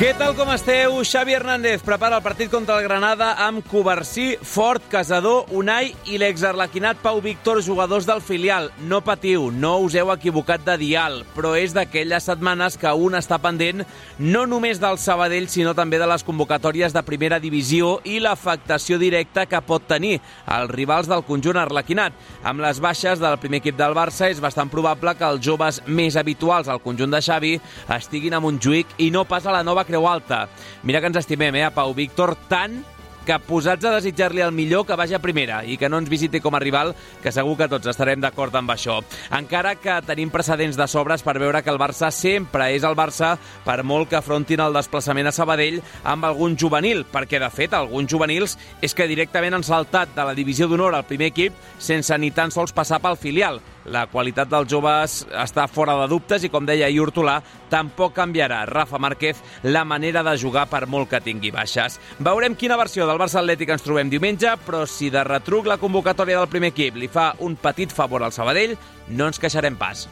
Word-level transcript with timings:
Què 0.00 0.14
tal 0.16 0.32
com 0.32 0.48
esteu? 0.48 0.94
Xavi 1.04 1.34
Hernández 1.36 1.82
prepara 1.84 2.16
el 2.16 2.22
partit 2.24 2.48
contra 2.48 2.78
el 2.78 2.86
Granada 2.86 3.34
amb 3.44 3.60
Covarsí, 3.68 4.38
Fort, 4.40 4.86
Casador, 4.88 5.50
Unai 5.52 5.90
i 6.08 6.16
l'exarlequinat 6.16 7.02
Pau 7.02 7.18
Víctor, 7.20 7.60
jugadors 7.60 8.06
del 8.08 8.22
filial. 8.24 8.70
No 8.88 9.02
patiu, 9.04 9.50
no 9.52 9.74
us 9.84 9.92
heu 10.00 10.08
equivocat 10.14 10.64
de 10.64 10.78
dial, 10.80 11.18
però 11.34 11.50
és 11.52 11.74
d'aquelles 11.76 12.24
setmanes 12.24 12.78
que 12.80 12.94
un 12.96 13.18
està 13.18 13.36
pendent 13.44 13.82
no 14.16 14.46
només 14.48 14.80
del 14.80 14.96
Sabadell, 14.96 15.50
sinó 15.52 15.76
també 15.76 16.00
de 16.00 16.08
les 16.08 16.24
convocatòries 16.24 16.96
de 16.96 17.04
primera 17.04 17.36
divisió 17.36 17.98
i 18.08 18.22
l'afectació 18.24 18.96
directa 18.96 19.44
que 19.44 19.60
pot 19.60 19.84
tenir 19.84 20.14
els 20.48 20.72
rivals 20.72 21.12
del 21.12 21.26
conjunt 21.28 21.60
arlequinat. 21.60 22.16
Amb 22.40 22.64
les 22.64 22.80
baixes 22.80 23.20
del 23.20 23.36
primer 23.44 23.60
equip 23.60 23.76
del 23.76 23.98
Barça 24.00 24.32
és 24.32 24.40
bastant 24.40 24.72
probable 24.72 25.12
que 25.20 25.28
els 25.28 25.44
joves 25.44 25.84
més 25.84 26.16
habituals 26.16 26.72
al 26.72 26.80
conjunt 26.80 27.12
de 27.12 27.20
Xavi 27.20 27.54
estiguin 28.00 28.40
a 28.40 28.40
Montjuïc 28.40 28.96
i 28.96 29.12
no 29.12 29.28
pas 29.28 29.44
a 29.44 29.52
la 29.52 29.60
nova 29.62 29.84
Creu 29.90 30.06
Alta. 30.08 30.46
Mira 30.86 31.02
que 31.02 31.10
ens 31.10 31.20
estimem, 31.20 31.58
eh, 31.58 31.66
a 31.66 31.74
Pau 31.74 31.92
Víctor, 31.94 32.36
tant 32.48 32.80
que 33.26 33.36
posats 33.44 33.84
a 33.84 33.92
desitjar-li 33.94 34.42
el 34.42 34.52
millor 34.52 34.86
que 34.86 34.96
vagi 34.96 35.14
a 35.14 35.20
primera 35.22 35.60
i 35.68 35.76
que 35.78 35.88
no 35.92 35.98
ens 36.00 36.08
visiti 36.10 36.40
com 36.40 36.54
a 36.56 36.60
rival, 36.62 36.94
que 37.22 37.32
segur 37.34 37.56
que 37.58 37.68
tots 37.68 37.90
estarem 37.92 38.20
d'acord 38.22 38.54
amb 38.56 38.72
això. 38.72 39.00
Encara 39.36 39.74
que 39.76 39.98
tenim 40.06 40.32
precedents 40.32 40.78
de 40.78 40.86
sobres 40.88 41.22
per 41.22 41.36
veure 41.38 41.62
que 41.62 41.70
el 41.70 41.78
Barça 41.78 42.10
sempre 42.10 42.70
és 42.74 42.86
el 42.86 42.96
Barça 42.98 43.36
per 43.66 43.82
molt 43.84 44.08
que 44.10 44.18
afrontin 44.18 44.62
el 44.64 44.74
desplaçament 44.74 45.28
a 45.28 45.34
Sabadell 45.36 45.82
amb 46.02 46.24
algun 46.24 46.56
juvenil, 46.56 47.04
perquè 47.04 47.38
de 47.42 47.50
fet 47.52 47.74
alguns 47.76 48.10
juvenils 48.10 48.56
és 48.80 48.94
que 48.94 49.08
directament 49.10 49.54
han 49.54 49.66
saltat 49.66 50.14
de 50.16 50.24
la 50.24 50.34
divisió 50.34 50.68
d'honor 50.68 50.96
al 50.96 51.06
primer 51.06 51.30
equip 51.34 51.54
sense 51.78 52.16
ni 52.18 52.30
tan 52.30 52.50
sols 52.50 52.72
passar 52.72 53.02
pel 53.04 53.20
filial. 53.20 53.60
La 53.88 54.04
qualitat 54.12 54.50
dels 54.50 54.68
joves 54.68 55.22
està 55.32 55.64
fora 55.70 55.94
de 56.02 56.08
dubtes 56.10 56.44
i, 56.44 56.50
com 56.52 56.66
deia 56.68 56.86
ahir 56.90 57.00
Hortolà, 57.00 57.38
tampoc 57.72 58.12
canviarà 58.18 58.64
Rafa 58.68 59.00
Márquez 59.00 59.40
la 59.62 59.86
manera 59.88 60.22
de 60.26 60.36
jugar 60.36 60.66
per 60.68 60.84
molt 60.86 61.08
que 61.10 61.22
tingui 61.24 61.52
baixes. 61.54 61.98
Veurem 62.18 62.56
quina 62.58 62.78
versió 62.80 63.06
del 63.08 63.20
Barça 63.20 63.40
Atlètic 63.40 63.72
ens 63.72 63.84
trobem 63.86 64.12
diumenge, 64.12 64.52
però 64.66 64.84
si 64.86 65.08
de 65.10 65.24
retruc 65.24 65.70
la 65.70 65.80
convocatòria 65.80 66.38
del 66.42 66.50
primer 66.52 66.74
equip 66.74 67.00
li 67.00 67.08
fa 67.08 67.32
un 67.40 67.56
petit 67.56 67.92
favor 67.92 68.22
al 68.22 68.36
Sabadell, 68.36 68.76
no 69.08 69.30
ens 69.30 69.40
queixarem 69.40 69.78
pas. 69.80 70.06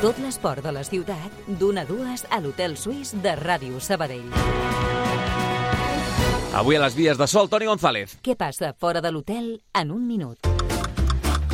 Tot 0.00 0.16
l'esport 0.18 0.64
de 0.64 0.72
la 0.72 0.82
ciutat, 0.82 1.42
d'una 1.60 1.84
a 1.84 1.88
dues 1.88 2.24
a 2.30 2.40
l'Hotel 2.40 2.76
Suís 2.80 3.12
de 3.22 3.36
Ràdio 3.36 3.78
Sabadell. 3.84 4.32
Avui 6.56 6.74
a 6.74 6.80
les 6.82 6.96
vies 6.96 7.20
de 7.20 7.28
sol, 7.30 7.52
Toni 7.52 7.68
González. 7.68 8.16
Què 8.24 8.34
passa 8.34 8.72
fora 8.72 9.04
de 9.04 9.12
l'hotel 9.12 9.60
en 9.76 9.92
un 9.94 10.08
minut? 10.08 10.59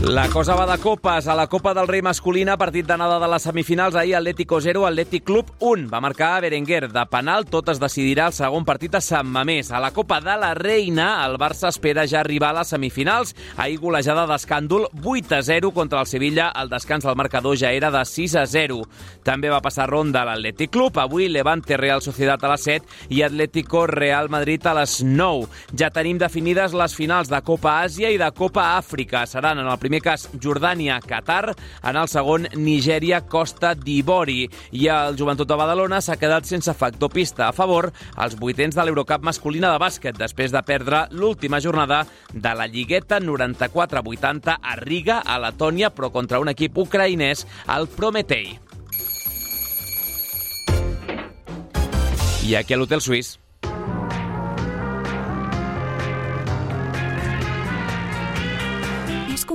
La 0.03 0.29
cosa 0.29 0.55
va 0.55 0.67
de 0.67 0.77
copes. 0.83 1.27
A 1.27 1.35
la 1.35 1.47
Copa 1.47 1.73
del 1.73 1.89
Rei 1.89 2.03
masculina, 2.05 2.59
partit 2.61 2.85
d'anada 2.85 3.17
de 3.19 3.29
les 3.33 3.47
semifinals, 3.49 3.95
ahir 3.97 4.13
Atlético 4.19 4.59
0, 4.61 4.83
Atlètic 4.85 5.25
Club 5.25 5.49
1. 5.59 5.89
Va 5.89 6.03
marcar 6.05 6.43
Berenguer. 6.45 6.91
De 6.93 7.05
penal, 7.09 7.47
tot 7.49 7.71
es 7.73 7.81
decidirà 7.81 8.27
el 8.29 8.35
segon 8.37 8.67
partit 8.69 8.95
a 8.95 9.01
Sant 9.01 9.27
Mamés. 9.27 9.71
A 9.73 9.81
la 9.81 9.91
Copa 9.97 10.21
de 10.21 10.35
la 10.37 10.53
Reina, 10.55 11.25
el 11.25 11.39
Barça 11.41 11.71
espera 11.73 12.05
ja 12.07 12.21
arribar 12.21 12.51
a 12.53 12.59
les 12.59 12.75
semifinals. 12.75 13.33
Ahir 13.57 13.79
golejada 13.81 14.27
d'escàndol 14.29 14.85
8 15.03 15.39
a 15.39 15.41
0 15.43 15.73
contra 15.73 16.05
el 16.05 16.07
Sevilla. 16.13 16.51
El 16.61 16.69
descans 16.69 17.09
del 17.09 17.17
marcador 17.17 17.57
ja 17.57 17.73
era 17.73 17.91
de 17.91 18.05
6 18.05 18.37
a 18.37 18.45
0. 18.47 18.83
També 19.25 19.49
va 19.49 19.63
passar 19.65 19.89
ronda 19.89 20.27
l'Atlètic 20.29 20.71
Club. 20.77 21.01
Avui 21.01 21.31
Levante 21.33 21.81
Real 21.81 22.05
Societat 22.05 22.45
a 22.45 22.53
les 22.53 22.69
7 22.69 23.09
i 23.17 23.23
Atlético 23.25 23.87
Real 23.89 24.29
Madrid 24.29 24.61
a 24.67 24.77
les 24.83 25.01
9. 25.03 25.49
Ja 25.73 25.89
tenim 25.89 26.21
definides 26.21 26.77
les 26.77 26.95
finals 26.95 27.33
de 27.33 27.41
Copa 27.41 27.81
Àsia 27.81 28.13
i 28.13 28.21
de 28.21 28.31
Copa 28.37 28.77
Àfrica. 28.77 29.25
Seran 29.27 29.65
en 29.65 29.73
el 29.73 29.79
primer 29.87 30.03
cas 30.03 30.27
Jordània, 30.43 30.99
Qatar, 31.05 31.55
en 31.87 31.97
el 31.97 32.11
segon 32.11 32.49
Nigèria, 32.59 33.23
Costa 33.31 33.73
d'Ivori. 33.79 34.49
I 34.75 34.89
el 34.91 35.17
Joventut 35.19 35.49
de 35.49 35.59
Badalona 35.59 36.03
s'ha 36.03 36.19
quedat 36.19 36.49
sense 36.49 36.75
factor 36.75 37.13
pista 37.15 37.47
a 37.47 37.55
favor 37.55 37.93
als 38.17 38.35
vuitens 38.41 38.75
de 38.75 38.83
l'Eurocup 38.83 39.23
masculina 39.27 39.71
de 39.73 39.81
bàsquet 39.83 40.19
després 40.19 40.51
de 40.55 40.63
perdre 40.67 41.07
l'última 41.15 41.63
jornada 41.63 42.03
de 42.33 42.55
la 42.59 42.67
Lligueta 42.67 43.21
94-80 43.23 44.59
a 44.59 44.77
Riga, 44.83 45.23
a 45.23 45.39
Letònia, 45.47 45.93
però 45.95 46.11
contra 46.11 46.43
un 46.43 46.51
equip 46.51 46.79
ucraïnès, 46.83 47.47
el 47.71 47.87
Prometei. 47.87 48.57
I 52.47 52.55
aquí 52.55 52.75
a 52.75 52.79
l'Hotel 52.79 53.03
Suís 53.03 53.37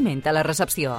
Es 0.01 0.03
comenta 0.03 0.31
a 0.31 0.33
la 0.33 0.41
recepció. 0.41 0.95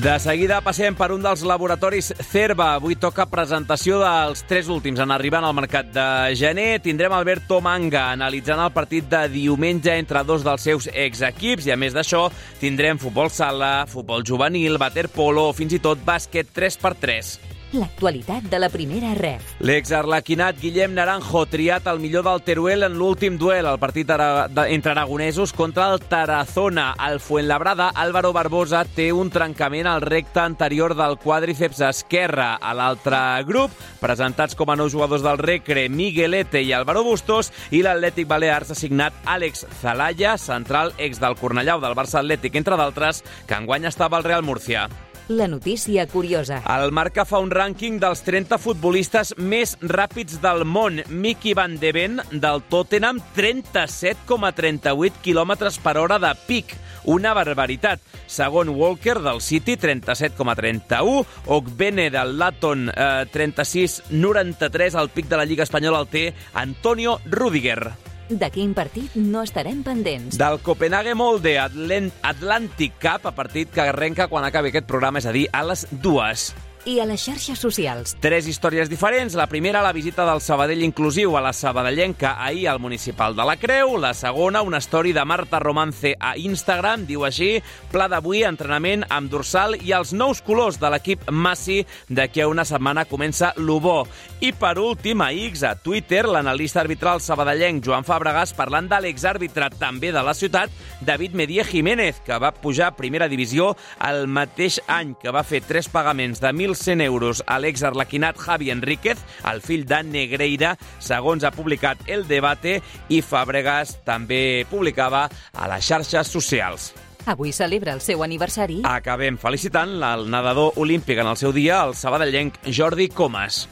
De 0.00 0.14
seguida 0.18 0.62
passem 0.64 0.94
per 0.96 1.10
un 1.12 1.20
dels 1.20 1.42
laboratoris 1.44 2.08
Cerva. 2.24 2.70
Avui 2.78 2.96
toca 2.96 3.26
presentació 3.28 3.98
dels 4.00 4.46
tres 4.48 4.70
últims 4.72 5.02
en 5.04 5.12
arribar 5.12 5.42
al 5.44 5.52
mercat 5.52 5.92
de 5.92 6.06
gener. 6.40 6.80
Tindrem 6.80 7.12
Alberto 7.12 7.60
Manga 7.60 8.06
analitzant 8.14 8.64
el 8.64 8.72
partit 8.72 9.12
de 9.12 9.26
diumenge 9.28 9.92
entre 9.92 10.24
dos 10.24 10.40
dels 10.40 10.64
seus 10.64 10.88
exequips 10.88 11.68
i 11.68 11.76
a 11.76 11.76
més 11.76 11.92
d'això 11.92 12.30
tindrem 12.64 12.96
futbol 12.96 13.28
sala, 13.28 13.84
futbol 13.84 14.24
juvenil, 14.24 14.80
waterpolo 14.80 15.50
fins 15.52 15.76
i 15.76 15.84
tot 15.84 16.00
bàsquet 16.00 16.48
3x3. 16.56 17.51
L'actualitat 17.72 18.44
de 18.52 18.58
la 18.60 18.68
primera 18.68 19.14
ref. 19.16 19.54
L'exarlequinat 19.64 20.58
Guillem 20.60 20.92
Naranjo 20.92 21.46
triat 21.48 21.86
el 21.88 22.02
millor 22.02 22.26
del 22.26 22.42
Teruel 22.44 22.84
en 22.84 22.98
l'últim 23.00 23.38
duel, 23.40 23.64
el 23.64 23.78
partit 23.80 24.10
ara, 24.12 24.48
entre 24.66 24.92
aragonesos 24.92 25.54
contra 25.56 25.86
el 25.94 26.02
Tarazona. 26.04 26.90
Al 26.98 27.16
Fuenlabrada, 27.20 27.88
Álvaro 27.88 28.34
Barbosa 28.36 28.82
té 28.84 29.08
un 29.16 29.30
trencament 29.32 29.88
al 29.88 30.04
recte 30.04 30.42
anterior 30.42 30.92
del 30.98 31.16
quàdriceps 31.22 31.80
esquerre. 31.88 32.50
A 32.60 32.74
l'altre 32.76 33.20
grup, 33.48 33.72
presentats 34.02 34.58
com 34.58 34.68
a 34.68 34.76
nous 34.76 34.92
jugadors 34.92 35.24
del 35.24 35.40
Recre, 35.40 35.86
Miguelete 35.88 36.60
i 36.60 36.74
Álvaro 36.76 37.06
Bustos, 37.06 37.48
i 37.72 37.80
l'Atlètic 37.80 38.28
Balears 38.28 38.74
ha 38.74 38.76
signat 38.76 39.16
Àlex 39.24 39.64
Zalaya, 39.80 40.36
central 40.36 40.92
ex 40.98 41.22
del 41.22 41.38
Cornellà 41.40 41.78
del 41.80 41.96
Barça 41.96 42.20
Atlètic, 42.20 42.60
entre 42.60 42.76
d'altres, 42.76 43.24
que 43.48 43.56
enguany 43.56 43.88
estava 43.88 44.20
al 44.20 44.28
Real 44.28 44.44
Murcia. 44.44 44.90
La 45.32 45.48
notícia 45.48 46.06
curiosa. 46.06 46.62
El 46.68 46.92
Marca 46.92 47.24
fa 47.24 47.38
un 47.40 47.48
rànquing 47.48 47.96
dels 48.02 48.20
30 48.26 48.58
futbolistes 48.60 49.30
més 49.40 49.78
ràpids 49.80 50.42
del 50.42 50.66
món. 50.68 50.98
Miki 51.08 51.54
Van 51.56 51.78
de 51.80 51.92
Ven, 51.96 52.20
del 52.30 52.60
Tottenham, 52.68 53.16
37,38 53.32 55.22
km 55.24 55.56
per 55.80 55.96
hora 56.02 56.20
de 56.20 56.34
pic. 56.44 56.76
Una 57.08 57.32
barbaritat. 57.32 58.04
Segon 58.28 58.74
Walker, 58.76 59.22
del 59.24 59.40
City, 59.40 59.78
37,31. 59.80 61.24
Ogbene, 61.46 62.10
del 62.12 62.36
Laton, 62.36 62.90
eh, 62.90 63.24
36,93. 63.32 65.00
El 65.00 65.08
pic 65.08 65.32
de 65.32 65.40
la 65.40 65.48
Lliga 65.48 65.64
Espanyola 65.64 66.04
el 66.04 66.12
té 66.12 66.34
Antonio 66.52 67.20
Rudiger. 67.24 68.01
De 68.32 68.48
quin 68.48 68.72
partit 68.72 69.12
no 69.18 69.42
estarem 69.44 69.82
pendents? 69.84 70.38
Del 70.40 70.58
Copenhague 70.64 71.12
Molde 71.18 71.58
Atlant 71.60 72.08
Atlantic 72.24 72.96
Cup, 73.02 73.26
a 73.28 73.34
partit 73.36 73.68
que 73.72 73.84
arrenca 73.84 74.28
quan 74.32 74.46
acabi 74.48 74.72
aquest 74.72 74.88
programa, 74.88 75.20
és 75.20 75.28
a 75.28 75.34
dir, 75.36 75.48
a 75.52 75.60
les 75.68 75.84
dues. 75.90 76.52
I 76.84 76.96
a 76.98 77.04
les 77.06 77.22
xarxes 77.22 77.60
socials. 77.62 78.16
Tres 78.18 78.48
històries 78.50 78.88
diferents. 78.90 79.36
La 79.38 79.46
primera, 79.46 79.84
la 79.84 79.92
visita 79.94 80.24
del 80.26 80.40
Sabadell 80.42 80.82
inclusiu 80.82 81.36
a 81.38 81.42
la 81.44 81.52
Sabadellenca 81.54 82.34
ahir 82.42 82.66
al 82.68 82.80
Municipal 82.82 83.36
de 83.36 83.44
la 83.46 83.54
Creu. 83.56 83.94
La 84.02 84.14
segona, 84.18 84.64
una 84.66 84.80
història 84.82 85.14
de 85.20 85.24
Marta 85.24 85.60
Romance 85.62 86.16
a 86.18 86.32
Instagram. 86.36 87.06
Diu 87.06 87.22
així, 87.22 87.60
pla 87.92 88.08
d'avui, 88.10 88.42
entrenament 88.42 89.04
amb 89.14 89.30
dorsal 89.30 89.76
i 89.78 89.94
els 89.94 90.10
nous 90.12 90.42
colors 90.42 90.80
de 90.82 90.90
l'equip 90.90 91.30
Massi. 91.30 91.84
D'aquí 92.10 92.42
a 92.42 92.48
una 92.50 92.66
setmana 92.66 93.06
comença 93.06 93.52
l'Ubó. 93.56 94.02
I 94.42 94.50
per 94.50 94.74
últim, 94.82 95.22
a 95.22 95.30
X, 95.30 95.62
a 95.62 95.76
Twitter, 95.78 96.24
l'analista 96.26 96.82
arbitral 96.82 97.22
sabadellenc 97.22 97.84
Joan 97.86 98.02
Fàbregas 98.02 98.56
parlant 98.58 98.90
de 98.90 98.98
l'exàrbitre 99.04 99.70
també 99.78 100.10
de 100.10 100.22
la 100.26 100.34
ciutat, 100.34 100.74
David 101.00 101.38
Medier 101.38 101.64
Jiménez, 101.68 102.18
que 102.26 102.42
va 102.42 102.50
pujar 102.50 102.90
a 102.90 102.96
primera 102.98 103.30
divisió 103.30 103.76
el 104.02 104.26
mateix 104.26 104.80
any 104.90 105.14
que 105.14 105.30
va 105.30 105.46
fer 105.46 105.62
tres 105.62 105.86
pagaments 105.86 106.42
de 106.42 106.50
1.100 106.72 107.02
euros 107.02 107.42
a 107.46 107.58
l'ex-arlequinat 107.60 108.38
Javi 108.38 108.70
Enríquez, 108.70 109.18
el 109.50 109.60
fill 109.60 109.84
de 109.86 110.02
Negreira, 110.02 110.76
segons 110.98 111.44
ha 111.44 111.52
publicat 111.52 112.00
El 112.06 112.26
Debate, 112.28 112.80
i 113.08 113.22
Fàbregas 113.22 113.98
també 114.06 114.64
publicava 114.70 115.28
a 115.52 115.68
les 115.72 115.84
xarxes 115.86 116.32
socials. 116.32 116.92
Avui 117.26 117.52
celebra 117.54 117.92
el 117.94 118.00
seu 118.02 118.24
aniversari. 118.24 118.80
Acabem 118.88 119.38
felicitant 119.38 119.94
el 120.02 120.26
nedador 120.30 120.80
olímpic 120.82 121.22
en 121.22 121.30
el 121.30 121.38
seu 121.38 121.52
dia, 121.54 121.84
el 121.84 121.94
sabadellenc 121.94 122.58
Jordi 122.66 123.08
Comas. 123.08 123.68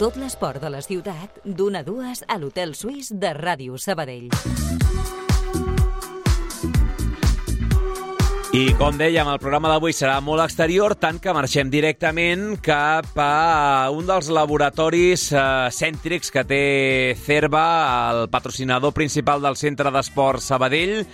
Tot 0.00 0.16
l'esport 0.16 0.62
de 0.62 0.70
la 0.72 0.80
ciutat, 0.80 1.42
d'una 1.44 1.84
a 1.84 1.84
dues 1.84 2.24
a 2.26 2.38
l'Hotel 2.40 2.72
Suís 2.74 3.12
de 3.12 3.34
Ràdio 3.36 3.76
Sabadell. 3.76 4.30
I 8.50 8.72
com 8.74 8.96
dèiem, 8.98 9.28
el 9.30 9.38
programa 9.38 9.68
d'avui 9.70 9.92
serà 9.94 10.16
molt 10.26 10.42
exterior, 10.42 10.96
tant 10.98 11.20
que 11.22 11.30
marxem 11.30 11.68
directament 11.70 12.56
cap 12.66 13.14
a 13.22 13.86
un 13.94 14.08
dels 14.08 14.26
laboratoris 14.34 15.28
eh, 15.30 15.42
cèntrics 15.70 16.32
que 16.34 16.42
té 16.42 16.64
Cerva, 17.22 17.62
el 18.10 18.24
patrocinador 18.32 18.90
principal 18.96 19.38
del 19.46 19.54
Centre 19.54 19.92
d'Esport 19.94 20.42
Sabadell, 20.42 21.04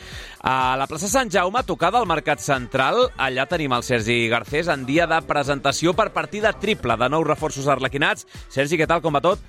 a 0.48 0.78
la 0.80 0.88
plaça 0.88 1.12
Sant 1.12 1.28
Jaume, 1.28 1.60
tocada 1.68 2.00
al 2.00 2.08
Mercat 2.08 2.40
Central. 2.40 3.10
Allà 3.20 3.44
tenim 3.52 3.76
el 3.76 3.84
Sergi 3.84 4.30
Garcés 4.32 4.72
en 4.72 4.88
dia 4.88 5.04
de 5.04 5.20
presentació 5.28 5.92
per 5.92 6.14
partida 6.16 6.56
triple 6.56 6.96
de 6.96 7.12
nous 7.12 7.28
reforços 7.28 7.68
arlequinats. 7.68 8.24
Sergi, 8.48 8.80
què 8.80 8.88
tal, 8.88 9.04
com 9.04 9.12
va 9.12 9.20
tot? 9.20 9.44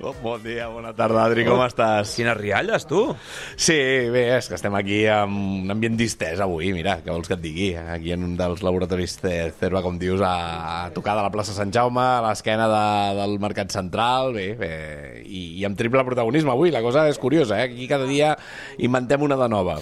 Bon 0.00 0.40
dia, 0.40 0.64
bona 0.72 0.94
tarda, 0.96 1.26
Adri, 1.28 1.42
com 1.44 1.58
oh, 1.60 1.64
estàs? 1.68 2.14
Quines 2.16 2.36
rialles, 2.38 2.86
tu? 2.88 3.02
Sí, 3.52 3.76
bé, 4.08 4.22
és 4.38 4.46
que 4.48 4.56
estem 4.56 4.72
aquí 4.78 5.02
amb 5.12 5.36
un 5.36 5.74
ambient 5.74 5.98
distès 5.98 6.40
avui, 6.40 6.70
mira, 6.72 6.94
què 7.04 7.12
vols 7.12 7.28
que 7.28 7.36
et 7.36 7.42
digui? 7.42 7.66
Aquí 7.76 8.14
en 8.14 8.24
un 8.24 8.32
dels 8.38 8.62
laboratoris 8.64 9.18
de 9.20 9.34
Cerva, 9.60 9.82
com 9.84 9.98
dius, 10.00 10.22
a, 10.24 10.32
a 10.86 10.94
tocar 10.96 11.18
de 11.18 11.26
la 11.26 11.32
plaça 11.34 11.52
Sant 11.56 11.74
Jaume, 11.76 12.00
a 12.00 12.22
l'esquena 12.24 12.70
de, 12.72 12.86
del 13.20 13.36
Mercat 13.44 13.76
Central, 13.76 14.32
bé, 14.38 14.46
bé 14.56 14.72
i, 15.26 15.60
i 15.60 15.68
amb 15.68 15.76
triple 15.76 16.06
protagonisme 16.08 16.54
avui, 16.54 16.72
la 16.72 16.80
cosa 16.86 17.04
és 17.10 17.20
curiosa, 17.20 17.60
eh? 17.60 17.68
Aquí 17.68 17.90
cada 17.90 18.08
dia 18.08 18.32
inventem 18.80 19.28
una 19.28 19.36
de 19.36 19.50
nova. 19.52 19.76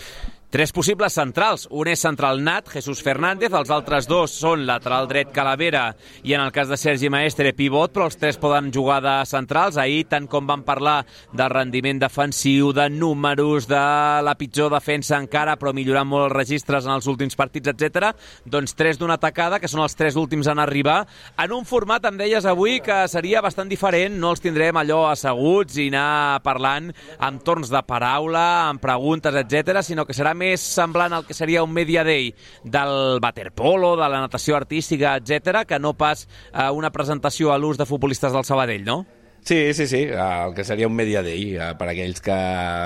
Tres 0.51 0.73
possibles 0.73 1.13
centrals. 1.13 1.67
Un 1.77 1.91
és 1.93 2.01
central 2.01 2.39
nat, 2.41 2.71
Jesús 2.73 3.03
Fernández, 3.05 3.53
els 3.53 3.69
altres 3.69 4.07
dos 4.09 4.33
són 4.33 4.63
lateral 4.65 5.05
dret 5.05 5.29
Calavera 5.29 5.91
i 6.25 6.33
en 6.33 6.41
el 6.41 6.55
cas 6.57 6.71
de 6.73 6.79
Sergi 6.81 7.11
Maestre 7.13 7.51
pivot, 7.53 7.93
però 7.93 8.07
els 8.09 8.17
tres 8.17 8.39
poden 8.41 8.71
jugar 8.73 9.03
de 9.05 9.13
centrals. 9.29 9.77
Ahir, 9.77 10.07
tant 10.09 10.25
com 10.25 10.47
van 10.49 10.63
parlar 10.65 11.03
de 11.37 11.49
rendiment 11.53 12.01
defensiu, 12.01 12.71
de 12.73 12.87
números, 12.89 13.67
de 13.69 13.83
la 14.25 14.35
pitjor 14.41 14.73
defensa 14.73 15.19
encara, 15.21 15.59
però 15.61 15.75
millorant 15.77 16.09
molt 16.09 16.31
els 16.31 16.37
registres 16.39 16.89
en 16.89 16.95
els 16.97 17.11
últims 17.13 17.37
partits, 17.37 17.69
etc. 17.75 18.15
doncs 18.49 18.73
tres 18.73 18.97
d'una 18.97 19.19
atacada, 19.21 19.61
que 19.61 19.69
són 19.69 19.85
els 19.85 19.99
tres 20.01 20.17
últims 20.17 20.49
en 20.49 20.65
arribar, 20.65 21.03
en 21.37 21.53
un 21.59 21.69
format, 21.69 22.09
em 22.09 22.17
deies 22.25 22.49
avui, 22.49 22.81
que 22.81 23.03
seria 23.13 23.45
bastant 23.45 23.69
diferent. 23.69 24.17
No 24.17 24.33
els 24.33 24.41
tindrem 24.41 24.81
allò 24.81 25.05
asseguts 25.11 25.77
i 25.77 25.91
anar 25.93 26.41
parlant 26.41 26.89
amb 27.21 27.45
torns 27.45 27.69
de 27.69 27.85
paraula, 27.85 28.49
amb 28.73 28.81
preguntes, 28.81 29.37
etc, 29.45 29.85
sinó 29.85 30.09
que 30.09 30.17
serà 30.17 30.38
més 30.39 30.63
semblant 30.63 31.13
al 31.17 31.27
que 31.27 31.37
seria 31.37 31.65
un 31.67 31.75
media 31.75 32.05
day 32.07 32.33
del 32.65 33.19
waterpolo, 33.23 33.97
de 33.99 34.09
la 34.09 34.23
natació 34.25 34.57
artística, 34.57 35.17
etc, 35.19 35.65
que 35.69 35.83
no 35.83 35.97
pas 35.99 36.27
eh, 36.53 36.71
una 36.71 36.93
presentació 36.95 37.53
a 37.53 37.59
l'ús 37.59 37.79
de 37.79 37.87
futbolistes 37.89 38.33
del 38.33 38.47
Sabadell, 38.47 38.87
no? 38.87 39.03
Sí, 39.43 39.73
sí, 39.73 39.87
sí, 39.87 40.03
el 40.03 40.53
que 40.53 40.63
seria 40.63 40.87
un 40.87 40.95
media 40.95 41.23
day 41.23 41.55
eh, 41.57 41.71
per 41.79 41.87
aquells 41.89 42.19
que, 42.21 42.35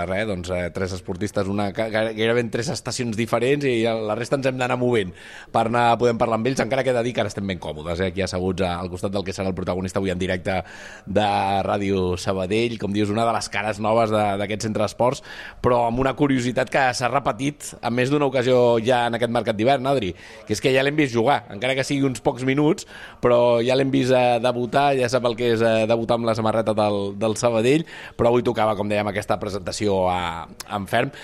res, 0.07 0.27
doncs, 0.29 0.51
eh, 0.55 0.69
tres 0.71 0.93
esportistes, 0.95 1.49
una, 1.51 1.73
gairebé 1.73 2.45
en 2.45 2.53
tres 2.55 2.69
estacions 2.71 3.17
diferents 3.19 3.65
i 3.67 3.81
la 3.83 4.15
resta 4.15 4.39
ens 4.39 4.47
hem 4.47 4.61
d'anar 4.61 4.77
movent 4.79 5.11
per 5.51 5.65
anar 5.67 5.97
podem 5.99 6.21
parlar 6.21 6.39
amb 6.39 6.47
ells, 6.47 6.63
encara 6.63 6.85
que 6.87 6.93
he 6.93 6.95
de 6.95 7.03
dir 7.03 7.15
que 7.17 7.25
ara 7.25 7.33
estem 7.33 7.51
ben 7.51 7.59
còmodes, 7.59 7.99
eh, 7.99 8.13
aquí 8.13 8.23
asseguts 8.23 8.63
al 8.69 8.91
costat 8.93 9.11
del 9.11 9.25
que 9.27 9.35
serà 9.35 9.51
el 9.51 9.57
protagonista 9.59 9.99
avui 9.99 10.13
en 10.15 10.21
directe 10.21 10.61
de 11.07 11.27
Ràdio 11.67 12.05
Sabadell, 12.15 12.79
com 12.79 12.95
dius, 12.95 13.11
una 13.11 13.27
de 13.27 13.35
les 13.35 13.51
cares 13.51 13.83
noves 13.83 14.15
d'aquest 14.15 14.69
centre 14.69 14.87
d'esports, 14.87 15.25
però 15.65 15.89
amb 15.89 16.05
una 16.05 16.15
curiositat 16.15 16.71
que 16.71 16.85
s'ha 16.95 17.11
repetit 17.11 17.73
en 17.81 17.99
més 17.99 18.13
d'una 18.13 18.31
ocasió 18.31 18.79
ja 18.87 19.09
en 19.09 19.19
aquest 19.19 19.35
mercat 19.35 19.59
d'hivern, 19.59 19.91
Adri, 19.91 20.13
que 20.47 20.55
és 20.55 20.63
que 20.63 20.71
ja 20.71 20.87
l'hem 20.87 21.01
vist 21.01 21.17
jugar, 21.17 21.43
encara 21.51 21.75
que 21.75 21.89
sigui 21.89 22.07
uns 22.07 22.23
pocs 22.23 22.47
minuts, 22.47 22.87
però 23.25 23.59
ja 23.67 23.75
l'hem 23.75 23.91
vist 23.91 24.15
eh, 24.15 24.39
debutar, 24.39 24.93
ja 25.01 25.11
sap 25.11 25.27
el 25.27 25.35
que 25.35 25.55
és 25.57 25.67
eh, 25.67 25.75
debutar 25.91 26.21
amb 26.21 26.31
les 26.31 26.42
samarreta 26.43 26.75
del, 26.75 27.15
del 27.23 27.39
Sabadell, 27.39 27.87
però 28.19 28.35
avui 28.35 28.45
tocava, 28.45 28.77
com 28.77 28.91
dèiem, 28.91 29.15
aquesta 29.15 29.39
presentació 29.41 30.05
a, 30.11 30.45
a 30.67 30.77
Enferm 30.83 31.15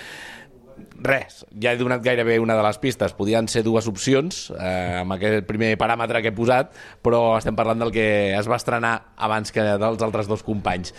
res, 1.03 1.43
ja 1.59 1.73
he 1.73 1.79
donat 1.79 2.03
gairebé 2.03 2.37
una 2.39 2.55
de 2.55 2.63
les 2.63 2.79
pistes. 2.81 3.15
Podien 3.17 3.49
ser 3.51 3.63
dues 3.67 3.87
opcions 3.91 4.45
eh, 4.55 5.01
amb 5.01 5.15
aquest 5.15 5.47
primer 5.49 5.73
paràmetre 5.79 6.23
que 6.23 6.31
he 6.31 6.35
posat, 6.35 6.71
però 7.05 7.37
estem 7.39 7.57
parlant 7.59 7.83
del 7.83 7.93
que 7.95 8.07
es 8.37 8.49
va 8.51 8.59
estrenar 8.59 8.95
abans 9.17 9.51
que 9.55 9.65
dels 9.65 10.07
altres 10.07 10.31
dos 10.31 10.45
companys. 10.47 10.95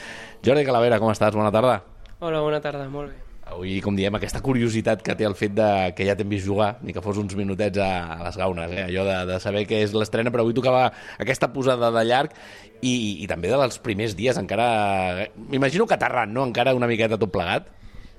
Jordi 0.46 0.68
Calavera, 0.68 1.00
com 1.00 1.12
estàs? 1.12 1.36
Bona 1.36 1.52
tarda. 1.54 1.80
Hola, 2.20 2.44
bona 2.44 2.60
tarda, 2.64 2.88
molt 2.92 3.12
bé. 3.12 3.29
Avui, 3.50 3.80
com 3.82 3.96
diem, 3.98 4.14
aquesta 4.14 4.40
curiositat 4.44 5.02
que 5.02 5.16
té 5.18 5.26
el 5.26 5.34
fet 5.34 5.56
de 5.56 5.68
que 5.98 6.06
ja 6.06 6.14
t'hem 6.16 6.30
vist 6.30 6.46
jugar, 6.46 6.76
ni 6.86 6.94
que 6.94 7.02
fos 7.02 7.18
uns 7.18 7.34
minutets 7.34 7.80
a, 7.82 7.90
a 8.14 8.20
les 8.22 8.38
gaunes, 8.38 8.70
eh? 8.70 8.84
allò 8.86 9.02
de, 9.08 9.16
de 9.32 9.38
saber 9.42 9.64
que 9.66 9.80
és 9.82 9.94
l'estrena, 9.96 10.30
però 10.30 10.44
avui 10.46 10.54
tocava 10.54 10.84
aquesta 11.18 11.50
posada 11.50 11.90
de 11.96 12.04
llarg 12.06 12.36
i, 12.80 12.94
i 13.24 13.26
també 13.30 13.50
dels 13.50 13.80
primers 13.82 14.14
dies, 14.16 14.38
encara... 14.38 15.26
M'imagino 15.50 15.88
que 15.90 15.98
aterrant, 15.98 16.30
no?, 16.30 16.46
encara 16.46 16.76
una 16.78 16.88
miqueta 16.90 17.18
tot 17.18 17.32
plegat. 17.34 17.66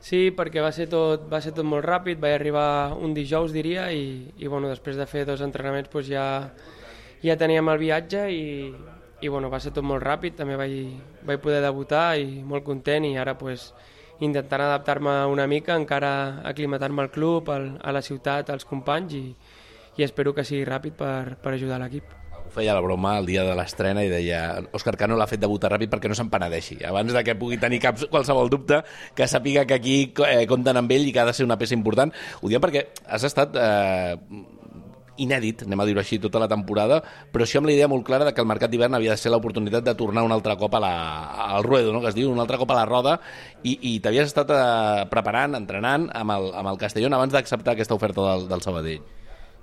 Sí, 0.02 0.32
perquè 0.36 0.64
va 0.66 0.72
ser 0.76 0.88
tot, 0.90 1.28
va 1.30 1.40
ser 1.46 1.54
tot 1.56 1.68
molt 1.68 1.86
ràpid, 1.86 2.20
vaig 2.20 2.36
arribar 2.36 2.66
un 2.98 3.14
dijous, 3.14 3.54
diria, 3.54 3.88
i, 3.94 4.34
i 4.42 4.50
bueno, 4.50 4.68
després 4.68 4.98
de 4.98 5.06
fer 5.08 5.24
dos 5.30 5.44
entrenaments 5.46 5.92
doncs 5.94 6.10
ja, 6.10 6.26
ja 7.22 7.38
teníem 7.38 7.70
el 7.70 7.80
viatge 7.80 8.26
i, 8.34 8.44
i 9.22 9.30
bueno, 9.30 9.54
va 9.54 9.62
ser 9.62 9.72
tot 9.76 9.86
molt 9.86 10.02
ràpid, 10.04 10.36
també 10.42 10.58
vaig, 10.58 10.74
vaig 11.24 11.40
poder 11.40 11.62
debutar 11.62 12.18
i 12.18 12.42
molt 12.42 12.66
content 12.66 13.06
i 13.06 13.14
ara 13.22 13.38
pues, 13.38 13.70
intentant 14.22 14.62
adaptar-me 14.68 15.18
una 15.32 15.48
mica, 15.50 15.76
encara 15.76 16.42
aclimatar-me 16.48 17.04
al 17.04 17.12
club, 17.12 17.50
al, 17.50 17.68
a 17.82 17.92
la 17.92 18.06
ciutat, 18.06 18.50
als 18.54 18.66
companys 18.70 19.18
i, 19.18 19.26
i 19.98 20.08
espero 20.08 20.34
que 20.38 20.46
sigui 20.48 20.66
ràpid 20.68 20.98
per, 20.98 21.38
per 21.42 21.56
ajudar 21.58 21.82
l'equip 21.82 22.18
feia 22.52 22.76
la 22.76 22.84
broma 22.84 23.16
el 23.18 23.26
dia 23.26 23.44
de 23.48 23.56
l'estrena 23.56 24.04
i 24.04 24.10
deia 24.12 24.60
Òscar 24.76 24.98
Cano 25.00 25.16
l'ha 25.16 25.28
fet 25.30 25.42
debutar 25.42 25.72
ràpid 25.72 25.92
perquè 25.92 26.12
no 26.12 26.18
se'n 26.18 26.30
penedeixi. 26.32 26.82
Abans 26.88 27.14
de 27.16 27.24
que 27.24 27.36
pugui 27.40 27.58
tenir 27.62 27.80
cap, 27.84 28.00
qualsevol 28.12 28.52
dubte, 28.52 28.82
que 29.16 29.28
sàpiga 29.32 29.64
que 29.66 29.78
aquí 29.80 29.96
eh, 30.28 30.44
compten 30.50 30.82
amb 30.82 30.92
ell 30.92 31.08
i 31.08 31.14
que 31.16 31.24
ha 31.24 31.30
de 31.30 31.36
ser 31.38 31.48
una 31.48 31.58
peça 31.62 31.78
important. 31.78 32.12
Ho 32.42 32.52
diem 32.52 32.64
perquè 32.64 32.90
has 33.08 33.24
estat 33.28 33.56
eh, 33.56 34.18
inèdit, 35.18 35.66
anem 35.66 35.82
a 35.84 35.86
dir-ho 35.88 36.00
així, 36.02 36.20
tota 36.24 36.40
la 36.40 36.48
temporada, 36.52 37.02
però 37.34 37.46
sí 37.48 37.58
amb 37.60 37.68
la 37.68 37.74
idea 37.76 37.90
molt 37.92 38.06
clara 38.08 38.26
de 38.28 38.34
que 38.34 38.42
el 38.42 38.48
mercat 38.48 38.72
d'hivern 38.72 38.96
havia 38.96 39.16
de 39.16 39.20
ser 39.20 39.32
l'oportunitat 39.34 39.84
de 39.84 39.96
tornar 40.00 40.24
un 40.24 40.32
altre 40.32 40.56
cop 40.58 40.76
a 40.76 40.82
la, 40.84 40.94
al 41.58 41.64
ruedo, 41.64 41.92
no? 41.94 42.02
que 42.02 42.12
es 42.12 42.18
diu, 42.18 42.32
un 42.32 42.40
altre 42.40 42.58
cop 42.62 42.72
a 42.72 42.80
la 42.80 42.86
roda, 42.86 43.18
i, 43.64 43.78
i 43.94 44.00
t'havies 44.00 44.32
estat 44.32 44.54
eh, 44.56 45.06
preparant, 45.12 45.58
entrenant 45.60 46.10
amb 46.16 46.38
el, 46.38 46.52
amb 46.58 46.72
el 46.74 46.80
Castellón 46.82 47.18
abans 47.18 47.34
d'acceptar 47.36 47.76
aquesta 47.76 47.98
oferta 47.98 48.26
del, 48.32 48.48
del 48.50 48.64
Sabadell. 48.66 49.04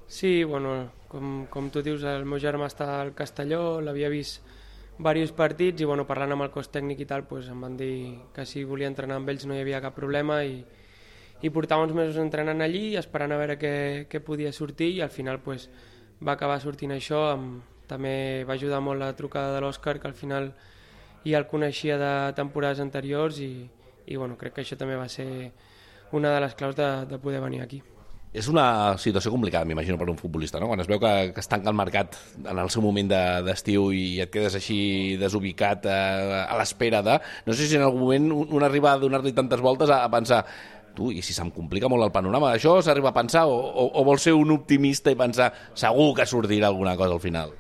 Sí, 0.09 0.45
bueno, 0.45 0.89
com, 1.09 1.47
com 1.53 1.69
tu 1.73 1.83
dius, 1.85 2.05
el 2.09 2.25
meu 2.25 2.41
germà 2.41 2.69
està 2.71 3.01
al 3.03 3.13
Castelló, 3.17 3.81
l'havia 3.85 4.09
vist 4.13 4.45
diversos 4.99 5.31
partits 5.37 5.83
i 5.83 5.87
bueno, 5.87 6.07
parlant 6.09 6.35
amb 6.35 6.47
el 6.47 6.51
cos 6.51 6.73
tècnic 6.75 7.05
i 7.05 7.07
tal, 7.07 7.25
pues, 7.29 7.49
em 7.53 7.61
van 7.63 7.77
dir 7.79 8.19
que 8.35 8.47
si 8.49 8.65
volia 8.67 8.89
entrenar 8.91 9.21
amb 9.21 9.31
ells 9.31 9.47
no 9.47 9.55
hi 9.55 9.63
havia 9.63 9.83
cap 9.85 9.95
problema 9.95 10.41
i, 10.43 10.59
i 11.43 11.51
portava 11.55 11.87
uns 11.87 11.95
mesos 11.95 12.19
entrenant 12.19 12.63
allí 12.65 12.97
esperant 12.99 13.33
a 13.33 13.39
veure 13.41 13.59
què, 13.61 13.75
què 14.11 14.21
podia 14.25 14.53
sortir 14.53 14.91
i 14.97 15.03
al 15.05 15.13
final 15.15 15.39
pues, 15.45 15.69
va 16.25 16.35
acabar 16.35 16.59
sortint 16.63 16.95
això 16.97 17.29
amb, 17.33 17.63
també 17.89 18.45
va 18.49 18.57
ajudar 18.59 18.81
molt 18.85 19.01
la 19.01 19.15
trucada 19.17 19.55
de 19.55 19.63
l'Òscar 19.65 19.99
que 19.99 20.11
al 20.11 20.19
final 20.19 20.53
ja 21.25 21.39
el 21.39 21.47
coneixia 21.51 21.99
de 22.01 22.15
temporades 22.39 22.81
anteriors 22.81 23.39
i, 23.43 23.53
i 24.07 24.17
bueno, 24.17 24.39
crec 24.41 24.59
que 24.59 24.67
això 24.67 24.79
també 24.79 24.97
va 24.99 25.09
ser 25.13 25.29
una 26.13 26.35
de 26.35 26.43
les 26.45 26.59
claus 26.59 26.77
de, 26.77 26.91
de 27.07 27.19
poder 27.21 27.41
venir 27.45 27.63
aquí. 27.63 27.83
És 28.29 28.45
una 28.53 28.97
situació 29.01 29.31
complicada, 29.33 29.65
m'imagino, 29.65 29.97
per 29.97 30.11
un 30.13 30.19
futbolista, 30.19 30.61
no? 30.61 30.67
Quan 30.69 30.83
es 30.83 30.89
veu 30.89 30.99
que, 31.01 31.13
que 31.33 31.41
es 31.41 31.49
tanca 31.49 31.71
el 31.73 31.77
mercat 31.77 32.19
en 32.43 32.59
el 32.61 32.69
seu 32.69 32.85
moment 32.85 33.09
d'estiu 33.09 33.87
de, 33.89 33.97
i 33.97 34.19
et 34.21 34.33
quedes 34.33 34.59
així 34.59 35.17
desubicat 35.21 35.89
eh, 35.89 36.43
a 36.45 36.59
l'espera 36.61 37.01
de... 37.07 37.17
No 37.47 37.57
sé 37.57 37.69
si 37.69 37.79
en 37.79 37.87
algun 37.87 38.05
moment 38.05 38.29
un 38.45 38.67
arriba 38.67 38.93
a 38.93 39.01
donar-li 39.01 39.33
tantes 39.33 39.65
voltes 39.65 39.89
a, 39.89 40.03
a 40.05 40.13
pensar 40.13 40.43
tu, 40.99 41.13
i 41.15 41.23
si 41.23 41.37
se'm 41.37 41.53
complica 41.55 41.91
molt 41.91 42.09
el 42.09 42.13
panorama, 42.15 42.51
això 42.57 42.75
s'arriba 42.83 43.13
a 43.13 43.17
pensar 43.17 43.47
o, 43.47 43.55
o, 43.55 43.89
o 44.01 44.05
vols 44.07 44.27
ser 44.27 44.35
un 44.35 44.51
optimista 44.57 45.15
i 45.15 45.19
pensar 45.19 45.53
segur 45.79 46.11
que 46.19 46.27
sortirà 46.27 46.73
alguna 46.73 46.97
cosa 46.99 47.15
al 47.15 47.23
final? 47.23 47.55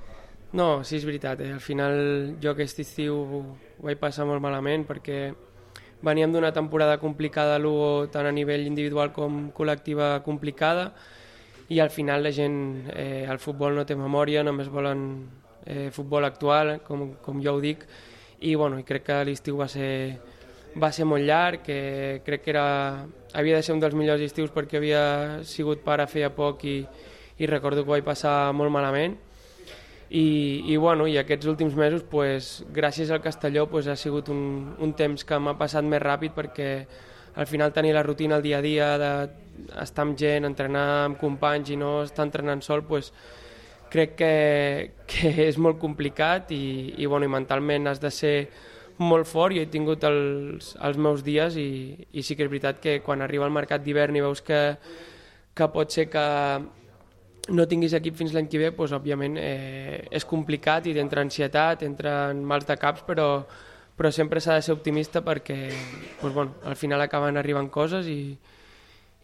No, 0.59 0.83
sí, 0.83 0.97
és 0.97 1.05
veritat. 1.05 1.43
Eh? 1.45 1.53
Al 1.53 1.61
final 1.63 1.95
jo 2.43 2.55
aquest 2.55 2.81
estiu 2.83 3.19
ho 3.21 3.43
vaig 3.85 4.01
passar 4.01 4.27
molt 4.27 4.43
malament 4.43 4.87
perquè 4.89 5.29
veníem 6.03 6.33
d'una 6.33 6.53
temporada 6.57 6.99
complicada 6.99 7.57
a 7.57 7.63
Lugo 7.63 8.09
tant 8.13 8.27
a 8.27 8.33
nivell 8.33 8.67
individual 8.67 9.13
com 9.13 9.49
col·lectiva 9.55 10.19
complicada 10.25 10.93
i 11.69 11.81
al 11.81 11.91
final 11.91 12.23
la 12.25 12.33
gent, 12.33 12.89
eh, 12.95 13.27
el 13.29 13.39
futbol 13.39 13.75
no 13.77 13.85
té 13.85 13.97
memòria, 13.99 14.45
només 14.47 14.71
volen 14.73 15.03
eh, 15.67 15.91
futbol 15.93 16.25
actual, 16.25 16.79
com, 16.87 17.11
com 17.21 17.43
jo 17.45 17.59
ho 17.59 17.61
dic, 17.61 17.85
i, 18.41 18.55
bueno, 18.55 18.79
i 18.81 18.87
crec 18.89 19.05
que 19.11 19.19
l'estiu 19.29 19.59
va 19.61 19.69
ser 19.69 19.91
va 20.81 20.91
ser 20.93 21.07
molt 21.09 21.27
llarg, 21.27 21.63
que 21.67 22.23
crec 22.27 22.45
que 22.45 22.53
era, 22.55 23.07
havia 23.35 23.57
de 23.57 23.63
ser 23.63 23.75
un 23.75 23.81
dels 23.83 23.97
millors 23.99 24.23
estius 24.25 24.53
perquè 24.55 24.79
havia 24.79 25.03
sigut 25.45 25.83
pare 25.85 26.07
feia 26.11 26.31
poc 26.35 26.65
i, 26.65 26.79
i 27.39 27.47
recordo 27.51 27.83
que 27.83 27.91
ho 27.91 27.97
vaig 27.97 28.07
passar 28.07 28.53
molt 28.57 28.73
malament. 28.75 29.17
I, 30.09 30.65
i, 30.73 30.77
bueno, 30.81 31.05
i 31.07 31.19
aquests 31.21 31.51
últims 31.51 31.75
mesos, 31.77 32.03
pues, 32.09 32.63
gràcies 32.73 33.11
al 33.13 33.21
Castelló, 33.21 33.67
pues, 33.69 33.87
ha 33.89 33.97
sigut 33.97 34.31
un, 34.33 34.73
un 34.81 34.95
temps 34.97 35.25
que 35.25 35.37
m'ha 35.39 35.59
passat 35.61 35.85
més 35.85 36.01
ràpid 36.01 36.33
perquè 36.33 36.71
al 37.39 37.47
final 37.47 37.75
tenir 37.77 37.93
la 37.93 38.03
rutina 38.03 38.39
el 38.39 38.43
dia 38.43 38.59
a 38.59 38.65
dia 38.65 38.87
d'estar 38.99 40.07
amb 40.07 40.17
gent, 40.19 40.49
entrenar 40.49 40.87
amb 41.05 41.21
companys 41.21 41.75
i 41.75 41.77
no 41.77 42.01
estar 42.07 42.25
entrenant 42.25 42.65
sol, 42.65 42.87
pues, 42.89 43.13
crec 43.93 44.17
que, 44.17 44.33
que 45.09 45.35
és 45.49 45.59
molt 45.61 45.79
complicat 45.81 46.51
i, 46.57 46.95
i, 46.97 47.07
bueno, 47.07 47.29
i 47.29 47.33
mentalment 47.33 47.89
has 47.93 48.01
de 48.01 48.11
ser 48.13 48.35
molt 48.99 49.29
fort. 49.31 49.55
Jo 49.57 49.63
he 49.63 49.71
tingut 49.71 50.05
els, 50.05 50.75
els 50.85 50.99
meus 50.99 51.23
dies 51.27 51.57
i, 51.59 51.95
i 52.13 52.25
sí 52.27 52.37
que 52.37 52.45
és 52.47 52.51
veritat 52.51 52.83
que 52.83 52.99
quan 53.05 53.23
arriba 53.23 53.47
el 53.47 53.55
mercat 53.55 53.85
d'hivern 53.85 54.19
i 54.19 54.25
veus 54.25 54.43
que, 54.45 54.61
que 55.55 55.71
pot 55.75 55.95
ser 55.95 56.09
que 56.11 56.27
no 57.49 57.65
tinguis 57.69 57.95
equip 57.97 58.19
fins 58.19 58.35
l'any 58.35 58.49
que 58.51 58.61
ve, 58.61 58.71
doncs, 58.77 58.93
òbviament 58.99 59.39
eh, 59.41 60.05
és 60.13 60.27
complicat 60.29 60.87
i 60.87 60.95
t'entra 60.97 61.25
ansietat, 61.25 61.83
entra 61.87 62.35
mals 62.35 62.69
de 62.69 62.77
caps, 62.77 63.07
però, 63.09 63.29
però 63.97 64.13
sempre 64.13 64.43
s'ha 64.45 64.59
de 64.59 64.67
ser 64.67 64.77
optimista 64.77 65.25
perquè 65.25 65.59
doncs, 66.21 66.35
bueno, 66.35 66.55
al 66.69 66.77
final 66.77 67.01
acaben 67.01 67.41
arribant 67.41 67.71
coses 67.73 68.11
i, 68.13 68.37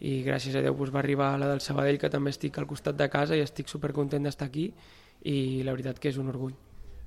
i 0.01 0.19
gràcies 0.25 0.57
a 0.57 0.65
Déu 0.65 0.73
doncs, 0.73 0.93
va 0.95 1.03
arribar 1.03 1.35
la 1.39 1.51
del 1.53 1.61
Sabadell 1.61 2.01
que 2.01 2.09
també 2.09 2.33
estic 2.33 2.57
al 2.57 2.69
costat 2.69 2.97
de 2.97 3.09
casa 3.13 3.37
i 3.37 3.45
estic 3.45 3.69
supercontent 3.69 4.25
d'estar 4.25 4.49
aquí 4.49 4.71
i 5.25 5.61
la 5.65 5.75
veritat 5.77 6.01
que 6.01 6.09
és 6.09 6.17
un 6.21 6.33
orgull 6.33 6.55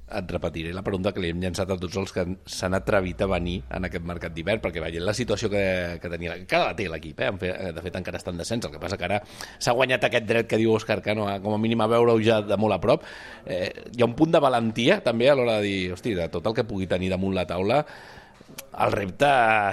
et 0.09 0.31
repetiré 0.33 0.73
la 0.73 0.83
pregunta 0.85 1.13
que 1.13 1.21
li 1.23 1.31
hem 1.33 1.41
llançat 1.43 1.71
a 1.71 1.77
tots 1.81 1.97
els 2.01 2.13
que 2.15 2.25
s'han 2.49 2.77
atrevit 2.79 3.21
a 3.23 3.29
venir 3.31 3.59
en 3.75 3.89
aquest 3.89 4.05
mercat 4.09 4.35
d'hivern, 4.35 4.63
perquè 4.65 4.83
veient 4.83 5.05
la 5.05 5.15
situació 5.17 5.51
que, 5.53 5.65
que 6.03 6.11
tenia, 6.13 6.37
que 6.49 6.61
la 6.63 6.75
té 6.79 6.89
l'equip, 6.89 7.21
eh? 7.21 7.73
de 7.77 7.85
fet 7.85 7.99
encara 8.01 8.21
està 8.21 8.33
en 8.33 8.41
descens, 8.41 8.67
el 8.67 8.75
que 8.75 8.83
passa 8.83 8.99
que 9.01 9.09
ara 9.09 9.21
s'ha 9.59 9.75
guanyat 9.77 10.09
aquest 10.09 10.29
dret 10.29 10.49
que 10.51 10.61
diu 10.61 10.73
Òscar 10.77 11.01
Cano, 11.05 11.29
com 11.45 11.57
a 11.57 11.61
mínim 11.61 11.83
a 11.85 11.91
veure-ho 11.91 12.21
ja 12.25 12.41
de 12.45 12.57
molt 12.61 12.79
a 12.79 12.81
prop, 12.83 13.05
eh, 13.47 13.69
hi 13.93 14.03
ha 14.03 14.09
un 14.09 14.17
punt 14.19 14.33
de 14.35 14.43
valentia 14.43 15.01
també 15.05 15.29
a 15.29 15.37
l'hora 15.37 15.59
de 15.59 15.69
dir, 15.69 15.93
hosti, 15.93 16.17
de 16.19 16.31
tot 16.33 16.47
el 16.49 16.57
que 16.57 16.67
pugui 16.69 16.89
tenir 16.91 17.13
damunt 17.13 17.37
la 17.37 17.47
taula, 17.49 17.85
el 18.79 18.93
repte 18.95 19.29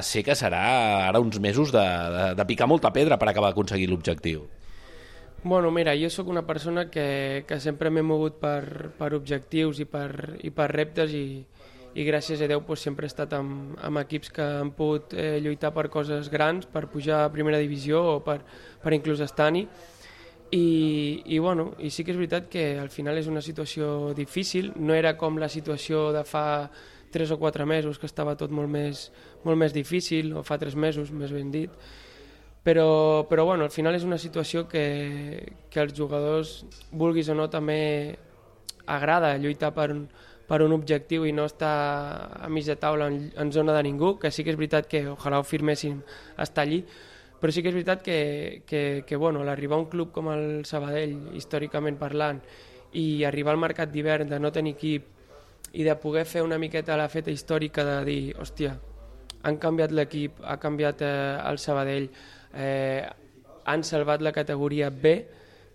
sé 0.06 0.24
que 0.25 0.36
serà 0.38 0.62
ara 1.08 1.22
uns 1.22 1.39
mesos 1.39 1.72
de, 1.74 1.86
de, 2.15 2.27
de 2.38 2.46
picar 2.50 2.68
molta 2.68 2.92
pedra 2.94 3.20
per 3.22 3.30
acabar 3.32 3.54
d'aconseguir 3.54 3.89
l'objectiu. 3.92 4.46
Bueno, 5.48 5.70
mira, 5.70 5.94
jo 5.94 6.10
sóc 6.10 6.28
una 6.28 6.42
persona 6.48 6.90
que, 6.90 7.46
que 7.46 7.60
sempre 7.62 7.92
m'he 7.94 8.02
mogut 8.02 8.40
per, 8.42 8.90
per 8.98 9.12
objectius 9.14 9.78
i 9.78 9.86
per, 9.86 10.40
i 10.42 10.50
per 10.50 10.66
reptes 10.72 11.12
i, 11.14 11.44
i 11.94 12.06
gràcies 12.08 12.40
a 12.42 12.48
Déu 12.50 12.64
pues, 12.66 12.82
sempre 12.82 13.06
he 13.06 13.12
estat 13.12 13.36
amb, 13.38 13.75
amb 13.78 14.02
equips 14.02 14.34
que 14.34 14.42
han 14.42 14.72
pogut 14.74 15.14
eh, 15.14 15.38
lluitar 15.46 15.70
per 15.75 15.84
coses 15.94 16.32
grans, 16.34 16.66
per 16.66 16.88
pujar 16.90 17.20
a 17.22 17.30
primera 17.30 17.60
divisió 17.62 18.02
o 18.16 18.16
per, 18.25 18.40
per 18.82 18.96
inclús 18.98 19.22
estar-hi. 19.22 19.62
I, 20.50 20.66
i, 21.30 21.38
bueno, 21.38 21.75
I 21.78 21.94
sí 21.94 22.02
que 22.02 22.16
és 22.16 22.18
veritat 22.18 22.50
que 22.50 22.66
al 22.82 22.90
final 22.90 23.22
és 23.22 23.30
una 23.30 23.46
situació 23.46 24.16
difícil, 24.18 24.72
no 24.82 24.98
era 24.98 25.14
com 25.14 25.38
la 25.38 25.52
situació 25.54 26.08
de 26.16 26.25
fa 26.25 26.72
3 27.14 27.38
o 27.38 27.38
4 27.38 27.70
mesos 27.70 28.02
que 28.02 28.10
estava 28.10 28.34
tot 28.34 28.50
molt 28.50 28.74
més, 28.74 29.12
molt 29.46 29.62
més 29.62 29.78
difícil, 29.78 30.34
o 30.34 30.42
fa 30.42 30.58
3 30.58 30.74
mesos, 30.74 31.14
més 31.14 31.38
ben 31.38 31.54
dit, 31.54 31.70
però, 32.65 33.27
però 33.29 33.45
bueno, 33.45 33.63
al 33.63 33.69
final 33.69 33.93
és 33.93 34.03
una 34.03 34.17
situació 34.17 34.63
que, 34.65 35.53
que 35.69 35.84
els 35.84 35.93
jugadors, 35.93 36.63
vulguis 36.89 37.27
o 37.29 37.36
no, 37.38 37.45
també 37.53 38.17
agrada 38.89 39.36
lluitar 39.38 39.69
per, 39.75 39.91
per 40.50 40.63
un 40.65 40.74
objectiu 40.74 41.27
i 41.29 41.34
no 41.34 41.45
estar 41.45 41.75
a 42.41 42.50
mig 42.50 42.65
de 42.65 42.74
taula 42.81 43.12
en, 43.12 43.27
en 43.38 43.51
zona 43.53 43.75
de 43.77 43.84
ningú, 43.86 44.15
que 44.17 44.31
sí 44.34 44.41
que 44.41 44.50
és 44.50 44.57
veritat 44.57 44.89
que 44.89 45.03
ojalà 45.12 45.38
ho 45.38 45.45
firméssim 45.45 46.00
estar 46.41 46.63
allí, 46.65 46.79
però 47.38 47.53
sí 47.53 47.62
que 47.62 47.69
és 47.69 47.77
veritat 47.77 48.01
que, 48.01 48.17
que, 48.65 48.81
que 49.05 49.15
bueno, 49.22 49.43
l'arribar 49.45 49.77
a 49.77 49.84
un 49.84 49.89
club 49.91 50.10
com 50.15 50.31
el 50.34 50.65
Sabadell, 50.65 51.13
històricament 51.38 52.00
parlant, 52.01 52.39
i 52.98 53.22
arribar 53.29 53.53
al 53.53 53.62
mercat 53.62 53.91
d'hivern 53.93 54.31
de 54.31 54.39
no 54.41 54.50
tenir 54.55 54.74
equip 54.74 55.05
i 55.77 55.86
de 55.86 55.93
poder 56.01 56.25
fer 56.25 56.41
una 56.41 56.57
miqueta 56.57 56.98
la 56.98 57.12
feta 57.13 57.29
històrica 57.29 57.86
de 57.86 58.00
dir, 58.10 58.24
hòstia, 58.41 58.74
han 59.45 59.62
canviat 59.62 59.93
l'equip, 59.93 60.41
ha 60.41 60.57
canviat 60.57 61.05
eh, 61.05 61.13
el 61.45 61.62
Sabadell, 61.62 62.10
eh, 62.55 63.05
han 63.65 63.83
salvat 63.83 64.21
la 64.21 64.31
categoria 64.31 64.89
B, 64.89 65.15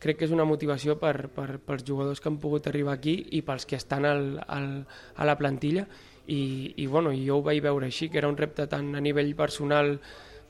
crec 0.00 0.20
que 0.20 0.25
és 0.25 0.32
una 0.32 0.46
motivació 0.49 0.96
per, 0.99 1.28
per, 1.34 1.58
pels 1.60 1.84
jugadors 1.87 2.22
que 2.22 2.30
han 2.30 2.38
pogut 2.40 2.66
arribar 2.70 2.94
aquí 2.96 3.16
i 3.37 3.42
pels 3.44 3.66
que 3.68 3.76
estan 3.76 4.06
al, 4.08 4.38
al, 4.49 4.70
a 5.16 5.28
la 5.28 5.37
plantilla. 5.37 5.87
I, 6.30 6.40
i 6.78 6.87
bueno, 6.87 7.12
jo 7.16 7.40
ho 7.40 7.44
vaig 7.44 7.60
veure 7.64 7.88
així, 7.90 8.08
que 8.08 8.20
era 8.22 8.30
un 8.30 8.38
repte 8.38 8.68
tant 8.70 8.94
a 8.94 9.02
nivell 9.02 9.34
personal 9.37 9.99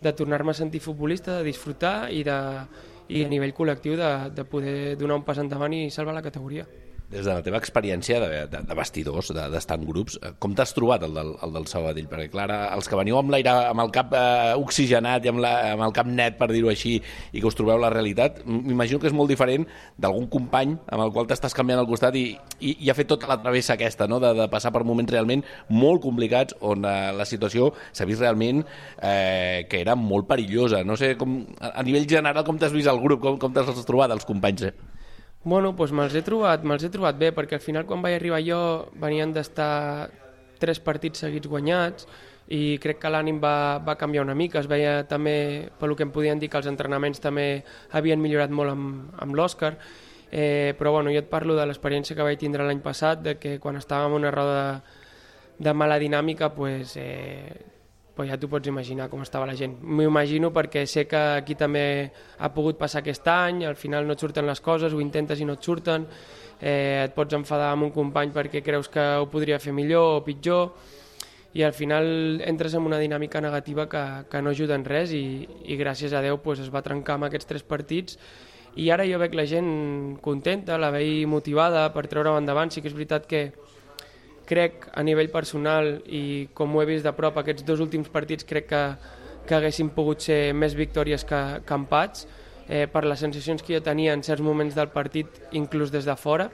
de 0.00 0.12
tornar-me 0.16 0.52
a 0.52 0.58
sentir 0.58 0.80
futbolista, 0.84 1.38
de 1.38 1.48
disfrutar 1.48 2.12
i, 2.12 2.22
de, 2.24 2.36
i 3.08 3.24
a 3.24 3.32
nivell 3.32 3.56
col·lectiu 3.56 3.96
de, 3.98 4.12
de 4.36 4.46
poder 4.48 4.96
donar 5.00 5.18
un 5.20 5.26
pas 5.26 5.40
endavant 5.40 5.74
i 5.74 5.88
salvar 5.90 6.14
la 6.16 6.24
categoria 6.24 6.68
des 7.10 7.26
de 7.26 7.32
la 7.32 7.42
teva 7.42 7.58
experiència 7.58 8.20
de, 8.22 8.28
de, 8.50 8.60
de 8.68 8.74
vestidors, 8.78 9.32
d'estar 9.34 9.76
de, 9.76 9.82
en 9.82 9.88
grups, 9.88 10.16
eh, 10.22 10.30
com 10.38 10.54
t'has 10.54 10.72
trobat 10.76 11.02
el 11.06 11.16
del, 11.16 11.32
el 11.42 11.54
del 11.56 11.66
Sabadell? 11.70 12.06
Perquè, 12.10 12.28
clar, 12.30 12.46
els 12.76 12.86
que 12.86 12.98
veniu 12.98 13.18
amb 13.18 13.34
l'aire, 13.34 13.50
amb 13.72 13.82
el 13.82 13.90
cap 13.94 14.14
eh, 14.14 14.52
oxigenat 14.60 15.26
i 15.26 15.32
amb, 15.32 15.42
la, 15.42 15.52
amb 15.72 15.84
el 15.88 15.94
cap 15.96 16.06
net, 16.06 16.38
per 16.38 16.50
dir-ho 16.52 16.70
així, 16.70 16.96
i 17.32 17.42
que 17.42 17.50
us 17.50 17.58
trobeu 17.58 17.80
la 17.82 17.90
realitat, 17.90 18.38
m'imagino 18.46 19.02
que 19.02 19.10
és 19.10 19.16
molt 19.16 19.32
diferent 19.32 19.66
d'algun 19.98 20.28
company 20.30 20.76
amb 20.86 21.04
el 21.06 21.10
qual 21.16 21.26
t'estàs 21.30 21.56
canviant 21.56 21.82
al 21.82 21.90
costat 21.90 22.14
i, 22.20 22.24
i, 22.60 22.76
i 22.86 22.92
ha 22.92 22.96
fet 22.98 23.10
tota 23.10 23.30
la 23.30 23.40
travessa 23.42 23.74
aquesta, 23.74 24.06
no? 24.10 24.20
de, 24.22 24.32
de 24.38 24.46
passar 24.52 24.70
per 24.74 24.84
moments 24.86 25.10
realment 25.10 25.42
molt 25.74 26.04
complicats 26.04 26.54
on 26.62 26.86
eh, 26.86 27.10
la 27.16 27.26
situació 27.26 27.72
s'ha 27.90 28.06
vist 28.06 28.22
realment 28.22 28.62
eh, 28.62 29.66
que 29.70 29.82
era 29.82 29.98
molt 29.98 30.30
perillosa. 30.30 30.84
No 30.86 30.94
sé, 31.00 31.16
com, 31.18 31.40
a, 31.58 31.74
a 31.74 31.86
nivell 31.86 32.06
general, 32.06 32.46
com 32.46 32.60
t'has 32.60 32.74
vist 32.76 32.90
el 32.90 33.02
grup, 33.02 33.24
com, 33.24 33.42
com 33.42 33.54
t'has 33.56 33.84
trobat 33.88 34.14
els 34.14 34.28
companys? 34.28 34.70
Eh? 34.70 34.99
Bueno, 35.42 35.70
doncs 35.72 35.94
me'ls 35.96 36.12
he, 36.12 36.20
trobat, 36.20 36.64
me 36.68 36.76
he 36.76 36.88
trobat 36.92 37.16
bé, 37.16 37.30
perquè 37.32 37.56
al 37.56 37.64
final 37.64 37.86
quan 37.88 38.02
vaig 38.04 38.18
arribar 38.18 38.42
jo 38.44 38.58
venien 39.00 39.32
d'estar 39.32 40.10
tres 40.60 40.80
partits 40.84 41.22
seguits 41.24 41.48
guanyats 41.48 42.04
i 42.52 42.76
crec 42.82 42.98
que 43.00 43.08
l'ànim 43.08 43.38
va, 43.40 43.78
va 43.80 43.96
canviar 43.96 44.26
una 44.26 44.34
mica. 44.36 44.60
Es 44.60 44.68
veia 44.68 45.06
també, 45.08 45.70
pel 45.80 45.96
que 45.96 46.04
em 46.04 46.12
podien 46.12 46.38
dir, 46.38 46.50
que 46.52 46.60
els 46.60 46.68
entrenaments 46.68 47.24
també 47.24 47.64
havien 47.96 48.20
millorat 48.20 48.52
molt 48.52 48.74
amb, 48.74 49.14
amb 49.16 49.38
l'Òscar, 49.38 49.76
eh, 50.30 50.74
però 50.76 50.92
bueno, 50.98 51.14
jo 51.14 51.24
et 51.24 51.32
parlo 51.32 51.56
de 51.56 51.64
l'experiència 51.64 52.18
que 52.18 52.26
vaig 52.26 52.38
tindre 52.38 52.66
l'any 52.66 52.84
passat, 52.84 53.24
de 53.24 53.38
que 53.40 53.56
quan 53.64 53.80
estàvem 53.80 54.12
en 54.12 54.20
una 54.20 54.34
roda 54.34 54.60
de, 54.60 54.98
de 55.70 55.72
mala 55.72 55.96
dinàmica, 56.02 56.52
pues, 56.52 56.98
eh, 57.00 57.79
pues 58.14 58.28
ja 58.28 58.36
t'ho 58.36 58.48
pots 58.50 58.68
imaginar 58.68 59.08
com 59.08 59.22
estava 59.22 59.46
la 59.46 59.56
gent. 59.56 59.78
M'ho 59.82 60.08
imagino 60.08 60.50
perquè 60.52 60.84
sé 60.86 61.06
que 61.08 61.20
aquí 61.40 61.56
també 61.56 62.10
ha 62.38 62.52
pogut 62.54 62.78
passar 62.78 63.00
aquest 63.00 63.28
any, 63.30 63.64
al 63.64 63.76
final 63.76 64.06
no 64.06 64.16
et 64.16 64.20
surten 64.20 64.46
les 64.46 64.60
coses, 64.60 64.92
ho 64.92 65.00
intentes 65.00 65.40
i 65.40 65.48
no 65.48 65.56
et 65.58 65.64
surten, 65.64 66.06
eh, 66.60 67.06
et 67.06 67.14
pots 67.14 67.34
enfadar 67.34 67.72
amb 67.72 67.88
un 67.88 67.94
company 67.94 68.34
perquè 68.34 68.62
creus 68.62 68.88
que 68.88 69.04
ho 69.20 69.30
podria 69.30 69.58
fer 69.58 69.72
millor 69.72 70.18
o 70.18 70.24
pitjor, 70.24 70.72
i 71.52 71.64
al 71.66 71.72
final 71.74 72.40
entres 72.46 72.74
en 72.74 72.86
una 72.86 72.98
dinàmica 73.00 73.40
negativa 73.40 73.88
que, 73.88 74.04
que 74.30 74.42
no 74.42 74.50
ajuda 74.50 74.76
en 74.78 74.84
res 74.86 75.10
i, 75.16 75.48
i 75.66 75.78
gràcies 75.80 76.12
a 76.14 76.22
Déu 76.22 76.38
pues, 76.38 76.60
es 76.62 76.70
va 76.70 76.82
trencar 76.82 77.16
amb 77.16 77.26
aquests 77.26 77.48
tres 77.48 77.64
partits 77.66 78.18
i 78.78 78.90
ara 78.94 79.06
jo 79.08 79.18
veig 79.18 79.34
la 79.34 79.46
gent 79.50 80.18
contenta, 80.22 80.78
la 80.78 80.92
veig 80.94 81.26
motivada 81.26 81.88
per 81.90 82.06
treure-ho 82.06 82.38
endavant, 82.38 82.70
sí 82.70 82.82
que 82.82 82.90
és 82.90 82.94
veritat 82.94 83.26
que 83.26 83.48
crec 84.50 84.88
a 84.92 85.04
nivell 85.06 85.30
personal 85.30 86.00
i 86.10 86.50
com 86.54 86.74
ho 86.74 86.82
he 86.82 86.88
vist 86.88 87.06
de 87.06 87.14
prop 87.14 87.38
aquests 87.38 87.64
dos 87.66 87.82
últims 87.84 88.10
partits 88.10 88.46
crec 88.48 88.66
que, 88.72 88.82
que 89.46 89.56
haguessin 89.56 89.92
pogut 89.94 90.26
ser 90.26 90.40
més 90.52 90.74
victòries 90.78 91.24
que, 91.24 91.40
que 91.66 91.78
empats 91.78 92.26
eh, 92.66 92.86
per 92.90 93.04
les 93.06 93.22
sensacions 93.22 93.62
que 93.62 93.76
jo 93.76 93.82
tenia 93.86 94.16
en 94.16 94.24
certs 94.26 94.42
moments 94.42 94.74
del 94.74 94.90
partit 94.94 95.40
inclús 95.56 95.94
des 95.94 96.08
de 96.08 96.16
fora 96.18 96.50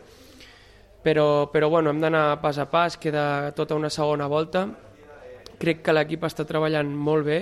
però, 1.07 1.49
però 1.53 1.71
bueno, 1.71 1.91
hem 1.91 2.03
d'anar 2.03 2.43
pas 2.43 2.59
a 2.59 2.69
pas 2.69 2.99
queda 3.01 3.55
tota 3.57 3.79
una 3.79 3.91
segona 3.91 4.29
volta 4.29 4.67
crec 5.59 5.81
que 5.83 5.95
l'equip 5.97 6.29
està 6.29 6.45
treballant 6.45 6.93
molt 6.93 7.27
bé 7.27 7.41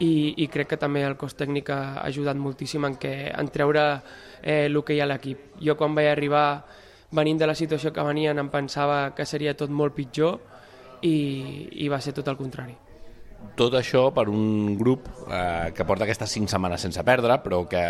i, 0.00 0.34
i 0.40 0.48
crec 0.48 0.72
que 0.72 0.80
també 0.80 1.02
el 1.04 1.16
cos 1.20 1.36
tècnic 1.36 1.70
ha 1.74 2.00
ajudat 2.06 2.38
moltíssim 2.40 2.86
en, 2.88 2.96
que, 3.00 3.12
en 3.28 3.48
treure 3.52 3.82
eh, 4.42 4.66
ha 4.68 5.02
a 5.04 5.08
l'equip. 5.10 5.38
Jo 5.60 5.76
quan 5.76 5.94
vaig 5.94 6.08
arribar 6.08 6.64
venint 7.12 7.40
de 7.40 7.48
la 7.50 7.56
situació 7.58 7.92
que 7.92 8.04
venien 8.06 8.38
em 8.38 8.50
pensava 8.52 9.10
que 9.16 9.26
seria 9.26 9.56
tot 9.58 9.70
molt 9.70 9.96
pitjor 9.96 10.38
i, 11.02 11.16
i 11.82 11.88
va 11.90 12.00
ser 12.00 12.14
tot 12.16 12.28
el 12.30 12.38
contrari. 12.38 12.76
Tot 13.56 13.74
això 13.78 14.10
per 14.14 14.28
un 14.28 14.76
grup 14.78 15.08
eh, 15.26 15.72
que 15.74 15.86
porta 15.88 16.04
aquestes 16.04 16.30
cinc 16.36 16.50
setmanes 16.52 16.84
sense 16.84 17.02
perdre, 17.04 17.40
però 17.42 17.64
que, 17.68 17.84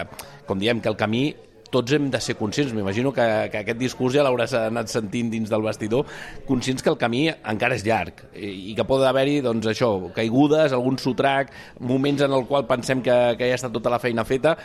com 0.46 0.60
diem, 0.60 0.80
que 0.80 0.92
el 0.92 0.98
camí 0.98 1.24
tots 1.70 1.94
hem 1.94 2.08
de 2.10 2.20
ser 2.20 2.34
conscients, 2.36 2.72
m'imagino 2.74 3.12
que, 3.14 3.24
que 3.52 3.62
aquest 3.62 3.78
discurs 3.78 4.16
ja 4.16 4.24
l'hauràs 4.26 4.56
anat 4.58 4.90
sentint 4.90 5.30
dins 5.32 5.50
del 5.50 5.62
vestidor, 5.62 6.06
conscients 6.48 6.82
que 6.82 6.90
el 6.90 6.98
camí 6.98 7.28
encara 7.30 7.78
és 7.78 7.84
llarg 7.86 8.24
i, 8.34 8.72
i 8.72 8.76
que 8.78 8.86
pot 8.86 9.04
haver-hi, 9.06 9.38
doncs 9.46 9.70
això, 9.70 9.92
caigudes, 10.16 10.74
algun 10.76 10.98
sotrac, 11.00 11.54
moments 11.78 12.26
en 12.26 12.34
el 12.34 12.46
qual 12.50 12.66
pensem 12.70 13.04
que, 13.06 13.18
que 13.38 13.52
ja 13.52 13.60
està 13.60 13.70
tota 13.72 13.92
la 13.92 14.02
feina 14.02 14.26
feta, 14.26 14.56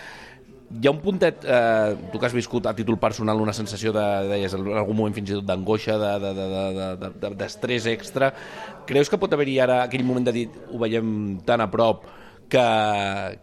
hi 0.70 0.88
ha 0.88 0.92
un 0.92 1.00
puntet, 1.00 1.46
eh, 1.46 1.96
tu 2.12 2.20
que 2.20 2.26
has 2.26 2.34
viscut 2.34 2.66
a 2.66 2.74
títol 2.76 2.98
personal 3.00 3.42
una 3.42 3.54
sensació 3.54 3.94
de, 3.94 4.06
deies, 4.32 4.54
en 4.58 4.68
algun 4.74 4.98
moment 4.98 5.16
fins 5.16 5.30
i 5.30 5.38
tot 5.38 5.46
d'angoixa, 5.48 5.98
d'estrès 6.02 6.24
de, 6.26 6.42
de, 7.06 7.26
de, 7.30 7.86
de, 7.86 7.94
extra, 7.94 8.32
creus 8.90 9.10
que 9.10 9.20
pot 9.22 9.34
haver-hi 9.34 9.60
ara 9.62 9.84
aquell 9.84 10.06
moment 10.08 10.26
de 10.26 10.34
dir 10.36 10.46
ho 10.72 10.82
veiem 10.82 11.40
tan 11.46 11.62
a 11.62 11.70
prop 11.72 12.06
que, 12.50 12.66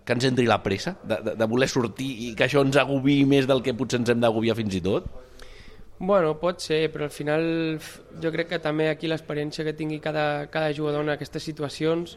que 0.04 0.16
ens 0.16 0.28
entri 0.28 0.46
la 0.46 0.62
pressa 0.62 0.96
de, 1.02 1.18
de, 1.22 1.36
de 1.38 1.50
voler 1.50 1.68
sortir 1.70 2.10
i 2.28 2.32
que 2.38 2.46
això 2.46 2.62
ens 2.66 2.78
agobi 2.80 3.22
més 3.28 3.48
del 3.50 3.62
que 3.62 3.74
potser 3.74 4.02
ens 4.02 4.12
hem 4.12 4.22
d'agobiar 4.22 4.58
fins 4.58 4.78
i 4.78 4.82
tot? 4.84 5.06
Bueno, 6.02 6.34
pot 6.40 6.58
ser, 6.58 6.88
però 6.90 7.06
al 7.06 7.14
final 7.14 7.44
jo 8.22 8.30
crec 8.34 8.48
que 8.50 8.62
també 8.62 8.88
aquí 8.90 9.06
l'experiència 9.06 9.62
que 9.62 9.76
tingui 9.78 10.00
cada, 10.02 10.48
cada 10.50 10.72
jugador 10.74 11.06
en 11.06 11.12
aquestes 11.14 11.46
situacions 11.46 12.16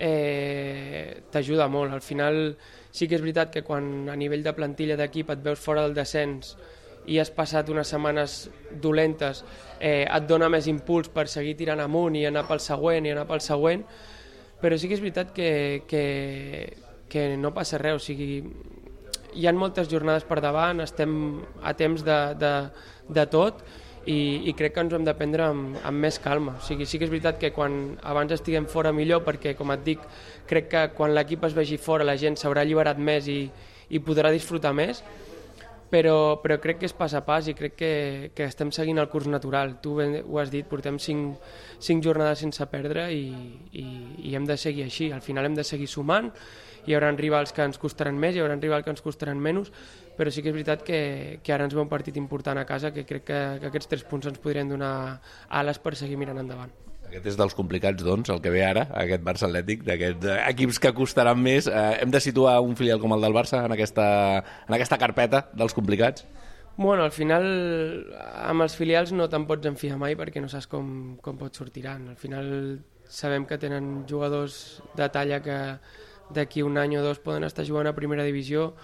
eh, 0.00 1.22
t'ajuda 1.30 1.68
molt. 1.68 1.92
Al 1.92 2.02
final 2.02 2.56
sí 2.90 3.06
que 3.06 3.18
és 3.18 3.22
veritat 3.22 3.52
que 3.54 3.62
quan 3.62 4.08
a 4.10 4.16
nivell 4.18 4.42
de 4.42 4.54
plantilla 4.56 4.96
d'equip 4.98 5.30
et 5.30 5.42
veus 5.44 5.60
fora 5.60 5.84
del 5.84 5.94
descens 5.94 6.56
i 7.10 7.18
has 7.20 7.30
passat 7.32 7.68
unes 7.72 7.88
setmanes 7.92 8.50
dolentes, 8.82 9.44
eh, 9.78 10.04
et 10.04 10.26
dona 10.28 10.50
més 10.52 10.66
impuls 10.68 11.08
per 11.12 11.26
seguir 11.28 11.56
tirant 11.58 11.80
amunt 11.80 12.16
i 12.16 12.26
anar 12.28 12.46
pel 12.48 12.60
següent 12.60 13.06
i 13.06 13.12
anar 13.14 13.26
pel 13.28 13.40
següent, 13.44 13.84
però 14.60 14.76
sí 14.76 14.88
que 14.88 14.98
és 14.98 15.02
veritat 15.04 15.32
que, 15.36 15.50
que, 15.88 16.04
que 17.08 17.24
no 17.40 17.54
passa 17.56 17.80
res, 17.80 17.96
o 17.96 18.04
sigui, 18.04 18.42
hi 19.34 19.46
ha 19.46 19.54
moltes 19.56 19.88
jornades 19.88 20.26
per 20.28 20.40
davant, 20.44 20.82
estem 20.84 21.12
a 21.62 21.72
temps 21.78 22.04
de, 22.04 22.18
de, 22.40 22.54
de 23.08 23.26
tot 23.32 23.64
i, 24.06 24.48
i 24.48 24.54
crec 24.56 24.74
que 24.74 24.84
ens 24.84 24.92
ho 24.92 24.98
hem 24.98 25.04
de 25.04 25.14
prendre 25.16 25.46
amb, 25.50 25.78
amb 25.84 26.04
més 26.04 26.18
calma. 26.22 26.56
O 26.58 26.64
sigui, 26.64 26.86
sí 26.88 26.98
que 26.98 27.06
és 27.08 27.12
veritat 27.12 27.40
que 27.40 27.52
quan 27.56 27.98
abans 28.06 28.32
estiguem 28.36 28.68
fora 28.70 28.92
millor, 28.96 29.24
perquè, 29.26 29.54
com 29.58 29.72
et 29.74 29.82
dic, 29.84 30.04
crec 30.48 30.70
que 30.72 30.84
quan 30.96 31.14
l'equip 31.16 31.44
es 31.48 31.56
vegi 31.56 31.80
fora 31.80 32.06
la 32.06 32.16
gent 32.20 32.38
s'haurà 32.40 32.64
alliberat 32.64 32.98
més 32.98 33.28
i, 33.28 33.42
i 33.90 34.00
podrà 34.04 34.32
disfrutar 34.32 34.72
més, 34.76 35.02
però, 35.90 36.38
però 36.40 36.56
crec 36.62 36.78
que 36.80 36.88
és 36.88 36.94
pas 36.94 37.12
a 37.18 37.24
pas 37.26 37.48
i 37.50 37.54
crec 37.58 37.74
que, 37.76 37.92
que 38.34 38.46
estem 38.46 38.70
seguint 38.72 39.02
el 39.02 39.10
curs 39.10 39.26
natural. 39.28 39.76
Tu 39.82 39.94
ben, 39.98 40.20
ho 40.22 40.38
has 40.40 40.52
dit, 40.52 40.66
portem 40.70 41.00
cinc, 41.02 41.42
cinc 41.82 42.04
jornades 42.06 42.40
sense 42.46 42.64
perdre 42.70 43.10
i, 43.12 43.24
i, 43.74 43.86
i 44.30 44.34
hem 44.38 44.46
de 44.46 44.56
seguir 44.56 44.86
així. 44.86 45.10
Al 45.12 45.24
final 45.26 45.50
hem 45.50 45.58
de 45.58 45.66
seguir 45.66 45.90
sumant, 45.90 46.30
hi 46.86 46.94
haurà 46.96 47.10
rivals 47.18 47.52
que 47.52 47.66
ens 47.66 47.78
costaran 47.78 48.16
més, 48.18 48.36
hi 48.36 48.44
haurà 48.44 48.56
rivals 48.56 48.86
que 48.86 48.94
ens 48.94 49.02
costaran 49.04 49.42
menys, 49.42 49.72
però 50.20 50.28
sí 50.28 50.42
que 50.44 50.50
és 50.52 50.56
veritat 50.58 50.84
que, 50.84 51.00
que 51.40 51.52
ara 51.54 51.64
ens 51.64 51.72
ve 51.72 51.80
un 51.80 51.88
partit 51.88 52.18
important 52.20 52.60
a 52.60 52.66
casa 52.68 52.90
que 52.92 53.06
crec 53.08 53.24
que, 53.24 53.40
que 53.62 53.68
aquests 53.70 53.88
tres 53.88 54.02
punts 54.04 54.28
ens 54.28 54.40
podrien 54.42 54.68
donar 54.68 54.92
ales 55.48 55.80
per 55.80 55.94
seguir 55.96 56.18
mirant 56.20 56.42
endavant. 56.42 56.74
Aquest 57.08 57.30
és 57.32 57.38
dels 57.40 57.56
complicats, 57.56 58.04
doncs, 58.04 58.28
el 58.30 58.42
que 58.44 58.52
ve 58.52 58.60
ara, 58.62 58.84
aquest 59.00 59.24
Barça 59.26 59.48
Atlètic, 59.48 59.80
d'aquests 59.88 60.28
eh, 60.28 60.36
equips 60.52 60.78
que 60.84 60.92
costaran 60.94 61.40
més. 61.40 61.66
Eh, 61.66 61.86
hem 62.04 62.12
de 62.12 62.20
situar 62.20 62.58
un 62.62 62.76
filial 62.78 63.00
com 63.00 63.16
el 63.16 63.24
del 63.24 63.34
Barça 63.34 63.64
en 63.64 63.74
aquesta, 63.74 64.04
en 64.68 64.76
aquesta 64.76 65.00
carpeta 65.00 65.46
dels 65.56 65.74
complicats? 65.74 66.28
Bueno, 66.76 67.02
al 67.02 67.16
final, 67.16 67.48
amb 68.44 68.68
els 68.68 68.76
filials 68.76 69.10
no 69.16 69.26
te'n 69.32 69.48
pots 69.48 69.72
enfiar 69.72 69.98
mai 69.98 70.20
perquè 70.20 70.44
no 70.44 70.52
saps 70.52 70.68
com, 70.70 71.16
com 71.24 71.40
pot 71.40 71.56
sortiran. 71.56 72.06
Al 72.12 72.20
final 72.20 72.46
sabem 73.08 73.48
que 73.48 73.58
tenen 73.58 74.04
jugadors 74.08 74.78
de 75.00 75.08
talla 75.10 75.40
que 75.42 75.58
d'aquí 76.30 76.62
un 76.62 76.78
any 76.78 77.00
o 77.00 77.02
dos 77.02 77.18
poden 77.24 77.48
estar 77.48 77.64
jugant 77.66 77.88
a 77.88 77.96
primera 77.96 78.28
divisió, 78.28 78.74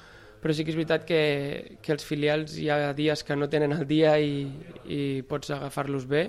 però 0.43 0.55
sí 0.55 0.65
que 0.65 0.73
és 0.73 0.79
veritat 0.79 1.07
que, 1.09 1.21
que 1.83 1.95
els 1.95 2.07
filials 2.07 2.57
hi 2.61 2.69
ha 2.71 2.93
dies 2.97 3.25
que 3.27 3.37
no 3.37 3.49
tenen 3.53 3.75
el 3.77 3.87
dia 3.89 4.17
i, 4.21 4.47
i 4.87 5.01
pots 5.29 5.51
agafar-los 5.55 6.07
bé, 6.11 6.29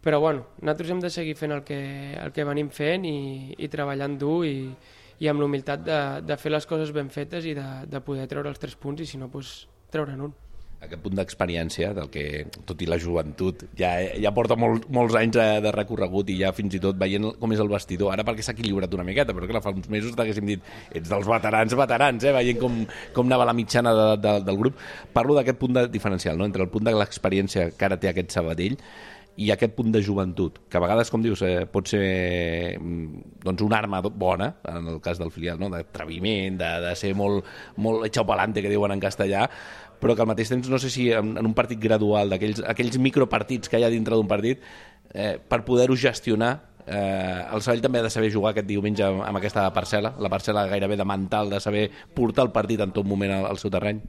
però 0.00 0.20
bueno, 0.20 0.46
nosaltres 0.60 0.90
hem 0.90 1.00
de 1.02 1.10
seguir 1.12 1.36
fent 1.36 1.52
el 1.52 1.64
que, 1.64 1.80
el 2.16 2.32
que 2.32 2.46
venim 2.48 2.70
fent 2.72 3.04
i, 3.04 3.54
i 3.58 3.68
treballant 3.72 4.16
dur 4.20 4.44
i, 4.48 4.70
i 5.20 5.28
amb 5.28 5.42
l'humilitat 5.42 5.82
de, 5.84 5.98
de 6.24 6.38
fer 6.40 6.52
les 6.54 6.66
coses 6.66 6.94
ben 6.96 7.10
fetes 7.12 7.44
i 7.44 7.56
de, 7.56 7.66
de 7.88 8.00
poder 8.04 8.28
treure 8.30 8.48
els 8.48 8.62
tres 8.62 8.76
punts 8.80 9.04
i 9.04 9.08
si 9.08 9.20
no, 9.20 9.28
pues, 9.32 9.66
treure'n 9.92 10.24
un 10.28 10.32
aquest 10.80 11.02
punt 11.04 11.16
d'experiència, 11.18 11.90
del 11.96 12.08
que, 12.12 12.24
tot 12.68 12.80
i 12.80 12.88
la 12.88 12.96
joventut, 13.00 13.66
ja, 13.76 13.90
ja 14.16 14.32
porta 14.36 14.56
molt, 14.56 14.86
molts 14.92 15.16
anys 15.18 15.36
de, 15.36 15.46
de 15.66 15.72
recorregut 15.76 16.32
i 16.32 16.38
ja 16.40 16.54
fins 16.56 16.74
i 16.76 16.80
tot 16.82 16.96
veient 17.00 17.28
com 17.40 17.52
és 17.52 17.60
el 17.60 17.68
vestidor, 17.68 18.14
ara 18.14 18.24
perquè 18.26 18.44
s'ha 18.46 18.54
equilibrat 18.56 18.96
una 18.96 19.04
miqueta, 19.04 19.36
però 19.36 19.48
clar, 19.50 19.62
fa 19.64 19.74
uns 19.76 19.90
mesos 19.92 20.16
t'haguéssim 20.16 20.48
dit 20.48 20.72
ets 20.88 21.12
dels 21.12 21.28
veterans, 21.28 21.76
veterans, 21.82 22.24
eh? 22.24 22.34
veient 22.36 22.60
com, 22.62 22.80
com 23.16 23.28
anava 23.28 23.50
la 23.50 23.56
mitjana 23.56 23.92
de, 23.96 24.08
de, 24.24 24.34
del 24.48 24.60
grup. 24.60 24.80
Parlo 25.12 25.36
d'aquest 25.36 25.60
punt 25.60 25.76
de 25.76 25.86
diferencial, 25.92 26.40
no? 26.40 26.48
entre 26.48 26.64
el 26.64 26.72
punt 26.72 26.88
de 26.88 26.96
l'experiència 26.96 27.70
que 27.76 27.88
ara 27.90 28.00
té 28.00 28.10
aquest 28.10 28.32
Sabadell 28.32 28.80
i 29.40 29.50
aquest 29.52 29.72
punt 29.76 29.92
de 29.92 30.02
joventut, 30.04 30.58
que 30.68 30.76
a 30.76 30.82
vegades, 30.82 31.08
com 31.12 31.22
dius, 31.24 31.40
eh, 31.46 31.66
pot 31.70 31.88
ser 31.88 32.76
mm, 32.76 33.22
doncs 33.44 33.62
una 33.64 33.78
arma 33.78 34.00
bona, 34.02 34.50
en 34.68 34.88
el 34.90 34.98
cas 35.04 35.20
del 35.20 35.30
filial, 35.32 35.60
no? 35.60 35.70
d'atreviment, 35.72 36.58
de, 36.60 36.72
de 36.84 36.96
ser 36.98 37.14
molt, 37.16 37.46
molt 37.80 38.08
echau 38.08 38.26
palante, 38.28 38.60
que 38.64 38.72
diuen 38.72 38.92
en 38.96 39.00
castellà, 39.00 39.46
però 40.00 40.16
que 40.16 40.24
al 40.24 40.30
mateix 40.30 40.50
temps 40.52 40.70
no 40.72 40.78
sé 40.80 40.90
si 40.90 41.10
en, 41.12 41.36
en 41.38 41.46
un 41.46 41.54
partit 41.54 41.80
gradual, 41.80 42.32
d'aquells 42.32 42.64
aquells 42.72 42.98
micropartits 42.98 43.68
que 43.68 43.80
hi 43.80 43.86
ha 43.86 43.92
dintre 43.92 44.16
d'un 44.16 44.28
partit, 44.30 44.62
eh, 45.12 45.36
per 45.38 45.62
poder-ho 45.66 45.96
gestionar, 45.96 46.52
eh, 46.86 47.46
el 47.52 47.62
Sabell 47.62 47.82
també 47.84 48.00
ha 48.00 48.06
de 48.08 48.12
saber 48.12 48.30
jugar 48.32 48.54
aquest 48.54 48.68
diumenge 48.68 49.04
amb, 49.06 49.24
amb 49.26 49.40
aquesta 49.40 49.66
parcel·la, 49.74 50.14
la 50.18 50.30
parcel·la 50.32 50.66
gairebé 50.70 50.96
de 50.96 51.06
mental, 51.06 51.50
de 51.50 51.60
saber 51.60 51.88
portar 52.14 52.48
el 52.48 52.54
partit 52.54 52.80
en 52.80 52.94
tot 52.96 53.06
moment 53.06 53.36
al, 53.38 53.50
al 53.52 53.60
seu 53.60 53.70
terreny. 53.70 54.00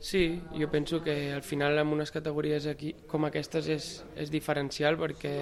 Sí, 0.00 0.40
jo 0.56 0.70
penso 0.72 1.02
que 1.04 1.32
al 1.34 1.42
final 1.42 1.78
en 1.78 1.92
unes 1.92 2.10
categories 2.10 2.66
aquí, 2.66 2.94
com 3.06 3.26
aquestes 3.28 3.68
és, 3.68 3.88
és 4.16 4.30
diferencial 4.32 4.96
perquè 4.96 5.34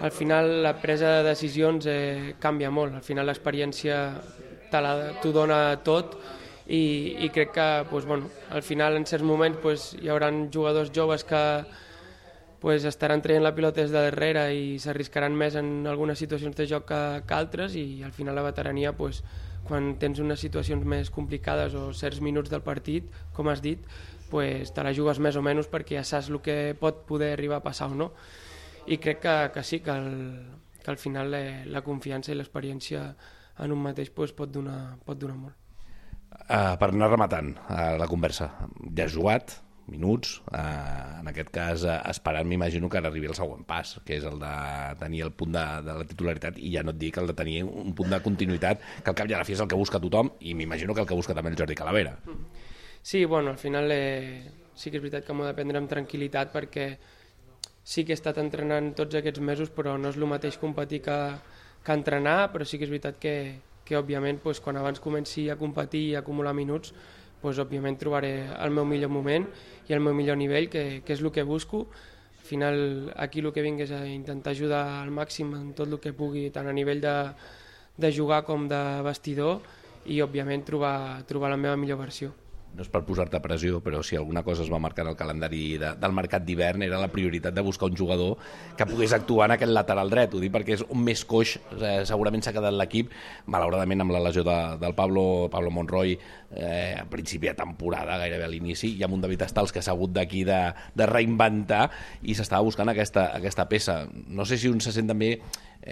al 0.00 0.12
final 0.14 0.62
la 0.62 0.76
presa 0.78 1.18
de 1.18 1.26
decisions 1.26 1.86
eh, 1.90 2.34
canvia 2.38 2.70
molt. 2.70 2.94
Al 2.94 3.02
final 3.02 3.26
l'experiència 3.26 3.98
t'ho 4.74 5.30
dona 5.34 5.76
tot 5.86 6.16
i, 6.66 7.16
i 7.20 7.30
crec 7.30 7.52
que 7.52 7.68
pues, 7.90 8.04
bueno, 8.04 8.30
al 8.50 8.62
final 8.62 8.96
en 8.96 9.06
certs 9.06 9.24
moments 9.24 9.58
pues, 9.62 9.88
hi 10.00 10.08
haurà 10.08 10.30
jugadors 10.52 10.92
joves 10.94 11.24
que 11.24 11.42
pues, 12.60 12.84
estaran 12.84 13.20
traient 13.20 13.44
la 13.44 13.54
pilota 13.54 13.82
des 13.82 13.92
de 13.92 14.00
darrere 14.00 14.46
i 14.56 14.78
s'arriscaran 14.80 15.34
més 15.36 15.58
en 15.60 15.86
algunes 15.86 16.18
situacions 16.18 16.56
de 16.56 16.68
joc 16.70 16.86
que, 16.88 17.02
que 17.28 17.36
altres 17.36 17.76
i 17.76 18.02
al 18.02 18.12
final 18.16 18.34
la 18.34 18.46
veterania 18.46 18.94
pues, 18.96 19.20
quan 19.64 19.94
tens 20.00 20.20
unes 20.20 20.40
situacions 20.40 20.84
més 20.88 21.10
complicades 21.12 21.74
o 21.76 21.88
certs 21.96 22.20
minuts 22.24 22.52
del 22.52 22.62
partit, 22.64 23.08
com 23.36 23.48
has 23.48 23.62
dit, 23.64 23.80
pues, 24.30 24.72
te 24.76 24.84
la 24.84 24.92
jugues 24.96 25.20
més 25.20 25.36
o 25.36 25.42
menys 25.44 25.70
perquè 25.72 25.98
ja 25.98 26.04
saps 26.04 26.30
el 26.32 26.40
que 26.44 26.76
pot 26.80 27.04
poder 27.08 27.32
arribar 27.32 27.60
a 27.60 27.66
passar 27.66 27.90
o 27.92 27.98
no. 27.98 28.12
I 28.86 29.00
crec 29.00 29.22
que, 29.24 29.36
que 29.54 29.64
sí, 29.64 29.80
que, 29.80 29.96
el, 29.96 30.10
que 30.82 30.90
al 30.92 31.00
final 31.00 31.32
la, 31.32 31.40
eh, 31.40 31.60
la 31.66 31.84
confiança 31.84 32.32
i 32.32 32.38
l'experiència 32.38 33.06
en 33.64 33.72
un 33.72 33.80
mateix 33.80 34.12
pues, 34.12 34.36
pot, 34.36 34.52
donar, 34.52 34.98
pot 35.04 35.20
donar 35.20 35.38
molt. 35.40 35.63
Uh, 36.44 36.74
per 36.76 36.90
anar 36.90 37.08
rematant 37.08 37.54
uh, 37.70 37.94
la 38.00 38.08
conversa, 38.10 38.50
ja 38.92 39.06
has 39.06 39.14
jugat, 39.14 39.54
minuts, 39.86 40.42
eh, 40.52 41.20
en 41.20 41.28
aquest 41.28 41.50
cas 41.52 41.84
eh, 41.84 41.96
esperant 42.08 42.48
m'imagino 42.48 42.88
que 42.88 42.98
ara 42.98 43.10
arribi 43.10 43.28
el 43.28 43.36
següent 43.36 43.64
pas, 43.68 43.94
que 44.06 44.16
és 44.16 44.24
el 44.28 44.38
de 44.40 44.52
tenir 45.00 45.24
el 45.26 45.32
punt 45.36 45.52
de, 45.52 45.64
de 45.84 45.96
la 46.00 46.06
titularitat 46.08 46.58
i 46.58 46.72
ja 46.74 46.84
no 46.84 46.94
et 46.94 47.00
dic 47.00 47.18
el 47.20 47.28
de 47.28 47.36
tenir 47.36 47.62
un 47.64 47.92
punt 47.96 48.12
de 48.12 48.20
continuïtat 48.24 48.80
que 48.80 49.12
al 49.12 49.18
cap 49.18 49.28
i 49.30 49.36
a 49.36 49.42
la 49.42 49.48
fi 49.48 49.56
és 49.56 49.64
el 49.64 49.68
que 49.68 49.78
busca 49.78 50.00
tothom 50.00 50.32
i 50.40 50.54
m'imagino 50.56 50.94
que 50.94 51.04
el 51.04 51.08
que 51.10 51.18
busca 51.18 51.36
també 51.36 51.52
el 51.52 51.58
Jordi 51.60 51.76
Calavera. 51.76 52.16
Sí, 53.02 53.24
bueno, 53.24 53.50
al 53.50 53.58
final 53.58 53.92
eh, 53.92 54.48
sí 54.74 54.90
que 54.90 54.98
és 54.98 55.04
veritat 55.04 55.26
que 55.26 55.36
m'ho 55.36 55.44
de 55.44 55.54
prendre 55.56 55.80
amb 55.80 55.90
tranquil·litat 55.90 56.52
perquè 56.54 56.88
sí 57.84 58.04
que 58.04 58.14
he 58.14 58.18
estat 58.18 58.40
entrenant 58.40 58.94
tots 58.96 59.20
aquests 59.20 59.44
mesos 59.44 59.70
però 59.70 59.98
no 60.00 60.08
és 60.08 60.16
el 60.16 60.28
mateix 60.30 60.56
competir 60.56 61.02
que, 61.04 61.18
que 61.84 61.92
entrenar, 62.00 62.48
però 62.52 62.64
sí 62.64 62.80
que 62.80 62.88
és 62.88 62.94
veritat 62.94 63.20
que, 63.20 63.36
que 63.84 63.96
òbviament 63.98 64.40
pues, 64.42 64.60
quan 64.60 64.76
abans 64.80 65.00
comenci 65.00 65.48
a 65.50 65.58
competir 65.60 66.02
i 66.10 66.16
acumular 66.16 66.54
minuts 66.56 66.94
pues, 67.42 67.60
òbviament 67.60 67.98
trobaré 68.00 68.34
el 68.56 68.72
meu 68.72 68.86
millor 68.88 69.12
moment 69.12 69.46
i 69.88 69.92
el 69.92 70.00
meu 70.00 70.14
millor 70.16 70.38
nivell, 70.40 70.70
que, 70.72 71.02
que 71.04 71.12
és 71.12 71.20
el 71.20 71.32
que 71.32 71.44
busco. 71.44 71.86
Al 72.38 72.46
final 72.48 73.12
aquí 73.16 73.40
el 73.40 73.52
que 73.52 73.64
vinc 73.64 73.84
és 73.84 73.92
a 73.92 74.04
intentar 74.08 74.52
ajudar 74.52 74.84
al 75.02 75.12
màxim 75.12 75.52
en 75.56 75.74
tot 75.76 75.88
el 75.88 76.00
que 76.00 76.12
pugui, 76.16 76.50
tant 76.50 76.68
a 76.68 76.76
nivell 76.76 77.00
de, 77.04 77.16
de 77.96 78.12
jugar 78.12 78.44
com 78.48 78.68
de 78.68 78.80
vestidor 79.04 79.60
i 80.06 80.20
òbviament 80.24 80.64
trobar, 80.64 81.24
trobar 81.28 81.52
la 81.52 81.60
meva 81.60 81.76
millor 81.80 82.00
versió 82.00 82.43
no 82.74 82.82
és 82.82 82.90
per 82.90 83.04
posar-te 83.06 83.38
pressió, 83.42 83.78
però 83.84 84.02
si 84.02 84.16
alguna 84.18 84.42
cosa 84.42 84.64
es 84.64 84.70
va 84.72 84.80
marcar 84.82 85.04
en 85.04 85.12
el 85.12 85.18
calendari 85.18 85.76
de, 85.78 85.92
del 86.00 86.14
mercat 86.16 86.44
d'hivern 86.46 86.82
era 86.86 86.98
la 87.00 87.10
prioritat 87.12 87.54
de 87.54 87.62
buscar 87.62 87.88
un 87.90 87.96
jugador 87.96 88.36
que 88.76 88.86
pogués 88.86 89.14
actuar 89.14 89.48
en 89.48 89.56
aquest 89.56 89.72
lateral 89.72 90.10
dret. 90.10 90.34
Ho 90.34 90.42
dic 90.42 90.52
perquè 90.54 90.74
és 90.78 90.84
un 90.88 91.04
més 91.06 91.24
coix, 91.28 91.56
eh, 91.78 92.00
segurament 92.08 92.42
s'ha 92.42 92.54
quedat 92.56 92.74
l'equip, 92.74 93.12
malauradament 93.46 94.02
amb 94.04 94.16
la 94.16 94.22
lesió 94.26 94.42
de, 94.46 94.58
del 94.82 94.96
Pablo, 94.98 95.48
Pablo 95.52 95.70
Monroy 95.74 96.16
eh, 96.16 96.96
a 96.98 97.04
principi 97.10 97.50
de 97.50 97.54
temporada, 97.58 98.18
gairebé 98.18 98.48
a 98.48 98.50
l'inici, 98.50 98.94
i 98.98 99.06
amb 99.06 99.14
un 99.14 99.22
David 99.22 99.46
Estals 99.46 99.74
que 99.74 99.82
s'ha 99.82 99.94
hagut 99.94 100.14
d'aquí 100.14 100.44
de, 100.48 100.60
de 100.94 101.10
reinventar 101.10 101.86
i 102.22 102.34
s'estava 102.34 102.66
buscant 102.66 102.90
aquesta, 102.90 103.28
aquesta 103.38 103.68
peça. 103.70 104.02
No 104.10 104.46
sé 104.48 104.58
si 104.58 104.70
un 104.70 104.82
se 104.82 104.94
sent 104.94 105.10
també 105.10 105.36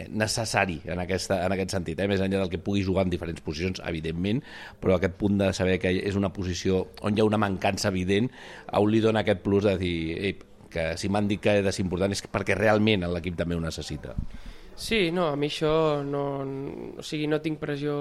necessari 0.08 0.78
en, 0.88 1.02
aquesta, 1.02 1.42
en 1.44 1.52
aquest 1.52 1.74
sentit, 1.74 1.98
eh? 2.00 2.08
més 2.08 2.22
enllà 2.24 2.40
del 2.40 2.52
que 2.52 2.60
pugui 2.62 2.84
jugar 2.86 3.04
en 3.06 3.12
diferents 3.12 3.42
posicions, 3.44 3.82
evidentment, 3.88 4.40
però 4.80 4.96
aquest 4.96 5.18
punt 5.20 5.36
de 5.42 5.50
saber 5.56 5.78
que 5.82 5.92
és 6.00 6.16
una 6.16 6.32
posició 6.32 6.86
on 7.04 7.16
hi 7.16 7.20
ha 7.20 7.28
una 7.28 7.40
mancança 7.40 7.90
evident, 7.92 8.30
a 8.66 8.80
un 8.80 8.92
li 8.92 9.02
dona 9.04 9.20
aquest 9.20 9.44
plus 9.44 9.68
de 9.68 9.76
dir 9.80 9.96
ei, 10.16 10.38
que 10.72 10.86
si 10.96 11.10
m'han 11.12 11.28
dit 11.28 11.40
que 11.42 11.58
és 11.60 11.80
important 11.82 12.14
és 12.14 12.24
perquè 12.32 12.56
realment 12.56 13.04
l'equip 13.12 13.36
també 13.36 13.58
ho 13.58 13.60
necessita. 13.60 14.16
Sí, 14.74 15.10
no, 15.12 15.28
a 15.28 15.36
mi 15.36 15.50
això 15.52 16.00
no, 16.02 16.24
o 16.96 17.04
sigui, 17.04 17.28
no 17.28 17.42
tinc 17.44 17.60
pressió, 17.60 17.94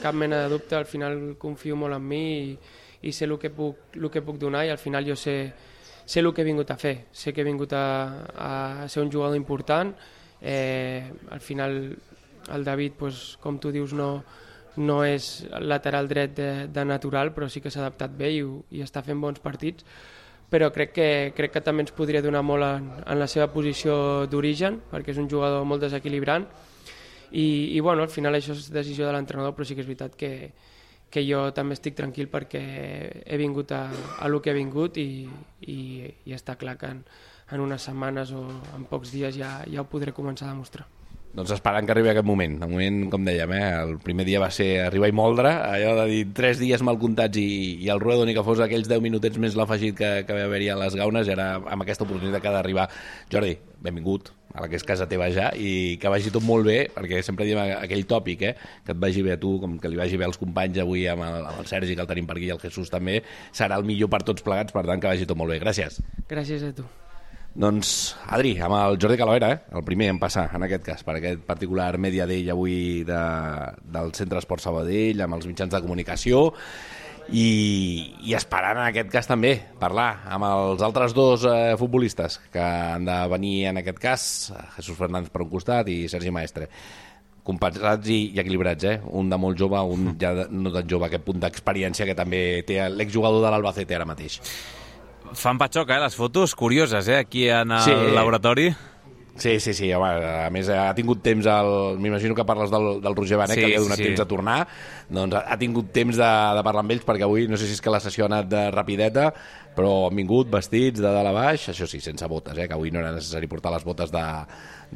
cap 0.00 0.16
mena 0.16 0.42
de 0.42 0.50
dubte, 0.54 0.76
al 0.76 0.88
final 0.88 1.36
confio 1.38 1.76
molt 1.76 1.96
en 1.96 2.04
mi 2.04 2.24
i, 2.32 2.58
i 3.04 3.12
sé 3.12 3.28
el 3.28 3.36
que, 3.38 3.52
puc, 3.52 3.92
el 4.00 4.08
que 4.12 4.24
puc 4.24 4.40
donar 4.40 4.64
i 4.66 4.72
al 4.72 4.80
final 4.80 5.04
jo 5.06 5.16
sé, 5.16 5.36
sé 6.04 6.24
el 6.24 6.32
que 6.32 6.42
he 6.42 6.48
vingut 6.48 6.72
a 6.72 6.78
fer, 6.80 6.96
sé 7.12 7.32
que 7.32 7.44
he 7.44 7.46
vingut 7.46 7.76
a, 7.76 7.86
a 8.34 8.88
ser 8.88 9.04
un 9.04 9.12
jugador 9.12 9.36
important, 9.36 9.92
Eh, 10.40 11.04
al 11.30 11.40
final 11.40 11.96
el 12.52 12.64
David, 12.64 12.92
pues, 12.98 13.36
com 13.40 13.58
tu 13.58 13.72
dius, 13.74 13.94
no, 13.96 14.24
no 14.76 15.00
és 15.04 15.46
lateral 15.60 16.08
dret 16.08 16.36
de, 16.36 16.50
de 16.68 16.84
natural, 16.84 17.32
però 17.34 17.48
sí 17.50 17.62
que 17.64 17.72
s'ha 17.72 17.82
adaptat 17.84 18.14
bé 18.16 18.30
i, 18.36 18.44
i 18.76 18.84
està 18.84 19.02
fent 19.02 19.20
bons 19.20 19.42
partits. 19.42 19.86
Però 20.46 20.70
crec 20.70 20.92
que, 20.94 21.08
crec 21.34 21.56
que 21.56 21.64
també 21.64 21.82
ens 21.82 21.94
podria 21.96 22.22
donar 22.22 22.44
molt 22.46 22.62
en, 22.62 22.86
en 23.02 23.18
la 23.18 23.26
seva 23.26 23.48
posició 23.50 24.26
d'origen, 24.30 24.78
perquè 24.92 25.10
és 25.10 25.18
un 25.18 25.26
jugador 25.30 25.66
molt 25.66 25.82
desequilibrant, 25.82 26.46
i, 27.32 27.74
i 27.74 27.80
bueno, 27.80 28.04
al 28.04 28.12
final 28.12 28.38
això 28.38 28.54
és 28.54 28.70
decisió 28.70 29.08
de 29.08 29.16
l'entrenador, 29.16 29.56
però 29.56 29.66
sí 29.66 29.74
que 29.74 29.82
és 29.82 29.88
veritat 29.88 30.14
que, 30.14 30.52
que 31.10 31.24
jo 31.26 31.48
també 31.56 31.74
estic 31.74 31.96
tranquil 31.98 32.30
perquè 32.30 32.62
he 33.24 33.38
vingut 33.40 33.72
a, 33.74 33.88
a 34.20 34.28
lo 34.30 34.38
que 34.42 34.52
he 34.52 34.56
vingut 34.56 34.98
i, 35.02 35.26
i, 35.66 35.78
i 36.26 36.36
està 36.36 36.54
clar 36.60 36.76
que 36.78 36.92
en, 36.94 37.02
en 37.52 37.62
unes 37.62 37.82
setmanes 37.88 38.32
o 38.34 38.44
en 38.76 38.84
pocs 38.90 39.14
dies 39.14 39.36
ja, 39.38 39.60
ja 39.70 39.82
ho 39.82 39.88
podré 39.90 40.14
començar 40.16 40.48
a 40.48 40.54
demostrar. 40.54 40.86
Doncs 41.36 41.50
esperant 41.52 41.84
que 41.84 41.92
arribi 41.92 42.08
aquest 42.08 42.24
moment. 42.24 42.54
De 42.62 42.66
moment, 42.70 43.02
com 43.12 43.26
dèiem, 43.26 43.50
eh, 43.52 43.64
el 43.82 43.98
primer 44.00 44.24
dia 44.24 44.40
va 44.40 44.48
ser 44.54 44.70
arribar 44.86 45.10
i 45.10 45.12
moldre, 45.12 45.50
allò 45.52 45.92
de 45.98 46.06
dir 46.08 46.22
tres 46.32 46.56
dies 46.56 46.80
mal 46.86 46.96
comptats 47.02 47.36
i, 47.36 47.76
i 47.84 47.90
el 47.92 48.00
Ruedo 48.00 48.24
ni 48.24 48.32
que 48.32 48.44
fos 48.46 48.62
aquells 48.64 48.88
10 48.88 49.04
minutets 49.04 49.36
més 49.42 49.58
l'afegit 49.58 49.98
que, 49.98 50.10
que 50.24 50.38
va 50.38 50.46
haver-hi 50.48 50.70
a 50.72 50.78
les 50.80 50.96
gaunes, 50.96 51.28
era 51.28 51.58
amb 51.60 51.84
aquesta 51.84 52.08
oportunitat 52.08 52.40
que 52.40 52.48
ha 52.48 52.56
d'arribar. 52.56 52.88
Jordi, 53.28 53.52
benvingut 53.84 54.32
a 54.56 54.64
la 54.64 54.72
que 54.72 54.80
és 54.80 54.88
casa 54.88 55.04
teva 55.10 55.28
ja 55.28 55.50
i 55.52 56.00
que 56.00 56.08
vagi 56.08 56.32
tot 56.32 56.40
molt 56.40 56.64
bé, 56.64 56.78
perquè 56.96 57.20
sempre 57.20 57.44
diem 57.44 57.60
aquell 57.76 58.08
tòpic, 58.08 58.48
eh, 58.48 58.54
que 58.86 58.96
et 58.96 59.02
vagi 59.04 59.20
bé 59.26 59.36
a 59.36 59.40
tu, 59.42 59.58
com 59.60 59.76
que 59.76 59.92
li 59.92 60.00
vagi 60.00 60.16
bé 60.16 60.24
als 60.24 60.40
companys 60.40 60.80
avui 60.80 61.04
amb 61.12 61.28
el, 61.28 61.42
amb 61.52 61.60
el 61.60 61.68
Sergi, 61.68 61.92
que 61.92 62.06
el 62.06 62.14
tenim 62.16 62.30
per 62.30 62.40
aquí, 62.40 62.48
i 62.48 62.54
el 62.56 62.64
Jesús 62.64 62.88
també, 62.88 63.20
serà 63.52 63.76
el 63.76 63.84
millor 63.84 64.08
per 64.08 64.24
tots 64.24 64.46
plegats, 64.46 64.72
per 64.72 64.88
tant 64.88 65.04
que 65.04 65.12
vagi 65.12 65.28
tot 65.28 65.36
molt 65.36 65.52
bé. 65.52 65.60
Gràcies. 65.60 66.00
Gràcies 66.32 66.64
a 66.64 66.72
tu. 66.80 66.88
Doncs, 67.56 67.90
Adri, 68.36 68.50
amb 68.60 68.76
el 68.76 68.98
Jordi 69.00 69.16
Calavera, 69.16 69.48
eh? 69.54 69.60
el 69.78 69.84
primer 69.84 70.10
en 70.12 70.18
passar, 70.20 70.50
en 70.58 70.66
aquest 70.66 70.82
cas, 70.84 71.02
per 71.06 71.14
aquest 71.16 71.40
particular 71.48 71.94
Media 71.96 72.26
Day 72.28 72.44
avui 72.52 73.00
de, 73.08 73.20
del 73.94 74.12
Centre 74.18 74.42
Esport 74.42 74.60
Sabadell, 74.60 75.22
amb 75.24 75.38
els 75.38 75.48
mitjans 75.48 75.72
de 75.72 75.80
comunicació, 75.80 76.50
i, 77.32 77.46
i 78.28 78.36
esperant 78.36 78.76
en 78.76 78.90
aquest 78.90 79.08
cas 79.10 79.30
també 79.32 79.54
parlar 79.80 80.10
amb 80.36 80.46
els 80.50 80.84
altres 80.84 81.16
dos 81.16 81.48
eh, 81.48 81.72
futbolistes 81.80 82.38
que 82.52 82.60
han 82.60 83.08
de 83.08 83.16
venir 83.32 83.56
en 83.72 83.80
aquest 83.80 84.04
cas, 84.04 84.28
Jesús 84.76 85.00
Fernández 85.00 85.32
per 85.32 85.46
un 85.46 85.50
costat 85.56 85.88
i 85.88 86.02
Sergi 86.12 86.30
Maestre 86.30 86.68
compensats 87.46 88.10
i, 88.12 88.34
i 88.34 88.40
equilibrats, 88.42 88.84
eh? 88.84 88.96
Un 89.16 89.30
de 89.32 89.38
molt 89.40 89.56
jove, 89.56 89.80
un 89.80 90.16
ja 90.20 90.34
de, 90.36 90.50
no 90.52 90.72
tan 90.74 90.88
jove, 90.90 91.08
aquest 91.08 91.24
punt 91.24 91.40
d'experiència 91.40 92.04
que 92.04 92.18
també 92.18 92.42
té 92.66 92.82
l'exjugador 92.90 93.40
de 93.44 93.52
l'Albacete 93.54 93.96
ara 93.96 94.08
mateix. 94.08 94.42
Fan 95.34 95.58
patxoca, 95.58 95.96
eh, 95.96 96.04
les 96.04 96.14
fotos, 96.14 96.54
curioses, 96.54 97.08
eh, 97.08 97.16
aquí 97.18 97.48
en 97.48 97.72
el 97.72 97.82
sí. 97.82 97.96
laboratori. 98.14 98.70
Sí, 99.36 99.60
sí, 99.60 99.74
sí, 99.74 99.90
home, 99.92 100.08
a 100.46 100.48
més 100.48 100.68
ha 100.72 100.94
tingut 100.96 101.20
temps, 101.20 101.44
el... 101.52 101.98
m'imagino 102.00 102.34
que 102.34 102.44
parles 102.48 102.70
del, 102.72 103.02
del 103.04 103.16
Roger 103.18 103.36
Benet, 103.36 103.58
sí, 103.58 103.60
que 103.60 103.68
li 103.68 103.76
ha 103.76 103.82
donat 103.84 104.00
sí. 104.00 104.06
temps 104.08 104.22
a 104.24 104.26
tornar, 104.30 104.56
doncs 105.12 105.36
ha 105.36 105.58
tingut 105.60 105.90
temps 105.92 106.16
de, 106.16 106.30
de 106.56 106.64
parlar 106.64 106.86
amb 106.86 106.94
ells, 106.96 107.04
perquè 107.04 107.26
avui 107.26 107.44
no 107.50 107.60
sé 107.60 107.68
si 107.68 107.76
és 107.76 107.84
que 107.84 107.92
la 107.92 108.00
sessió 108.00 108.24
ha 108.24 108.30
anat 108.30 108.48
de 108.48 108.64
rapideta, 108.72 109.28
però 109.76 110.08
han 110.08 110.16
vingut 110.16 110.48
vestits 110.52 111.04
de 111.04 111.12
dalt 111.12 111.28
a 111.28 111.36
baix, 111.36 111.68
això 111.74 111.84
sí, 111.90 112.00
sense 112.00 112.32
botes, 112.32 112.56
eh, 112.56 112.64
que 112.64 112.78
avui 112.78 112.94
no 112.94 113.04
era 113.04 113.12
necessari 113.12 113.50
portar 113.52 113.76
les 113.76 113.84
botes 113.84 114.14
de, 114.14 114.26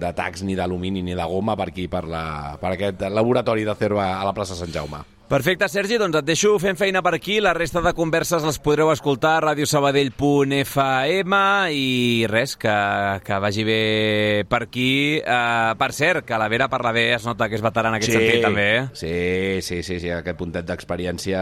de 0.00 0.16
tacs 0.16 0.46
ni 0.48 0.56
d'alumini 0.56 1.04
ni 1.04 1.18
de 1.18 1.30
goma 1.36 1.58
per 1.60 1.68
aquí, 1.68 1.90
per, 1.92 2.06
la, 2.08 2.56
per 2.62 2.78
aquest 2.78 3.10
laboratori 3.12 3.68
de 3.68 3.76
Cerva 3.76 4.14
a 4.16 4.24
la 4.24 4.32
plaça 4.32 4.56
Sant 4.56 4.72
Jaume. 4.72 5.04
Perfecte, 5.30 5.68
Sergi, 5.70 5.94
doncs 5.94 6.16
et 6.18 6.26
deixo 6.26 6.56
fent 6.58 6.74
feina 6.74 7.04
per 7.06 7.12
aquí. 7.14 7.36
La 7.38 7.52
resta 7.54 7.78
de 7.84 7.92
converses 7.94 8.42
les 8.42 8.56
podreu 8.58 8.88
escoltar 8.90 9.36
a 9.36 9.42
radiosabadell.fm 9.44 11.38
i 11.70 12.26
res, 12.26 12.56
que, 12.58 12.74
que 13.22 13.38
vagi 13.38 13.62
bé 13.62 14.42
per 14.50 14.64
aquí. 14.66 15.22
Uh, 15.22 15.78
per 15.78 15.92
cert, 15.94 16.26
que 16.26 16.34
la 16.34 16.50
Vera 16.50 16.66
parla 16.72 16.90
bé, 16.90 17.14
es 17.14 17.22
nota 17.30 17.46
que 17.46 17.54
és 17.54 17.62
veterana 17.62 17.94
en 17.94 18.00
aquest 18.00 18.10
sí, 18.10 18.18
sentit 18.18 18.42
també. 18.42 18.66
Eh? 18.74 18.82
Sí, 18.90 19.14
sí, 19.62 19.80
sí, 19.86 20.02
sí, 20.02 20.10
aquest 20.18 20.34
puntet 20.42 20.66
d'experiència 20.66 21.38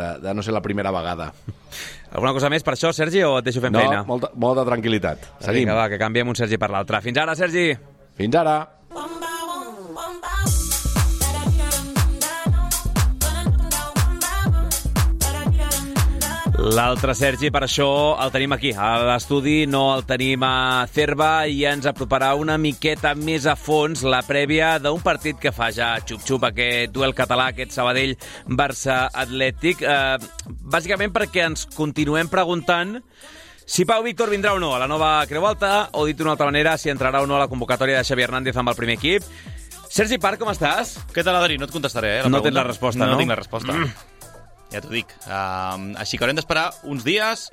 de, 0.00 0.08
de 0.24 0.32
no 0.32 0.40
ser 0.40 0.56
la 0.56 0.64
primera 0.64 0.88
vegada. 0.96 1.28
Alguna 2.08 2.32
cosa 2.32 2.48
més 2.48 2.64
per 2.64 2.78
això, 2.78 2.96
Sergi, 2.96 3.28
o 3.28 3.36
et 3.42 3.52
deixo 3.52 3.60
fent 3.60 3.76
no, 3.76 3.84
feina? 3.84 4.00
No, 4.00 4.08
molta, 4.08 4.32
molta 4.40 4.64
tranquil·litat. 4.72 5.36
Seguim. 5.44 5.66
Vinga, 5.66 5.76
va, 5.76 5.90
que 5.92 6.00
canviem 6.00 6.32
un 6.32 6.40
Sergi 6.40 6.56
per 6.56 6.72
l'altre. 6.72 7.04
Fins 7.04 7.20
ara, 7.20 7.36
Sergi! 7.36 7.74
Fins 8.16 8.40
ara! 8.40 8.62
L'altre 16.58 17.14
Sergi, 17.14 17.52
per 17.54 17.60
això 17.62 17.86
el 18.18 18.32
tenim 18.34 18.50
aquí, 18.56 18.72
a 18.74 18.96
l'estudi, 19.06 19.60
no 19.70 19.92
el 19.94 20.02
tenim 20.08 20.42
a 20.42 20.82
Cerva 20.90 21.46
i 21.46 21.60
ens 21.70 21.86
aproparà 21.86 22.32
una 22.34 22.56
miqueta 22.58 23.12
més 23.14 23.46
a 23.46 23.54
fons 23.54 24.02
la 24.02 24.24
prèvia 24.26 24.72
d'un 24.82 24.98
partit 24.98 25.38
que 25.38 25.52
fa 25.54 25.68
ja 25.70 25.92
xup-xup, 26.02 26.48
aquest 26.48 26.90
duel 26.96 27.14
català, 27.14 27.52
aquest 27.52 27.76
Sabadell-Barça 27.76 29.04
Atlètic, 29.22 29.86
eh, 29.86 30.18
bàsicament 30.74 31.14
perquè 31.14 31.46
ens 31.46 31.68
continuem 31.76 32.26
preguntant 32.26 32.98
si 33.62 33.86
Pau 33.86 34.02
Víctor 34.02 34.34
vindrà 34.34 34.56
o 34.56 34.58
no 34.58 34.74
a 34.74 34.82
la 34.82 34.90
nova 34.90 35.22
Creu 35.30 35.46
Alta, 35.46 35.90
o 35.92 36.10
dit 36.10 36.18
d'una 36.18 36.34
altra 36.34 36.50
manera, 36.50 36.74
si 36.76 36.90
entrarà 36.90 37.22
o 37.22 37.30
no 37.30 37.38
a 37.38 37.44
la 37.44 37.48
convocatòria 37.48 38.02
de 38.02 38.04
Xavi 38.04 38.26
Hernández 38.26 38.58
amb 38.58 38.74
el 38.74 38.80
primer 38.82 38.98
equip. 38.98 39.22
Sergi 39.88 40.18
Parc, 40.18 40.42
com 40.42 40.50
estàs? 40.50 40.98
Què 41.14 41.22
tal, 41.22 41.38
Adri? 41.38 41.56
No 41.56 41.70
et 41.70 41.72
contestaré, 41.72 42.18
eh? 42.18 42.22
La 42.26 42.32
no 42.32 42.42
pregunta. 42.42 42.48
tens 42.50 42.58
la 42.64 42.70
resposta, 42.72 43.04
no? 43.04 43.12
No, 43.12 43.12
no 43.12 43.22
tinc 43.22 43.36
la 43.36 43.42
resposta. 43.46 43.72
Mm 43.72 44.17
ja 44.72 44.82
t'ho 44.84 44.92
dic. 44.92 45.12
Uh, 45.26 45.94
així 46.00 46.18
que 46.18 46.26
haurem 46.26 46.38
d'esperar 46.38 46.70
uns 46.88 47.06
dies, 47.06 47.48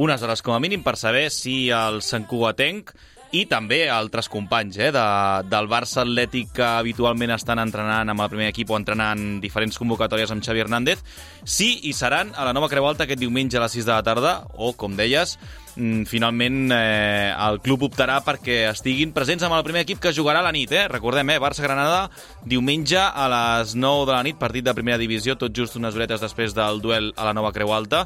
unes 0.00 0.22
hores 0.24 0.42
com 0.44 0.56
a 0.56 0.60
mínim, 0.62 0.84
per 0.86 0.96
saber 1.00 1.28
si 1.34 1.68
el 1.74 2.00
Sant 2.02 2.26
Cugatenc 2.30 2.94
i 3.34 3.44
també 3.50 3.80
altres 3.90 4.28
companys 4.30 4.78
eh, 4.78 4.90
de, 4.94 5.04
del 5.50 5.66
Barça 5.70 6.04
Atlètic 6.04 6.52
que 6.54 6.66
habitualment 6.66 7.34
estan 7.34 7.58
entrenant 7.62 8.12
amb 8.12 8.22
el 8.22 8.30
primer 8.30 8.52
equip 8.52 8.70
o 8.70 8.78
entrenant 8.78 9.40
diferents 9.42 9.78
convocatòries 9.80 10.30
amb 10.30 10.44
Xavi 10.44 10.62
Hernández, 10.62 11.02
sí 11.42 11.72
i 11.88 11.94
seran 11.96 12.30
a 12.38 12.46
la 12.46 12.54
nova 12.54 12.70
Creu 12.70 12.86
Alta 12.86 13.08
aquest 13.08 13.20
diumenge 13.20 13.58
a 13.58 13.64
les 13.64 13.74
6 13.74 13.88
de 13.88 13.94
la 13.94 14.04
tarda, 14.06 14.34
o, 14.54 14.72
com 14.78 14.94
deies, 14.94 15.34
mm, 15.74 16.04
finalment 16.10 16.70
eh, 16.76 17.34
el 17.48 17.58
club 17.64 17.88
optarà 17.88 18.20
perquè 18.24 18.68
estiguin 18.70 19.14
presents 19.16 19.42
amb 19.42 19.58
el 19.58 19.66
primer 19.66 19.82
equip 19.82 20.02
que 20.04 20.14
jugarà 20.14 20.44
a 20.44 20.46
la 20.46 20.54
nit. 20.54 20.70
Eh? 20.70 20.86
Recordem, 20.92 21.34
eh? 21.34 21.40
Barça-Granada, 21.42 22.06
diumenge 22.46 23.02
a 23.02 23.26
les 23.34 23.74
9 23.74 24.06
de 24.06 24.14
la 24.14 24.22
nit, 24.26 24.38
partit 24.38 24.66
de 24.66 24.76
primera 24.78 25.00
divisió, 25.00 25.34
tot 25.40 25.54
just 25.56 25.80
unes 25.80 25.98
horetes 25.98 26.22
després 26.22 26.54
del 26.54 26.78
duel 26.84 27.10
a 27.16 27.26
la 27.26 27.34
nova 27.34 27.52
Creu 27.56 27.74
Alta 27.74 28.04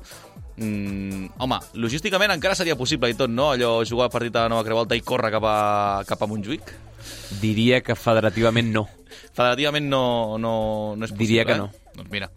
mm, 0.59 1.39
home, 1.45 1.59
logísticament 1.79 2.35
encara 2.35 2.57
seria 2.59 2.77
possible 2.77 3.11
i 3.11 3.17
tot, 3.19 3.31
no? 3.31 3.53
Allò, 3.55 3.79
jugar 3.89 4.11
partit 4.13 4.37
a 4.37 4.47
la 4.47 4.53
Nova 4.53 4.67
Creu 4.67 4.83
Alta 4.83 4.99
i 4.99 5.05
córrer 5.07 5.33
cap 5.35 5.47
a, 5.49 5.57
cap 6.09 6.23
a 6.23 6.29
Montjuïc? 6.31 6.75
Diria 7.41 7.81
que 7.87 7.97
federativament 7.99 8.73
no. 8.75 8.89
Federativament 9.33 9.89
no, 9.89 10.03
no, 10.43 10.53
no 10.99 11.07
és 11.07 11.15
possible, 11.15 11.25
Diria 11.25 11.47
que 11.49 11.59
no. 11.61 11.71
Eh? 11.71 11.97
Doncs 11.99 12.13
mira, 12.13 12.31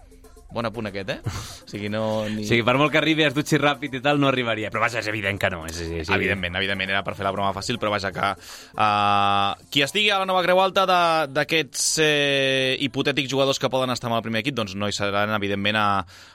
Bon 0.51 0.67
apunt 0.67 0.89
aquest, 0.89 1.09
eh? 1.13 1.19
O 1.63 1.69
sigui, 1.69 1.87
no... 1.91 2.01
Ni... 2.27 2.43
O 2.43 2.47
sigui, 2.49 2.63
per 2.67 2.75
molt 2.79 2.91
que 2.91 2.99
arribi, 2.99 3.23
es 3.23 3.35
dutxi 3.35 3.59
ràpid 3.61 3.95
i 3.97 4.01
tal, 4.03 4.19
no 4.19 4.27
arribaria. 4.27 4.71
Però 4.73 4.83
vaja, 4.83 4.99
és 4.99 5.07
evident 5.07 5.39
que 5.39 5.51
no. 5.53 5.61
És, 5.69 5.79
és, 5.79 5.93
és... 6.03 6.11
Evidentment, 6.11 6.57
evidentment, 6.59 6.91
era 6.91 7.03
per 7.07 7.15
fer 7.15 7.23
la 7.27 7.31
broma 7.31 7.53
fàcil, 7.55 7.79
però 7.79 7.93
vaja 7.93 8.11
que... 8.15 8.33
Uh, 8.75 9.55
qui 9.71 9.85
estigui 9.85 10.11
a 10.11 10.19
la 10.21 10.27
nova 10.27 10.43
Creu 10.43 10.59
Alta 10.59 10.83
d'aquests 11.31 11.85
eh, 12.03 12.75
hipotètics 12.83 13.31
jugadors 13.31 13.61
que 13.61 13.71
poden 13.71 13.95
estar 13.95 14.11
amb 14.11 14.19
el 14.19 14.25
primer 14.27 14.43
equip, 14.43 14.57
doncs 14.59 14.75
no 14.75 14.91
hi 14.91 14.95
seran, 14.97 15.31
evidentment, 15.37 15.79
a, 15.79 15.87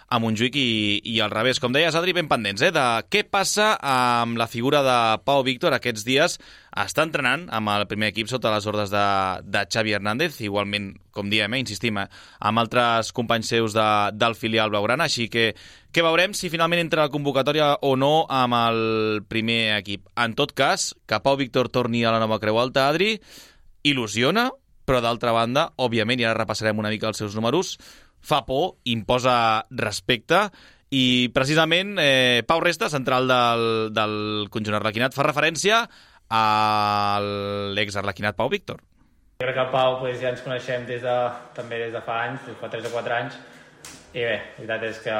a 0.08 0.20
Montjuïc 0.22 0.56
i, 0.56 0.68
i 1.12 1.18
al 1.20 1.34
revés. 1.34 1.60
Com 1.60 1.76
deies, 1.76 1.96
Adri, 1.98 2.16
ben 2.16 2.30
pendents, 2.30 2.64
eh? 2.64 2.72
De 2.72 2.86
què 3.12 3.26
passa 3.28 3.74
amb 3.76 4.40
la 4.40 4.48
figura 4.48 4.80
de 4.86 4.98
Pau 5.28 5.44
Víctor 5.44 5.76
aquests 5.76 6.06
dies 6.08 6.40
està 6.76 7.04
entrenant 7.06 7.46
amb 7.56 7.70
el 7.72 7.86
primer 7.88 8.10
equip 8.12 8.28
sota 8.28 8.52
les 8.52 8.66
ordres 8.68 8.90
de, 8.92 9.04
de 9.48 9.64
Xavi 9.72 9.94
Hernández, 9.96 10.40
igualment, 10.44 10.90
com 11.14 11.30
diem, 11.32 11.54
eh, 11.56 11.60
insistim, 11.62 11.96
eh, 12.02 12.06
amb 12.44 12.60
altres 12.60 13.12
companys 13.16 13.48
seus 13.54 13.76
de, 13.76 13.86
del 14.12 14.36
filial 14.36 14.72
blaugrana, 14.72 15.08
així 15.08 15.30
que 15.32 15.52
que 15.96 16.04
veurem 16.04 16.34
si 16.36 16.50
finalment 16.52 16.82
entra 16.82 17.06
la 17.06 17.12
convocatòria 17.12 17.70
o 17.88 17.94
no 17.96 18.26
amb 18.28 18.52
el 18.58 18.80
primer 19.32 19.78
equip. 19.78 20.02
En 20.20 20.34
tot 20.36 20.52
cas, 20.52 20.90
que 21.08 21.22
Pau 21.24 21.38
Víctor 21.40 21.70
torni 21.72 22.04
a 22.04 22.12
la 22.12 22.20
nova 22.20 22.36
Creu 22.42 22.58
Alta, 22.60 22.90
Adri, 22.90 23.14
il·lusiona, 23.80 24.50
però 24.84 25.00
d'altra 25.00 25.32
banda, 25.32 25.70
òbviament, 25.80 26.20
i 26.20 26.26
ara 26.28 26.36
repassarem 26.36 26.76
una 26.82 26.92
mica 26.92 27.08
els 27.08 27.22
seus 27.22 27.32
números, 27.38 27.78
fa 28.20 28.42
por, 28.44 28.74
imposa 28.84 29.64
respecte, 29.70 30.50
i 30.92 31.32
precisament 31.34 31.96
eh, 31.98 32.44
Pau 32.46 32.60
Resta, 32.60 32.90
central 32.92 33.26
del, 33.30 33.64
del 33.96 34.18
conjunt 34.52 34.76
arlequinat, 34.76 35.16
fa 35.16 35.24
referència 35.26 35.86
a 36.30 37.18
l'ex-arlequinat 37.76 38.36
Pau 38.36 38.48
Víctor. 38.50 38.80
Jo 39.36 39.44
crec 39.44 39.54
que 39.54 39.64
el 39.66 39.72
Pau 39.74 39.98
pues, 40.00 40.18
ja 40.22 40.30
ens 40.32 40.42
coneixem 40.42 40.86
des 40.88 41.02
de, 41.04 41.16
també 41.54 41.78
des 41.84 41.92
de 41.92 42.02
fa 42.04 42.22
anys, 42.24 42.40
des 42.46 42.54
de 42.54 42.60
fa 42.60 42.70
3 42.72 42.88
o 42.88 42.92
4 42.94 43.16
anys, 43.18 43.36
i 44.16 44.24
bé, 44.24 44.36
la 44.38 44.64
veritat 44.64 44.86
és 44.88 45.02
que, 45.04 45.18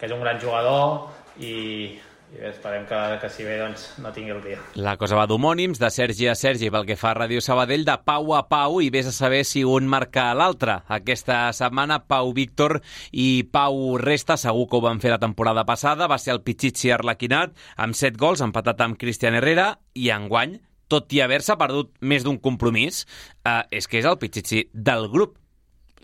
que 0.00 0.08
és 0.08 0.14
un 0.16 0.24
gran 0.24 0.40
jugador 0.42 1.12
i, 1.38 1.54
i 2.34 2.40
bé, 2.40 2.48
esperem 2.50 2.86
que, 2.88 2.98
que 3.22 3.28
si 3.30 3.44
bé 3.46 3.56
doncs, 3.60 3.84
no 4.02 4.10
tingui 4.14 4.34
el 4.34 4.42
dia. 4.42 4.58
La 4.82 4.96
cosa 4.98 5.18
va 5.18 5.26
d'homònims, 5.30 5.78
de 5.78 5.90
Sergi 5.94 6.26
a 6.28 6.34
Sergi 6.38 6.70
pel 6.74 6.86
que 6.88 6.98
fa 6.98 7.12
a 7.12 7.18
Ràdio 7.20 7.42
Sabadell, 7.44 7.86
de 7.86 7.94
Pau 8.04 8.32
a 8.34 8.42
Pau, 8.50 8.80
i 8.82 8.90
vés 8.90 9.06
a 9.10 9.14
saber 9.14 9.44
si 9.46 9.62
un 9.64 9.86
marca 9.90 10.26
l'altre. 10.34 10.80
Aquesta 10.98 11.44
setmana, 11.56 12.00
Pau 12.10 12.32
Víctor 12.36 12.80
i 13.12 13.46
Pau 13.52 13.96
Resta, 14.02 14.38
segur 14.40 14.66
que 14.68 14.80
ho 14.80 14.84
van 14.84 15.00
fer 15.02 15.14
la 15.14 15.22
temporada 15.22 15.66
passada, 15.68 16.10
va 16.10 16.18
ser 16.18 16.34
el 16.34 16.42
Pichichi 16.42 16.90
Arlequinat, 16.94 17.54
amb 17.78 17.94
7 17.94 18.18
gols, 18.20 18.42
empatat 18.44 18.82
amb 18.82 18.98
Cristian 18.98 19.38
Herrera, 19.38 19.76
i 19.94 20.10
enguany, 20.14 20.58
tot 20.90 21.10
i 21.14 21.22
haver-se 21.22 21.56
perdut 21.58 21.94
més 22.00 22.26
d'un 22.26 22.38
compromís, 22.42 23.04
eh, 23.46 23.62
és 23.70 23.86
que 23.86 24.02
és 24.02 24.06
el 24.06 24.18
Pichichi 24.18 24.66
del 24.74 25.10
grup 25.12 25.38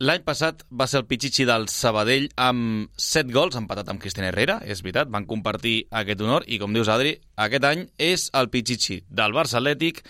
L'any 0.01 0.23
passat 0.25 0.63
va 0.73 0.87
ser 0.89 1.03
el 1.03 1.07
Pichichi 1.07 1.45
del 1.45 1.67
Sabadell 1.69 2.31
amb 2.41 2.89
7 2.97 3.29
gols, 3.35 3.59
empatat 3.59 3.91
amb 3.93 4.01
Cristian 4.01 4.25
Herrera, 4.31 4.57
és 4.65 4.81
veritat, 4.81 5.11
van 5.13 5.27
compartir 5.29 5.83
aquest 5.91 6.23
honor, 6.25 6.47
i 6.49 6.59
com 6.59 6.73
dius, 6.73 6.89
Adri, 6.89 7.19
aquest 7.37 7.67
any 7.69 7.85
és 8.01 8.31
el 8.39 8.49
Pichichi 8.49 9.03
del 9.11 9.37
Barça 9.37 9.61
Atlètic, 9.61 10.01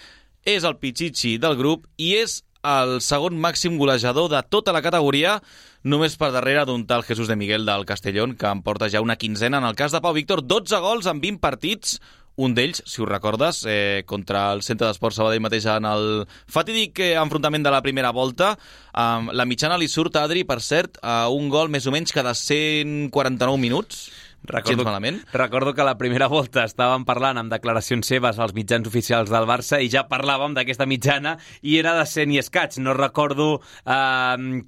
és 0.46 0.64
el 0.64 0.78
Pichichi 0.78 1.34
del 1.42 1.58
grup 1.58 1.88
i 1.98 2.14
és 2.20 2.40
el 2.62 3.00
segon 3.02 3.34
màxim 3.42 3.74
golejador 3.76 4.30
de 4.30 4.40
tota 4.46 4.72
la 4.72 4.84
categoria, 4.86 5.40
només 5.82 6.14
per 6.16 6.30
darrere 6.30 6.62
d'un 6.64 6.86
tal 6.86 7.02
Jesús 7.02 7.26
de 7.26 7.36
Miguel 7.36 7.66
del 7.66 7.84
Castellón, 7.84 8.36
que 8.38 8.46
en 8.46 8.62
porta 8.62 8.88
ja 8.88 9.02
una 9.02 9.18
quinzena. 9.18 9.58
En 9.58 9.66
el 9.66 9.74
cas 9.74 9.90
de 9.92 10.00
Pau 10.00 10.14
Víctor, 10.14 10.46
12 10.46 10.78
gols 10.78 11.10
en 11.10 11.20
20 11.20 11.42
partits, 11.42 11.98
un 12.36 12.54
d'ells, 12.56 12.82
si 12.86 13.02
ho 13.02 13.06
recordes, 13.06 13.64
eh, 13.68 14.02
contra 14.06 14.52
el 14.52 14.62
Centre 14.62 14.86
d'Esports 14.86 15.18
Sabadell 15.20 15.42
mateix 15.44 15.66
en 15.68 15.84
el 15.88 16.26
fatídic 16.48 16.98
eh, 17.00 17.12
enfrontament 17.20 17.64
de 17.64 17.72
la 17.74 17.82
primera 17.84 18.10
volta. 18.10 18.54
Um, 18.92 19.28
la 19.32 19.44
mitjana 19.48 19.78
li 19.80 19.88
surt 19.88 20.16
a 20.16 20.24
Adri, 20.24 20.44
per 20.48 20.60
cert, 20.64 20.98
a 21.02 21.28
un 21.28 21.50
gol 21.52 21.68
més 21.72 21.86
o 21.86 21.92
menys 21.92 22.12
cada 22.12 22.34
149 22.34 23.60
minuts. 23.60 24.06
Recordo, 24.44 24.82
Gens 24.82 24.84
malament. 24.84 25.20
recordo 25.32 25.72
que 25.72 25.84
la 25.86 25.96
primera 25.98 26.26
volta 26.26 26.64
estàvem 26.66 27.04
parlant 27.06 27.38
amb 27.38 27.52
declaracions 27.52 28.08
seves 28.10 28.40
als 28.42 28.54
mitjans 28.56 28.88
oficials 28.90 29.30
del 29.30 29.46
Barça 29.46 29.78
i 29.78 29.88
ja 29.92 30.02
parlàvem 30.10 30.56
d'aquesta 30.56 30.86
mitjana 30.86 31.36
i 31.62 31.76
era 31.78 31.94
de 31.98 32.04
100 32.06 32.34
i 32.34 32.38
escaig. 32.42 32.78
No 32.82 32.94
recordo 32.98 33.60
eh, 33.86 34.62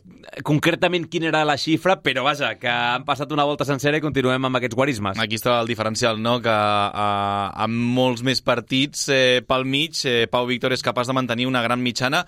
concretament 0.46 1.08
quina 1.10 1.28
era 1.32 1.44
la 1.44 1.56
xifra, 1.58 1.98
però 2.02 2.22
vaja, 2.26 2.54
que 2.60 2.70
han 2.70 3.04
passat 3.04 3.32
una 3.34 3.44
volta 3.44 3.66
sencera 3.66 3.98
i 3.98 4.04
continuem 4.04 4.46
amb 4.46 4.60
aquests 4.60 4.78
guarismes. 4.78 5.18
Aquí 5.18 5.40
està 5.40 5.58
el 5.60 5.70
diferencial, 5.70 6.22
no?, 6.22 6.38
que 6.44 6.54
eh, 6.54 7.64
amb 7.66 7.94
molts 7.98 8.22
més 8.22 8.42
partits 8.46 9.08
eh, 9.10 9.42
pel 9.46 9.66
mig, 9.66 9.98
eh, 10.06 10.26
Pau 10.30 10.46
Víctor 10.46 10.72
és 10.76 10.86
capaç 10.86 11.10
de 11.10 11.18
mantenir 11.18 11.48
una 11.50 11.62
gran 11.66 11.82
mitjana, 11.82 12.24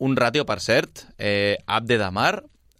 un 0.00 0.14
ràtio, 0.16 0.44
per 0.46 0.60
cert, 0.64 1.04
eh, 1.18 1.58
Abde 1.66 1.98
de 1.98 2.10
Mar, 2.14 2.38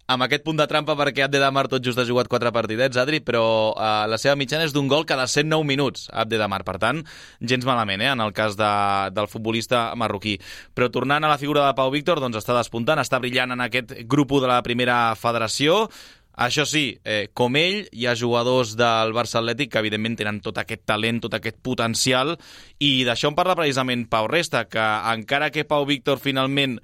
amb 0.08 0.24
aquest 0.24 0.44
punt 0.46 0.56
de 0.56 0.64
trampa 0.68 0.94
perquè 0.96 1.26
Abde 1.26 1.40
Damar 1.42 1.66
tot 1.68 1.84
just 1.84 2.00
ha 2.00 2.06
jugat 2.08 2.30
quatre 2.32 2.48
partidets, 2.54 2.96
Adri, 2.96 3.20
però 3.20 3.44
eh, 3.74 4.06
la 4.08 4.18
seva 4.20 4.38
mitjana 4.40 4.64
és 4.64 4.72
d'un 4.72 4.88
gol 4.88 5.04
cada 5.08 5.26
109 5.28 5.66
minuts, 5.68 6.06
Abde 6.08 6.38
Damar. 6.40 6.62
Per 6.64 6.78
tant, 6.80 7.02
gens 7.40 7.66
malament, 7.68 8.00
eh, 8.00 8.12
en 8.14 8.22
el 8.24 8.32
cas 8.36 8.56
de, 8.56 8.70
del 9.12 9.28
futbolista 9.28 9.90
marroquí. 10.00 10.38
Però 10.72 10.88
tornant 10.92 11.24
a 11.24 11.32
la 11.32 11.40
figura 11.40 11.66
de 11.66 11.74
Pau 11.76 11.92
Víctor, 11.92 12.22
doncs 12.24 12.40
està 12.40 12.56
despuntant, 12.56 13.00
està 13.02 13.20
brillant 13.20 13.52
en 13.52 13.64
aquest 13.66 13.92
grup 14.08 14.32
de 14.40 14.48
la 14.48 14.62
primera 14.64 14.96
federació, 15.16 15.84
això 16.38 16.62
sí, 16.68 17.00
eh, 17.04 17.28
com 17.34 17.56
ell, 17.58 17.82
hi 17.92 18.06
ha 18.06 18.14
jugadors 18.16 18.76
del 18.78 19.12
Barça 19.16 19.40
Atlètic 19.40 19.72
que 19.72 19.80
evidentment 19.82 20.14
tenen 20.20 20.38
tot 20.40 20.60
aquest 20.62 20.84
talent, 20.86 21.18
tot 21.24 21.34
aquest 21.34 21.58
potencial, 21.66 22.36
i 22.78 23.02
d'això 23.04 23.32
en 23.32 23.36
parla 23.36 23.58
precisament 23.58 24.06
Pau 24.08 24.28
Resta, 24.30 24.64
que 24.70 24.86
encara 25.12 25.50
que 25.50 25.66
Pau 25.68 25.84
Víctor 25.88 26.22
finalment 26.22 26.78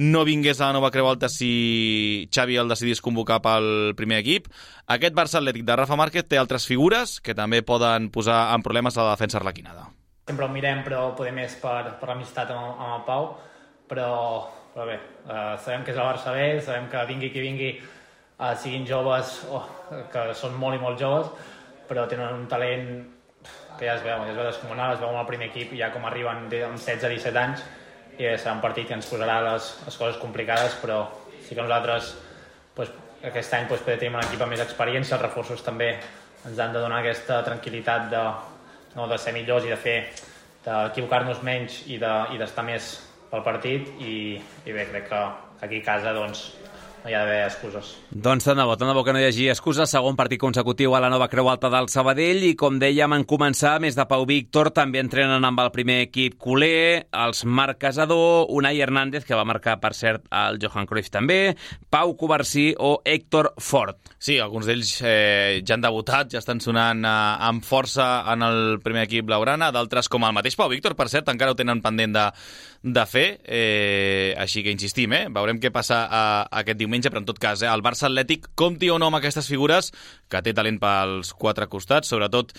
no 0.00 0.24
vingués 0.24 0.60
a 0.60 0.70
la 0.70 0.78
nova 0.78 0.88
Creu 0.90 1.10
Alta 1.10 1.28
si 1.28 2.26
Xavi 2.32 2.56
el 2.56 2.70
decidís 2.72 3.02
convocar 3.04 3.42
pel 3.44 3.92
primer 3.98 4.22
equip. 4.22 4.46
Aquest 4.88 5.12
Barça 5.16 5.40
Atlètic 5.42 5.66
de 5.68 5.76
Rafa 5.76 5.98
Márquez 6.00 6.24
té 6.24 6.38
altres 6.40 6.64
figures 6.64 7.18
que 7.20 7.34
també 7.36 7.60
poden 7.60 8.08
posar 8.08 8.46
en 8.54 8.64
problemes 8.64 8.96
a 8.96 9.04
la 9.04 9.10
defensa 9.12 9.36
arlequinada. 9.36 9.90
Sempre 10.30 10.46
el 10.46 10.54
mirem, 10.54 10.80
però 10.86 11.10
poder 11.18 11.34
més 11.36 11.52
per, 11.60 11.98
per 12.00 12.08
l'amistat 12.08 12.48
amb, 12.54 12.80
amb 12.80 12.94
el 12.94 13.04
Pau, 13.04 13.28
però, 13.90 14.14
però 14.72 14.86
bé, 14.88 14.96
eh, 15.26 15.52
sabem 15.66 15.84
que 15.84 15.92
és 15.92 15.98
el 15.98 16.06
Barça 16.06 16.32
B, 16.32 16.46
sabem 16.64 16.88
que 16.88 17.02
vingui 17.10 17.30
qui 17.34 17.42
vingui, 17.44 17.70
eh, 17.76 18.54
siguin 18.62 18.86
joves, 18.88 19.34
oh, 19.52 19.66
que 20.14 20.30
són 20.38 20.56
molt 20.62 20.78
i 20.78 20.80
molt 20.80 20.96
joves, 21.02 21.28
però 21.90 22.06
tenen 22.08 22.38
un 22.38 22.48
talent 22.48 22.88
que 23.76 23.84
ja 23.84 23.98
es 23.98 24.06
veu, 24.06 24.24
ja 24.24 24.32
es 24.32 24.40
veu 24.40 24.48
descomunal, 24.48 24.94
es 24.94 25.04
veu 25.04 25.12
amb 25.12 25.20
el 25.26 25.28
primer 25.28 25.50
equip, 25.50 25.76
ja 25.76 25.92
com 25.92 26.08
arriben 26.08 26.46
amb 26.46 26.80
16-17 26.88 27.44
anys, 27.44 27.68
i 28.18 28.24
bé, 28.24 28.34
serà 28.38 28.54
un 28.56 28.62
partit 28.64 28.88
que 28.88 28.96
ens 28.96 29.08
posarà 29.10 29.40
les, 29.46 29.70
les 29.86 30.00
coses 30.00 30.18
complicades, 30.22 30.76
però 30.82 31.02
sí 31.46 31.54
que 31.54 31.62
nosaltres 31.62 32.14
doncs, 32.76 32.92
aquest 33.30 33.54
any 33.56 33.68
doncs, 33.68 33.84
tenir 33.86 34.14
un 34.14 34.22
equip 34.22 34.42
amb 34.42 34.54
més 34.54 34.64
experiència, 34.64 35.16
els 35.16 35.24
reforços 35.26 35.62
també 35.66 35.92
ens 36.46 36.58
han 36.58 36.72
de 36.72 36.80
donar 36.80 37.02
aquesta 37.02 37.42
tranquil·litat 37.44 38.08
de, 38.12 38.24
no, 38.96 39.06
de 39.10 39.18
ser 39.20 39.34
millors 39.36 39.66
i 39.68 39.72
de 39.72 39.78
fer 39.80 39.98
d'equivocar-nos 40.64 41.42
menys 41.44 41.82
i 41.88 41.98
d'estar 42.00 42.64
de, 42.64 42.68
i 42.68 42.72
més 42.72 42.90
pel 43.30 43.44
partit. 43.46 43.88
I, 44.00 44.16
i 44.66 44.74
bé, 44.74 44.86
crec 44.90 45.08
que 45.08 45.20
aquí 45.66 45.80
a 45.80 45.86
casa 45.92 46.14
doncs, 46.16 46.46
no 47.02 47.10
hi 47.10 47.14
ha 47.14 47.22
d'haver 47.22 47.44
excuses. 47.46 47.92
Doncs 48.10 48.44
tant 48.44 48.58
de 48.58 48.64
bo, 48.68 48.74
tant 48.76 48.90
de 48.90 48.94
bo 48.96 49.04
que 49.06 49.14
no 49.14 49.20
hi 49.20 49.26
hagi 49.28 49.48
excuses. 49.52 49.90
Segon 49.90 50.18
partit 50.18 50.40
consecutiu 50.40 50.94
a 50.94 51.00
la 51.02 51.10
nova 51.12 51.28
Creu 51.32 51.48
Alta 51.48 51.70
del 51.72 51.88
Sabadell 51.92 52.44
i, 52.50 52.52
com 52.58 52.78
dèiem 52.82 53.14
en 53.16 53.24
començar, 53.28 53.78
més 53.82 53.96
de 53.96 54.06
Pau 54.10 54.26
Víctor, 54.28 54.72
també 54.76 55.00
entrenen 55.00 55.44
amb 55.46 55.62
el 55.64 55.72
primer 55.74 56.00
equip 56.06 56.36
culer, 56.40 57.06
els 57.26 57.44
Marc 57.44 57.80
Casador, 57.86 58.50
Unai 58.52 58.82
Hernández, 58.84 59.24
que 59.28 59.38
va 59.38 59.46
marcar, 59.48 59.78
per 59.80 59.94
cert, 59.96 60.26
el 60.28 60.60
Johan 60.62 60.88
Cruyff 60.90 61.12
també, 61.12 61.56
Pau 61.90 62.14
Covarsí 62.20 62.70
o 62.78 62.98
Héctor 63.04 63.52
Fort. 63.58 64.12
Sí, 64.20 64.36
alguns 64.38 64.68
d'ells 64.68 64.96
eh, 65.00 65.60
ja 65.64 65.78
han 65.78 65.84
debutat, 65.84 66.34
ja 66.34 66.42
estan 66.42 66.60
sonant 66.60 67.06
eh, 67.06 67.14
amb 67.48 67.64
força 67.64 68.10
en 68.32 68.44
el 68.44 68.60
primer 68.84 69.06
equip 69.08 69.28
blaugrana, 69.30 69.70
d'altres 69.72 70.10
com 70.12 70.26
el 70.28 70.36
mateix 70.36 70.58
Pau 70.60 70.68
Víctor, 70.68 70.98
per 70.98 71.08
cert, 71.08 71.30
encara 71.32 71.54
ho 71.54 71.58
tenen 71.58 71.80
pendent 71.80 72.18
de, 72.18 72.26
de 72.82 73.04
fer, 73.04 73.40
eh, 73.44 74.34
així 74.40 74.62
que 74.64 74.72
insistim, 74.72 75.12
eh, 75.12 75.26
veurem 75.28 75.60
què 75.60 75.70
passa 75.72 76.00
eh, 76.06 76.44
aquest 76.62 76.78
diumenge, 76.80 77.10
però 77.12 77.20
en 77.20 77.28
tot 77.28 77.38
cas, 77.38 77.60
eh, 77.62 77.68
el 77.68 77.82
Barça 77.84 78.08
Atlètic 78.08 78.48
compti 78.54 78.88
o 78.88 78.98
no 78.98 79.10
amb 79.10 79.18
aquestes 79.20 79.48
figures, 79.48 79.92
que 80.28 80.40
té 80.40 80.54
talent 80.56 80.80
pels 80.80 81.34
quatre 81.36 81.68
costats, 81.68 82.08
sobretot 82.08 82.54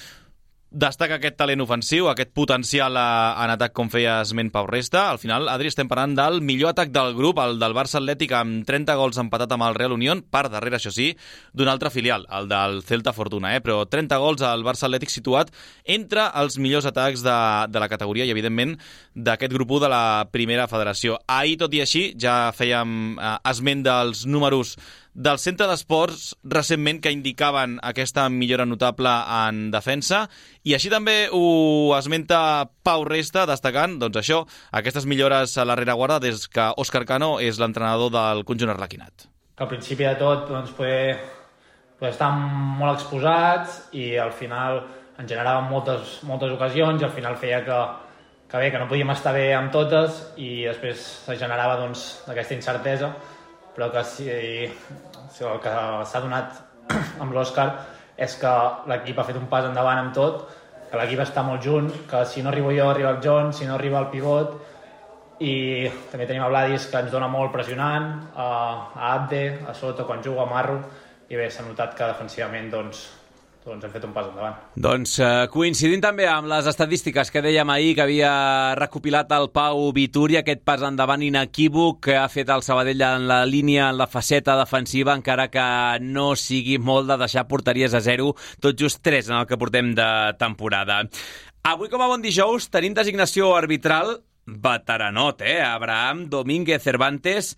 destaca 0.71 1.17
aquest 1.19 1.35
talent 1.35 1.59
ofensiu, 1.65 2.07
aquest 2.07 2.31
potencial 2.31 2.95
a, 2.95 3.35
en 3.43 3.51
atac 3.51 3.73
com 3.75 3.89
feia 3.91 4.21
esment 4.23 4.53
Pau 4.53 4.69
Resta. 4.69 5.09
Al 5.11 5.19
final, 5.19 5.49
Adri, 5.51 5.67
estem 5.67 5.89
parlant 5.91 6.15
del 6.15 6.39
millor 6.47 6.71
atac 6.71 6.93
del 6.95 7.11
grup, 7.17 7.41
el 7.43 7.57
del 7.59 7.75
Barça 7.75 7.99
Atlètic 7.99 8.31
amb 8.37 8.63
30 8.67 8.95
gols 8.95 9.19
empatat 9.19 9.51
amb 9.51 9.67
el 9.67 9.75
Real 9.75 9.91
Unión, 9.97 10.23
per 10.23 10.45
darrere, 10.47 10.79
això 10.79 10.93
sí, 10.95 11.09
d'un 11.51 11.67
altre 11.67 11.91
filial, 11.91 12.23
el 12.31 12.47
del 12.47 12.79
Celta 12.87 13.11
Fortuna, 13.11 13.51
eh? 13.57 13.59
però 13.61 13.81
30 13.83 14.21
gols 14.23 14.45
al 14.47 14.63
Barça 14.63 14.87
Atlètic 14.87 15.11
situat 15.11 15.51
entre 15.83 16.29
els 16.39 16.55
millors 16.57 16.87
atacs 16.87 17.25
de, 17.25 17.37
de 17.67 17.83
la 17.83 17.91
categoria 17.91 18.25
i, 18.25 18.31
evidentment, 18.31 18.77
d'aquest 19.13 19.51
grup 19.51 19.75
1 19.75 19.85
de 19.85 19.91
la 19.91 20.03
primera 20.31 20.69
federació. 20.71 21.19
Ahir, 21.27 21.59
tot 21.59 21.75
i 21.75 21.83
així, 21.83 22.07
ja 22.15 22.55
fèiem 22.55 23.19
eh, 23.19 23.35
esment 23.51 23.83
dels 23.83 24.23
números 24.23 24.77
del 25.13 25.39
centre 25.43 25.67
d'esports 25.67 26.37
recentment 26.47 27.01
que 27.03 27.11
indicaven 27.11 27.77
aquesta 27.83 28.27
millora 28.31 28.65
notable 28.65 29.11
en 29.11 29.65
defensa 29.73 30.23
i 30.63 30.75
així 30.77 30.91
també 30.93 31.27
ho 31.35 31.91
esmenta 31.97 32.69
Pau 32.83 33.03
Resta 33.07 33.43
destacant 33.49 33.97
doncs 33.99 34.21
això, 34.21 34.41
aquestes 34.71 35.05
millores 35.05 35.57
a 35.57 35.65
la 35.67 35.75
rereguarda 35.75 36.21
des 36.23 36.47
que 36.47 36.69
Òscar 36.79 37.03
Cano 37.05 37.39
és 37.43 37.59
l'entrenador 37.59 38.13
del 38.13 38.45
conjunt 38.47 38.71
arlequinat. 38.71 39.27
Que 39.57 39.67
al 39.67 39.69
principi 39.69 40.07
de 40.07 40.15
tot 40.15 40.47
doncs, 40.47 40.71
poder, 40.77 41.17
poder 41.99 42.13
estar 42.13 42.31
molt 42.31 42.95
exposats 42.95 43.81
i 43.91 44.15
al 44.15 44.31
final 44.31 44.79
ens 45.19 45.27
generaven 45.27 45.67
moltes, 45.69 46.21
moltes 46.23 46.55
ocasions 46.55 47.01
i 47.01 47.05
al 47.05 47.13
final 47.13 47.35
feia 47.35 47.59
que, 47.67 47.81
que 48.47 48.63
bé, 48.63 48.71
que 48.71 48.79
no 48.79 48.87
podíem 48.87 49.11
estar 49.11 49.35
bé 49.35 49.51
amb 49.57 49.75
totes 49.75 50.23
i 50.39 50.63
després 50.69 51.03
se 51.27 51.35
generava 51.35 51.75
doncs, 51.83 52.23
aquesta 52.31 52.55
incertesa 52.55 53.11
però 53.75 53.91
que 53.93 54.03
si, 54.03 54.27
si 55.31 55.45
el 55.47 55.61
que 55.63 55.75
s'ha 56.07 56.23
donat 56.23 56.59
amb 57.23 57.31
l'Òscar 57.35 57.67
és 58.21 58.35
que 58.41 58.51
l'equip 58.91 59.19
ha 59.19 59.27
fet 59.27 59.39
un 59.39 59.47
pas 59.51 59.65
endavant 59.65 60.01
amb 60.01 60.13
tot, 60.15 60.43
que 60.91 60.99
l'equip 60.99 61.23
està 61.23 61.43
molt 61.47 61.63
junt, 61.63 61.87
que 62.09 62.25
si 62.27 62.43
no 62.43 62.51
arribo 62.51 62.73
jo 62.75 62.89
arriba 62.91 63.15
el 63.15 63.21
John, 63.23 63.53
si 63.55 63.65
no 63.65 63.77
arriba 63.77 64.01
el 64.03 64.09
pivot, 64.11 64.57
i 65.41 65.87
també 66.11 66.27
tenim 66.29 66.43
a 66.45 66.49
Vladis 66.51 66.85
que 66.91 66.99
ens 67.01 67.13
dona 67.13 67.29
molt 67.31 67.53
pressionant, 67.55 68.11
a, 68.35 68.49
Abde, 69.15 69.45
a 69.65 69.73
sota 69.73 70.05
quan 70.05 70.21
juga 70.21 70.43
a 70.43 70.51
Marro, 70.51 70.77
i 71.31 71.39
bé, 71.39 71.47
s'ha 71.49 71.65
notat 71.65 71.95
que 71.97 72.11
defensivament 72.11 72.69
doncs, 72.69 73.07
doncs 73.65 73.85
hem 73.85 73.91
fet 73.93 74.05
un 74.07 74.13
pas 74.15 74.25
endavant. 74.25 74.55
Doncs 74.87 75.13
eh, 75.21 75.27
coincidint 75.53 76.01
també 76.01 76.25
amb 76.29 76.49
les 76.49 76.65
estadístiques 76.71 77.29
que 77.29 77.43
dèiem 77.45 77.69
ahir 77.69 77.91
que 77.97 78.05
havia 78.05 78.31
recopilat 78.79 79.29
el 79.37 79.51
Pau 79.53 79.91
Vituri, 79.93 80.39
aquest 80.39 80.63
pas 80.65 80.81
endavant 80.87 81.21
inequívoc 81.21 81.99
que 82.07 82.17
ha 82.17 82.25
fet 82.31 82.49
el 82.49 82.65
Sabadell 82.65 83.05
en 83.05 83.27
la 83.29 83.43
línia, 83.45 83.91
en 83.91 83.99
la 84.01 84.09
faceta 84.09 84.57
defensiva, 84.57 85.13
encara 85.13 85.49
que 85.53 85.67
no 86.01 86.31
sigui 86.33 86.79
molt 86.81 87.11
de 87.11 87.19
deixar 87.21 87.45
porteries 87.51 87.93
a 87.93 88.01
zero, 88.01 88.33
tot 88.59 88.79
just 88.79 89.03
tres 89.05 89.29
en 89.29 89.37
el 89.37 89.45
que 89.45 89.59
portem 89.61 89.93
de 89.97 90.09
temporada. 90.41 91.03
Avui, 91.69 91.91
com 91.93 92.01
a 92.01 92.09
bon 92.09 92.25
dijous, 92.25 92.71
tenim 92.73 92.97
designació 92.97 93.53
arbitral 93.53 94.17
veteranot, 94.45 95.45
eh? 95.45 95.61
Abraham 95.61 96.25
Domínguez 96.33 96.81
Cervantes, 96.81 97.53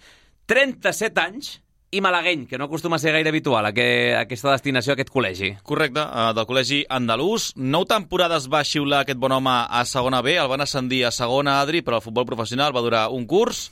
37 0.51 1.23
anys, 1.23 1.62
i 1.93 2.01
malagueny, 2.01 2.47
que 2.49 2.57
no 2.57 2.65
acostuma 2.65 2.97
a 2.97 3.01
ser 3.01 3.13
gaire 3.13 3.29
habitual 3.29 3.67
aquest, 3.69 4.15
aquesta 4.17 4.53
destinació, 4.55 4.95
aquest 4.95 5.11
col·legi. 5.13 5.51
Correcte, 5.63 6.01
eh, 6.01 6.29
del 6.33 6.47
col·legi 6.49 6.83
andalús. 6.89 7.51
Nou 7.55 7.85
temporades 7.89 8.49
va 8.49 8.63
xiular 8.65 9.03
aquest 9.03 9.21
bon 9.21 9.35
home 9.37 9.53
a 9.53 9.83
segona 9.85 10.23
B, 10.25 10.37
el 10.41 10.49
van 10.49 10.65
ascendir 10.65 11.03
a 11.05 11.11
segona 11.13 11.59
Adri, 11.61 11.83
però 11.85 12.01
el 12.01 12.05
futbol 12.05 12.25
professional 12.25 12.73
va 12.75 12.81
durar 12.81 13.09
un 13.13 13.27
curs 13.29 13.67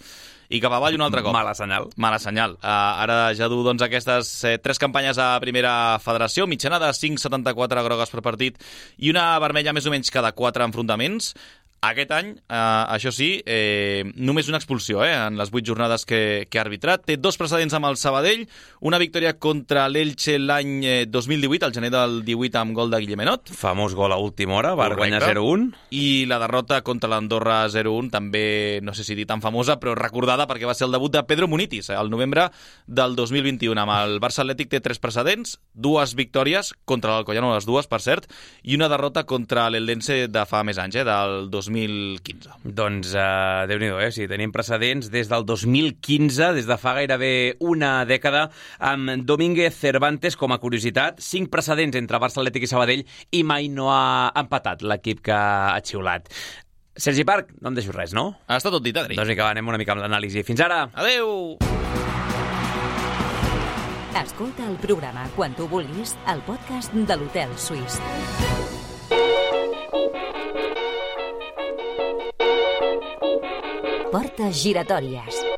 i 0.52 0.60
cap 0.60 0.74
avall 0.76 0.98
un 0.98 1.06
altre 1.06 1.24
cop. 1.24 1.34
Mala 1.34 1.54
senyal. 1.56 1.88
Mala 1.96 2.20
senyal. 2.20 2.58
Uh, 2.60 2.72
ara 3.06 3.18
ja 3.38 3.48
du 3.52 3.62
doncs, 3.64 3.84
aquestes 3.86 4.32
eh, 4.48 4.58
tres 4.60 4.80
campanyes 4.82 5.20
a 5.22 5.32
primera 5.44 5.98
federació, 6.04 6.46
mitjana 6.50 6.80
de 6.82 6.92
5,74 6.98 7.86
grogues 7.88 8.12
per 8.12 8.24
partit 8.26 8.60
i 9.00 9.14
una 9.14 9.32
vermella 9.40 9.74
més 9.74 9.88
o 9.88 9.94
menys 9.94 10.12
cada 10.12 10.34
quatre 10.36 10.68
enfrontaments. 10.68 11.32
Aquest 11.82 12.12
any, 12.14 12.28
eh, 12.38 12.58
això 12.94 13.10
sí, 13.10 13.42
eh, 13.44 14.04
només 14.22 14.46
una 14.52 14.60
expulsió 14.60 15.00
eh, 15.02 15.16
en 15.18 15.34
les 15.40 15.50
vuit 15.50 15.66
jornades 15.66 16.04
que, 16.06 16.46
que 16.46 16.60
ha 16.60 16.62
arbitrat. 16.62 17.02
Té 17.08 17.16
dos 17.18 17.40
precedents 17.42 17.74
amb 17.74 17.88
el 17.90 17.96
Sabadell, 17.98 18.44
una 18.86 19.00
victòria 19.02 19.32
contra 19.42 19.88
l'Elche 19.90 20.36
l'any 20.38 20.76
eh, 20.86 21.08
2018, 21.10 21.66
al 21.66 21.74
gener 21.74 21.90
del 21.90 22.20
18 22.28 22.60
amb 22.62 22.76
gol 22.78 22.94
de 22.94 23.00
Guillemenot. 23.02 23.50
Famós 23.58 23.96
gol 23.98 24.14
a 24.14 24.20
última 24.22 24.60
hora, 24.60 24.76
va 24.78 24.92
Correcte. 24.92 25.00
guanyar 25.02 25.24
0-1. 25.32 25.64
I 25.98 26.28
la 26.30 26.38
derrota 26.44 26.84
contra 26.86 27.10
l'Andorra 27.10 27.64
0-1, 27.74 28.12
també, 28.14 28.44
no 28.86 28.94
sé 28.94 29.02
si 29.04 29.18
dir 29.18 29.26
tan 29.26 29.42
famosa, 29.42 29.80
però 29.82 29.96
recordada 29.98 30.46
perquè 30.46 30.70
va 30.70 30.78
ser 30.78 30.86
el 30.86 30.94
debut 30.94 31.18
de 31.18 31.26
Pedro 31.26 31.50
Munitis, 31.50 31.90
eh, 31.90 31.98
el 31.98 32.14
novembre 32.14 32.46
del 32.86 33.18
2021. 33.18 33.82
Amb 33.88 33.96
el 33.98 34.20
Barça 34.22 34.46
Atlètic 34.46 34.70
té 34.70 34.84
tres 34.86 35.02
precedents, 35.02 35.58
dues 35.74 36.14
victòries 36.14 36.76
contra 36.86 37.18
l'Alcoyano, 37.18 37.56
les 37.58 37.66
dues, 37.66 37.90
per 37.90 38.04
cert, 38.06 38.30
i 38.62 38.78
una 38.78 38.92
derrota 38.94 39.26
contra 39.26 39.66
l'Eldense 39.74 40.28
de 40.30 40.46
fa 40.46 40.62
més 40.62 40.78
anys, 40.78 41.02
eh, 41.02 41.08
del 41.10 41.50
2015. 41.72 42.50
Doncs, 42.64 43.14
uh, 43.16 43.66
déu-n'hi-do, 43.70 44.00
eh? 44.04 44.12
Si 44.14 44.28
tenim 44.30 44.54
precedents 44.54 45.10
des 45.12 45.30
del 45.32 45.46
2015, 45.48 46.52
des 46.58 46.68
de 46.70 46.78
fa 46.78 46.96
gairebé 46.98 47.58
una 47.60 48.06
dècada, 48.06 48.50
amb 48.80 49.24
Domínguez 49.28 49.76
Cervantes, 49.78 50.38
com 50.38 50.52
a 50.52 50.60
curiositat, 50.62 51.22
cinc 51.24 51.52
precedents 51.54 51.98
entre 51.98 52.20
Barça 52.22 52.42
Atlètic 52.42 52.68
i 52.68 52.72
Sabadell 52.72 53.06
i 53.32 53.44
mai 53.44 53.70
no 53.72 53.90
ha 53.94 54.32
empatat 54.36 54.84
l'equip 54.84 55.24
que 55.26 55.36
ha 55.36 55.80
xiulat. 55.84 56.30
Sergi 56.96 57.24
Parc, 57.24 57.54
no 57.62 57.72
em 57.72 57.78
deixo 57.78 57.94
res, 57.96 58.12
no? 58.14 58.34
Està 58.52 58.70
tot 58.70 58.84
dit, 58.84 58.96
Adri. 58.98 59.16
Doncs 59.16 59.32
vinga, 59.32 59.48
va, 59.48 59.56
anem 59.56 59.72
una 59.72 59.80
mica 59.80 59.96
amb 59.96 60.04
l'anàlisi. 60.04 60.44
Fins 60.48 60.62
ara! 60.62 60.84
Adeu! 60.94 61.58
Escolta 64.22 64.68
el 64.68 64.76
programa 64.84 65.24
quan 65.38 65.56
tu 65.56 65.70
vulguis 65.72 66.18
al 66.28 66.44
podcast 66.46 66.94
de 66.94 67.16
l'Hotel 67.18 67.56
Suís. 67.58 67.98
Portes 74.12 74.60
giratòries. 74.64 75.51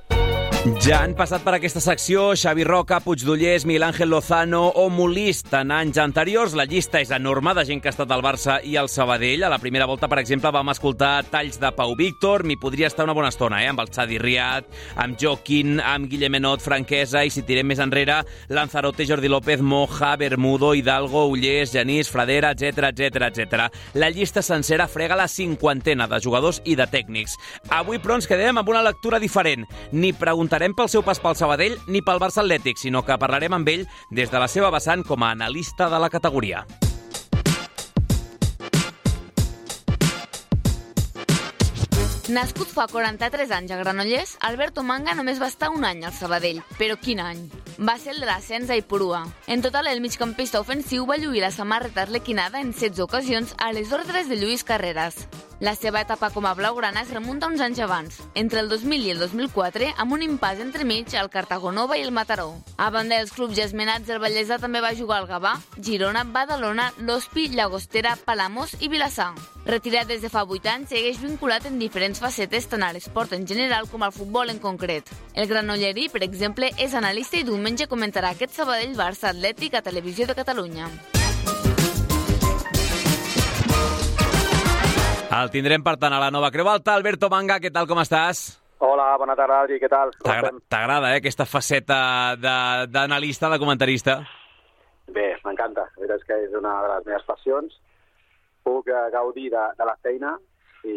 Ja 0.63 1.01
han 1.03 1.11
passat 1.11 1.41
per 1.43 1.57
aquesta 1.57 1.81
secció 1.83 2.29
Xavi 2.39 2.63
Roca, 2.63 3.01
Puigdollers, 3.03 3.65
Miguel 3.67 3.83
Ángel 3.83 4.07
Lozano 4.07 4.61
o 4.79 4.85
Molist. 4.87 5.49
En 5.59 5.73
anys 5.75 5.97
anteriors 5.99 6.53
la 6.55 6.63
llista 6.63 7.01
és 7.03 7.09
enorme 7.11 7.51
de 7.57 7.65
gent 7.67 7.81
que 7.83 7.89
ha 7.89 7.91
estat 7.91 8.11
al 8.15 8.21
Barça 8.23 8.61
i 8.63 8.77
al 8.79 8.87
Sabadell. 8.87 9.43
A 9.43 9.49
la 9.51 9.57
primera 9.59 9.83
volta, 9.91 10.07
per 10.07 10.21
exemple, 10.21 10.53
vam 10.55 10.71
escoltar 10.71 11.25
talls 11.27 11.59
de 11.59 11.71
Pau 11.75 11.91
Víctor. 11.99 12.45
M'hi 12.47 12.55
podria 12.61 12.87
estar 12.87 13.03
una 13.03 13.15
bona 13.17 13.33
estona, 13.33 13.59
eh? 13.59 13.67
amb 13.73 13.83
el 13.83 13.91
Xadi 13.91 14.21
Riat, 14.23 14.69
amb 15.03 15.17
Joaquín, 15.19 15.81
amb 15.83 16.07
Guillemenot, 16.07 16.63
Franquesa, 16.63 17.25
i 17.27 17.33
si 17.33 17.43
tirem 17.43 17.67
més 17.67 17.83
enrere, 17.83 18.21
Lanzarote, 18.47 19.03
Jordi 19.09 19.27
López, 19.27 19.59
Moja, 19.59 20.13
Bermudo, 20.15 20.71
Hidalgo, 20.79 21.25
Ullés, 21.27 21.75
Genís, 21.75 22.07
Fradera, 22.07 22.53
etc 22.55 22.93
etc 22.93 23.27
etc. 23.33 23.67
La 23.99 24.13
llista 24.15 24.39
sencera 24.41 24.87
frega 24.87 25.19
la 25.19 25.27
cinquantena 25.27 26.07
de 26.07 26.23
jugadors 26.23 26.63
i 26.63 26.79
de 26.79 26.87
tècnics. 26.87 27.35
Avui, 27.67 27.99
però, 27.99 28.15
ens 28.15 28.31
quedem 28.31 28.63
amb 28.63 28.71
una 28.71 28.87
lectura 28.87 29.19
diferent. 29.19 29.67
Ni 29.91 30.15
preguntarem 30.53 30.75
pel 30.77 30.89
seu 30.91 31.01
pas 31.01 31.17
pel 31.17 31.33
Sabadell 31.33 31.79
ni 31.89 32.03
pel 32.05 32.21
Barça 32.21 32.43
Atlètic, 32.43 32.77
sinó 32.77 33.01
que 33.01 33.17
parlarem 33.17 33.57
amb 33.57 33.73
ell 33.73 33.87
des 34.13 34.29
de 34.29 34.37
la 34.37 34.45
seva 34.45 34.69
vessant 34.69 35.01
com 35.01 35.25
a 35.25 35.33
analista 35.33 35.89
de 35.89 35.97
la 35.97 36.13
categoria. 36.13 36.67
Nascut 42.29 42.69
fa 42.71 42.85
43 42.87 43.51
anys 43.51 43.71
a 43.75 43.77
Granollers, 43.81 44.37
Alberto 44.47 44.79
Manga 44.81 45.11
només 45.11 45.41
va 45.41 45.49
estar 45.51 45.67
un 45.75 45.83
any 45.83 46.05
al 46.07 46.13
Sabadell. 46.15 46.61
Però 46.79 46.95
quin 46.95 47.19
any? 47.19 47.41
Va 47.75 47.97
ser 47.99 48.13
el 48.13 48.21
de 48.23 48.29
l'ascens 48.29 48.69
a 48.71 48.77
Ipurua. 48.79 49.25
En 49.51 49.61
total, 49.61 49.89
el 49.91 49.99
migcampista 49.99 50.61
ofensiu 50.63 51.03
va 51.09 51.17
lluir 51.19 51.41
la 51.43 51.51
samarreta 51.51 52.05
arlequinada 52.07 52.61
en 52.61 52.71
16 52.71 53.03
ocasions 53.03 53.51
a 53.57 53.73
les 53.73 53.91
ordres 53.91 54.29
de 54.29 54.37
Lluís 54.39 54.63
Carreras. 54.63 55.27
La 55.59 55.75
seva 55.75 56.01
etapa 56.03 56.29
com 56.31 56.47
a 56.47 56.53
blaugrana 56.55 57.03
es 57.03 57.11
remunta 57.11 57.47
uns 57.47 57.61
anys 57.63 57.79
abans, 57.83 58.17
entre 58.35 58.59
el 58.59 58.69
2000 58.71 59.05
i 59.07 59.11
el 59.13 59.19
2004, 59.19 59.91
amb 59.95 60.15
un 60.15 60.23
impàs 60.25 60.59
entremig 60.63 61.13
al 61.15 61.29
Cartagonova 61.31 61.95
i 61.99 62.03
el 62.03 62.11
Mataró. 62.11 62.49
A 62.77 62.89
banda 62.91 63.19
dels 63.19 63.31
clubs 63.31 63.59
esmenats, 63.63 64.07
el 64.09 64.19
Vallèsà 64.23 64.59
també 64.59 64.79
va 64.83 64.95
jugar 64.95 65.21
al 65.21 65.27
Gavà, 65.27 65.57
Girona, 65.79 66.23
Badalona, 66.23 66.91
l'Hospi, 66.99 67.49
Llagostera, 67.55 68.17
Palamós 68.25 68.75
i 68.79 68.91
Vilassar. 68.91 69.33
Retirat 69.65 70.07
des 70.09 70.21
de 70.21 70.27
fa 70.29 70.41
8 70.43 70.67
anys, 70.67 70.89
segueix 70.91 71.21
vinculat 71.23 71.63
en 71.69 71.77
diferents 71.79 72.19
facetes 72.19 72.65
tant 72.67 72.83
a 72.83 72.89
l'esport 72.91 73.31
en 73.37 73.45
general 73.47 73.87
com 73.89 74.03
al 74.03 74.11
futbol 74.11 74.49
en 74.51 74.59
concret. 74.59 75.07
El 75.39 75.47
granollerí, 75.47 76.09
per 76.11 76.19
exemple, 76.25 76.67
és 76.83 76.93
analista 76.99 77.39
i 77.39 77.45
diumenge 77.47 77.87
comentarà 77.87 78.33
aquest 78.35 78.57
Sabadell-Barça 78.59 79.29
Atlètic 79.31 79.77
a 79.79 79.81
Televisió 79.85 80.27
de 80.27 80.35
Catalunya. 80.35 80.89
El 85.33 85.49
tindrem, 85.49 85.81
per 85.81 85.95
tant, 85.97 86.13
a 86.13 86.19
la 86.21 86.29
nova 86.29 86.51
Creu 86.53 86.67
Alta. 86.69 86.93
Alberto 86.93 87.29
Manga, 87.31 87.57
què 87.63 87.71
tal, 87.73 87.87
com 87.89 88.03
estàs? 88.03 88.43
Hola, 88.83 89.13
bona 89.17 89.33
tarda, 89.39 89.61
Adri, 89.63 89.79
què 89.79 89.87
tal? 89.89 90.11
T'agrada, 90.21 91.13
eh, 91.15 91.21
aquesta 91.23 91.45
faceta 91.47 92.35
de- 92.35 92.87
d'analista, 92.91 93.47
de, 93.47 93.53
de 93.55 93.59
comentarista? 93.59 94.19
Bé, 95.07 95.37
m'encanta. 95.45 95.87
La 95.95 96.03
veritat 96.03 96.19
és 96.19 96.27
que 96.27 96.33
és 96.43 96.53
una 96.59 96.75
de 96.83 96.89
les 96.97 97.05
meves 97.07 97.23
passions. 97.25 97.79
Puc 98.63 98.89
eh, 98.89 99.09
gaudir 99.11 99.49
de, 99.53 99.63
de 99.77 99.87
la 99.87 99.95
feina 100.01 100.33
i, 100.83 100.95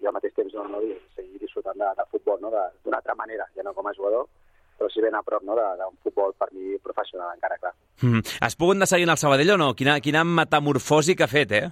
i 0.00 0.06
al 0.06 0.14
mateix 0.14 0.34
temps 0.36 0.54
no, 0.54 0.66
no, 0.70 0.82
seguir 1.16 1.40
disfrutant 1.42 1.78
de, 1.78 1.88
de 1.98 2.06
futbol 2.12 2.40
no? 2.42 2.52
D'una 2.52 3.00
altra 3.00 3.16
manera, 3.18 3.46
ja 3.56 3.64
no 3.66 3.74
com 3.74 3.86
a 3.86 3.94
jugador, 3.96 4.28
però 4.78 4.90
sí 4.92 5.02
ben 5.02 5.16
a 5.18 5.22
prop 5.26 5.42
no? 5.42 5.56
d'un 5.58 5.98
futbol 6.04 6.34
per 6.38 6.48
mi 6.52 6.78
professional, 6.82 7.34
encara 7.34 7.58
clar. 7.58 7.74
Mm. 8.02 8.22
Has 8.46 8.56
pogut 8.58 8.78
anar 8.78 8.90
seguint 8.90 9.10
el 9.10 9.20
Sabadell 9.20 9.56
o 9.56 9.58
no? 9.60 9.72
Quina, 9.78 9.98
quina 10.04 10.24
metamorfosi 10.24 11.16
que 11.18 11.26
ha 11.26 11.30
fet, 11.30 11.54
eh? 11.58 11.66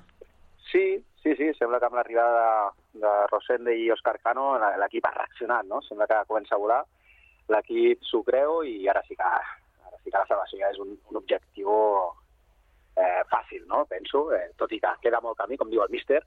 Sí, 0.71 0.85
sí, 1.23 1.37
sí, 1.39 1.53
sembla 1.59 1.79
que 1.79 1.89
amb 1.89 1.99
l'arribada 2.01 2.43
de, 2.43 3.03
de 3.05 3.15
Rosende 3.31 3.77
i 3.79 3.91
Òscar 3.95 4.19
Cano 4.19 4.57
l'equip 4.83 5.07
ha 5.07 5.15
reaccionat, 5.15 5.69
no? 5.71 5.81
Sembla 5.87 6.11
que 6.11 6.25
comença 6.27 6.57
a 6.59 6.63
volar, 6.63 6.83
l'equip 7.55 8.03
s'ho 8.09 8.25
creu 8.27 8.63
i 8.67 8.89
ara 8.91 9.05
sí 9.07 9.15
que, 9.15 9.31
ara 9.87 9.99
sí 10.03 10.11
que 10.11 10.19
la 10.19 10.27
salvació 10.27 10.65
ja 10.65 10.73
és 10.75 10.83
un, 10.83 10.97
un 11.11 11.21
objectiu 11.23 11.71
eh, 12.97 13.23
fàcil, 13.31 13.67
no? 13.71 13.85
Penso, 13.91 14.27
eh, 14.35 14.51
tot 14.59 14.73
i 14.73 14.81
que 14.83 14.95
queda 15.05 15.23
molt 15.25 15.39
camí, 15.39 15.59
com 15.61 15.71
diu 15.71 15.85
el 15.85 15.93
míster, 15.93 16.23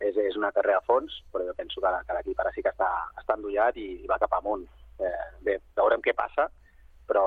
és, 0.00 0.16
és 0.16 0.36
una 0.36 0.52
carrera 0.52 0.82
a 0.82 0.86
fons, 0.86 1.22
però 1.32 1.46
jo 1.46 1.56
penso 1.56 1.80
que, 1.80 1.94
que 2.06 2.18
l'equip 2.18 2.44
ara 2.44 2.52
sí 2.54 2.64
que 2.64 2.72
està, 2.74 2.90
està 3.16 3.36
endollat 3.38 3.78
i, 3.80 3.88
i 4.02 4.10
va 4.10 4.20
cap 4.20 4.36
amunt. 4.38 4.66
Eh, 5.00 5.16
bé, 5.44 5.58
veurem 5.76 6.04
què 6.04 6.14
passa, 6.16 6.48
però 7.06 7.22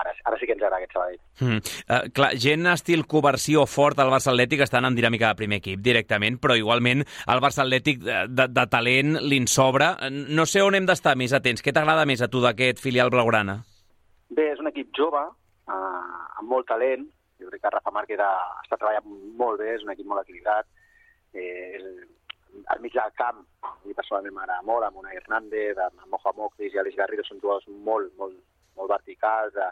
ara, 0.00 0.12
ara 0.26 0.38
sí 0.40 0.46
que 0.48 0.54
ens 0.56 0.62
agrada 0.62 0.80
aquest 0.80 0.94
Sabadell. 0.96 1.20
Mm. 1.40 1.60
Uh, 1.86 2.00
clar, 2.16 2.30
gent 2.42 2.68
estil 2.72 3.06
Covarsí 3.08 3.54
o 3.56 3.66
Fort 3.70 4.00
al 4.02 4.10
Barça 4.12 4.32
Atlètic 4.32 4.64
estan 4.66 4.88
en 4.88 4.96
dinàmica 4.98 5.30
de 5.30 5.38
primer 5.38 5.60
equip 5.62 5.82
directament, 5.84 6.40
però 6.42 6.56
igualment 6.58 7.04
el 7.04 7.42
Barça 7.44 7.64
Atlètic 7.64 8.02
de, 8.04 8.24
de, 8.28 8.48
de 8.50 8.66
talent 8.72 9.20
li'n 9.22 9.48
sobra. 9.50 9.94
No 10.10 10.48
sé 10.50 10.64
on 10.66 10.76
hem 10.76 10.88
d'estar 10.88 11.16
més 11.20 11.34
atents. 11.36 11.62
Què 11.64 11.74
t'agrada 11.76 12.08
més 12.08 12.24
a 12.24 12.28
tu 12.32 12.42
d'aquest 12.44 12.82
filial 12.82 13.12
blaugrana? 13.14 13.60
Bé, 14.30 14.50
és 14.52 14.60
un 14.62 14.70
equip 14.70 14.92
jove, 14.96 15.22
eh, 15.70 16.04
amb 16.42 16.50
molt 16.50 16.68
talent. 16.70 17.08
Jo 17.40 17.50
crec 17.50 17.64
que 17.64 17.74
Rafa 17.74 17.92
Márquez 17.94 18.22
ha, 18.22 18.30
està 18.64 18.78
treballant 18.78 19.20
molt 19.40 19.60
bé, 19.62 19.74
és 19.74 19.84
un 19.86 19.92
equip 19.94 20.08
molt 20.10 20.24
equilibrat. 20.24 20.68
Eh, 21.34 21.76
és, 21.78 21.84
al 22.74 22.80
mig 22.82 22.94
del 22.94 23.12
camp, 23.18 23.44
a 23.62 23.74
mi 23.84 23.94
personalment 23.94 24.34
m'agrada 24.34 24.66
molt, 24.66 24.86
amb 24.86 24.98
una 25.02 25.12
Hernández, 25.14 25.78
amb 25.78 26.02
Moja 26.10 26.32
Mokris 26.36 26.74
i 26.74 26.80
Aleix 26.82 26.96
Garrido, 26.98 27.22
són 27.26 27.38
jugadors 27.42 27.68
molt, 27.86 28.10
molt, 28.18 28.36
molt 28.78 28.90
verticals, 28.90 29.54
eh, 29.54 29.70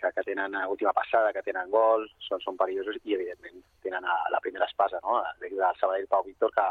que, 0.00 0.12
que 0.16 0.24
tenen 0.26 0.54
eh, 0.54 0.66
última 0.66 0.92
passada, 0.96 1.32
que 1.32 1.44
tenen 1.46 1.70
gol, 1.72 2.06
són, 2.26 2.42
són 2.44 2.58
perillosos 2.60 2.98
i, 3.02 3.16
evidentment, 3.16 3.62
tenen 3.84 4.04
a, 4.04 4.16
la 4.32 4.40
primera 4.44 4.68
espasa, 4.68 5.00
no? 5.04 5.20
L'equip 5.40 5.58
del 5.60 5.80
Sabadell 5.80 6.08
Pau 6.10 6.24
Víctor, 6.26 6.52
que, 6.56 6.66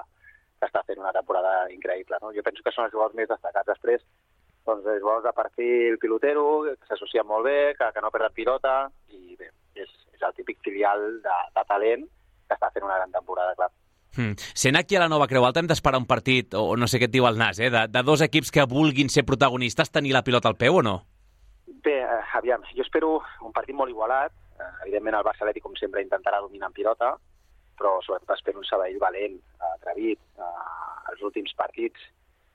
que 0.60 0.70
està 0.70 0.84
fent 0.88 1.02
una 1.02 1.14
temporada 1.16 1.70
increïble. 1.74 2.20
No? 2.22 2.34
Jo 2.36 2.44
penso 2.46 2.66
que 2.66 2.74
són 2.76 2.88
els 2.88 2.96
jugadors 2.96 3.18
més 3.18 3.30
destacats. 3.32 3.70
Després, 3.70 4.06
doncs, 4.66 4.86
els 4.86 5.02
jugadors 5.02 5.26
de 5.28 5.36
perfil 5.38 6.00
pilotero, 6.02 6.46
que 6.74 6.90
s'associen 6.90 7.28
molt 7.30 7.48
bé, 7.48 7.60
que, 7.80 7.92
que 7.96 8.04
no 8.04 8.12
perden 8.14 8.36
pilota, 8.36 8.76
i 9.16 9.38
bé, 9.40 9.52
és, 10.20 10.28
el 10.28 10.36
típic 10.36 10.60
filial 10.66 11.06
de, 11.24 11.38
de 11.56 11.68
talent 11.68 12.08
que 12.50 12.58
està 12.58 12.72
fent 12.74 12.86
una 12.86 12.98
gran 12.98 13.14
temporada, 13.14 13.56
clar. 13.56 13.70
Mm. 14.18 14.36
Sent 14.58 14.76
aquí 14.76 14.98
a 14.98 15.04
la 15.04 15.10
Nova 15.12 15.28
Creu 15.30 15.46
Alta 15.46 15.62
hem 15.62 15.70
d'esperar 15.70 16.02
un 16.02 16.08
partit, 16.10 16.56
o 16.58 16.76
no 16.76 16.90
sé 16.90 17.00
què 17.00 17.08
et 17.08 17.14
diu 17.14 17.28
el 17.30 17.38
Nas, 17.38 17.60
eh, 17.62 17.70
de, 17.70 17.86
de 17.94 18.04
dos 18.04 18.24
equips 18.26 18.52
que 18.52 18.66
vulguin 18.70 19.12
ser 19.14 19.24
protagonistes, 19.26 19.94
tenir 19.94 20.16
la 20.16 20.26
pilota 20.26 20.50
al 20.50 20.58
peu 20.58 20.82
o 20.82 20.84
no? 20.86 20.98
Bé, 21.86 22.00
eh, 22.02 22.22
aviam, 22.40 22.66
jo 22.74 22.84
espero 22.84 23.20
un 23.46 23.54
partit 23.56 23.78
molt 23.78 23.94
igualat. 23.94 24.34
Eh, 24.60 24.72
evidentment 24.88 25.20
el 25.20 25.28
Barça 25.28 25.46
Atlètic, 25.46 25.64
com 25.64 25.78
sempre, 25.80 26.04
intentarà 26.04 26.42
dominar 26.44 26.72
en 26.72 26.76
pilota, 26.76 27.14
però 27.80 28.00
sobretot 28.04 28.36
espero 28.36 28.60
un 28.60 28.68
Sabadell 28.68 29.00
valent, 29.00 29.38
eh, 29.38 29.74
atrevit. 29.78 30.20
Eh, 30.42 30.50
els 31.14 31.22
últims 31.26 31.54
partits 31.58 32.10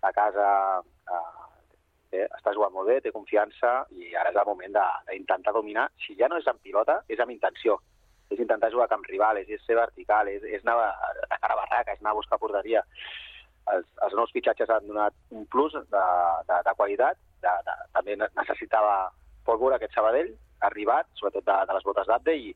a 0.05 0.13
casa 0.13 0.49
eh, 0.83 1.34
bé, 2.15 2.29
està 2.39 2.55
jugant 2.57 2.73
molt 2.75 2.89
bé, 2.91 3.01
té 3.03 3.13
confiança 3.15 3.75
i 3.99 4.15
ara 4.21 4.33
és 4.33 4.39
el 4.41 4.49
moment 4.49 4.79
d'intentar 5.09 5.55
dominar. 5.57 5.89
Si 6.05 6.17
ja 6.19 6.31
no 6.31 6.39
és 6.41 6.49
amb 6.51 6.63
pilota, 6.65 7.01
és 7.09 7.21
amb 7.21 7.35
intenció. 7.35 7.79
És 8.33 8.41
intentar 8.41 8.73
jugar 8.73 8.89
a 8.89 8.93
camp 8.95 9.05
rival, 9.09 9.39
és, 9.43 9.51
ser 9.67 9.77
vertical, 9.79 10.31
és, 10.33 10.45
és 10.49 10.65
anar 10.65 10.79
a, 10.87 11.13
a 11.29 11.39
cara 11.39 11.59
barraca, 11.61 11.93
és 11.93 12.03
anar 12.03 12.15
a 12.15 12.21
buscar 12.21 12.41
porteria. 12.41 12.85
Els, 13.75 13.87
els 14.07 14.17
nous 14.19 14.33
fitxatges 14.33 14.71
han 14.73 14.89
donat 14.89 15.17
un 15.33 15.45
plus 15.53 15.77
de, 15.77 16.05
de, 16.49 16.61
de 16.69 16.75
qualitat, 16.79 17.21
de, 17.45 17.55
de, 17.69 17.77
també 17.97 18.17
necessitava 18.23 18.95
pólvora 19.45 19.77
aquest 19.81 19.97
Sabadell, 19.97 20.33
arribat, 20.65 21.11
sobretot 21.21 21.45
de, 21.45 21.57
de 21.69 21.77
les 21.77 21.87
botes 21.87 22.09
d'Abde, 22.09 22.37
i, 22.49 22.55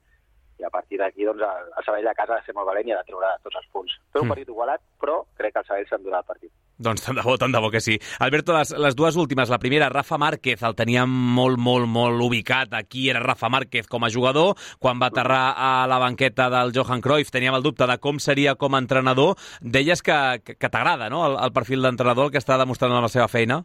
i 0.58 0.64
a 0.66 0.70
partir 0.70 0.98
d'aquí 0.98 1.24
doncs, 1.24 1.42
el, 1.42 1.68
el 1.78 1.84
Sabadell 1.86 2.08
a 2.10 2.14
casa 2.14 2.34
ha 2.34 2.40
de 2.40 2.46
ser 2.46 2.54
molt 2.54 2.66
valent 2.66 2.88
i 2.88 2.92
ha 2.92 2.98
de 3.02 3.06
treure 3.10 3.28
tots 3.44 3.56
els 3.60 3.68
punts. 3.72 3.92
Fer 4.12 4.20
un 4.22 4.26
Mm. 4.26 4.32
partit 4.34 4.48
igualat, 4.48 4.80
però 5.00 5.20
crec 5.36 5.52
que 5.54 5.60
el 5.60 5.66
Sabadell 5.66 5.88
s'endurà 5.88 6.18
el 6.18 6.26
partit. 6.26 6.50
Doncs 6.78 7.02
tant 7.02 7.16
de 7.18 7.22
bo, 7.26 7.36
tant 7.38 7.50
de 7.50 7.58
bo 7.58 7.70
que 7.72 7.80
sí. 7.80 7.96
Alberto, 8.20 8.52
les, 8.54 8.70
les 8.78 8.94
dues 8.94 9.16
últimes, 9.16 9.50
la 9.50 9.58
primera, 9.58 9.88
Rafa 9.88 10.16
Márquez, 10.18 10.62
el 10.62 10.76
teníem 10.78 11.08
molt, 11.10 11.58
molt, 11.58 11.88
molt 11.90 12.22
ubicat. 12.22 12.72
Aquí 12.74 13.08
era 13.10 13.18
Rafa 13.18 13.48
Márquez 13.48 13.88
com 13.88 14.04
a 14.04 14.10
jugador. 14.10 14.54
Quan 14.78 15.00
va 15.02 15.06
aterrar 15.10 15.54
a 15.56 15.86
la 15.90 15.98
banqueta 15.98 16.48
del 16.50 16.70
Johan 16.74 17.00
Cruyff 17.00 17.32
teníem 17.34 17.54
el 17.54 17.62
dubte 17.64 17.86
de 17.86 17.98
com 17.98 18.20
seria 18.22 18.54
com 18.54 18.74
a 18.74 18.78
entrenador. 18.78 19.34
Deies 19.60 20.02
que, 20.02 20.40
que, 20.44 20.54
que 20.54 20.68
t'agrada, 20.70 21.08
no?, 21.10 21.24
el, 21.26 21.36
el 21.42 21.52
perfil 21.52 21.82
d'entrenador, 21.82 22.30
que 22.30 22.38
està 22.38 22.56
demostrant 22.58 22.94
en 22.94 23.02
la 23.02 23.08
seva 23.10 23.26
feina. 23.26 23.64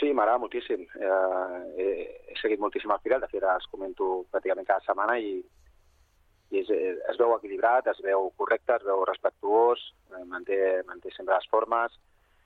Sí, 0.00 0.12
m'agrada 0.12 0.38
moltíssim. 0.38 0.80
Eh, 0.96 1.60
he, 1.76 1.90
he 2.32 2.40
seguit 2.40 2.60
moltíssim 2.60 2.90
el 2.90 3.00
final, 3.04 3.20
de 3.20 3.28
fet 3.28 3.44
els 3.44 3.68
comento 3.70 4.24
pràcticament 4.32 4.66
cada 4.66 4.80
setmana 4.88 5.18
i, 5.20 5.38
i 6.50 6.60
és, 6.62 6.68
eh, 6.70 6.94
es 7.10 7.18
veu 7.18 7.34
equilibrat, 7.34 7.88
es 7.90 8.00
veu 8.04 8.30
correcte, 8.38 8.76
es 8.76 8.84
veu 8.86 9.04
respectuós, 9.04 9.82
eh, 10.12 10.24
manté, 10.24 10.58
manté 10.86 11.10
sempre 11.14 11.34
les 11.34 11.48
formes, 11.50 11.96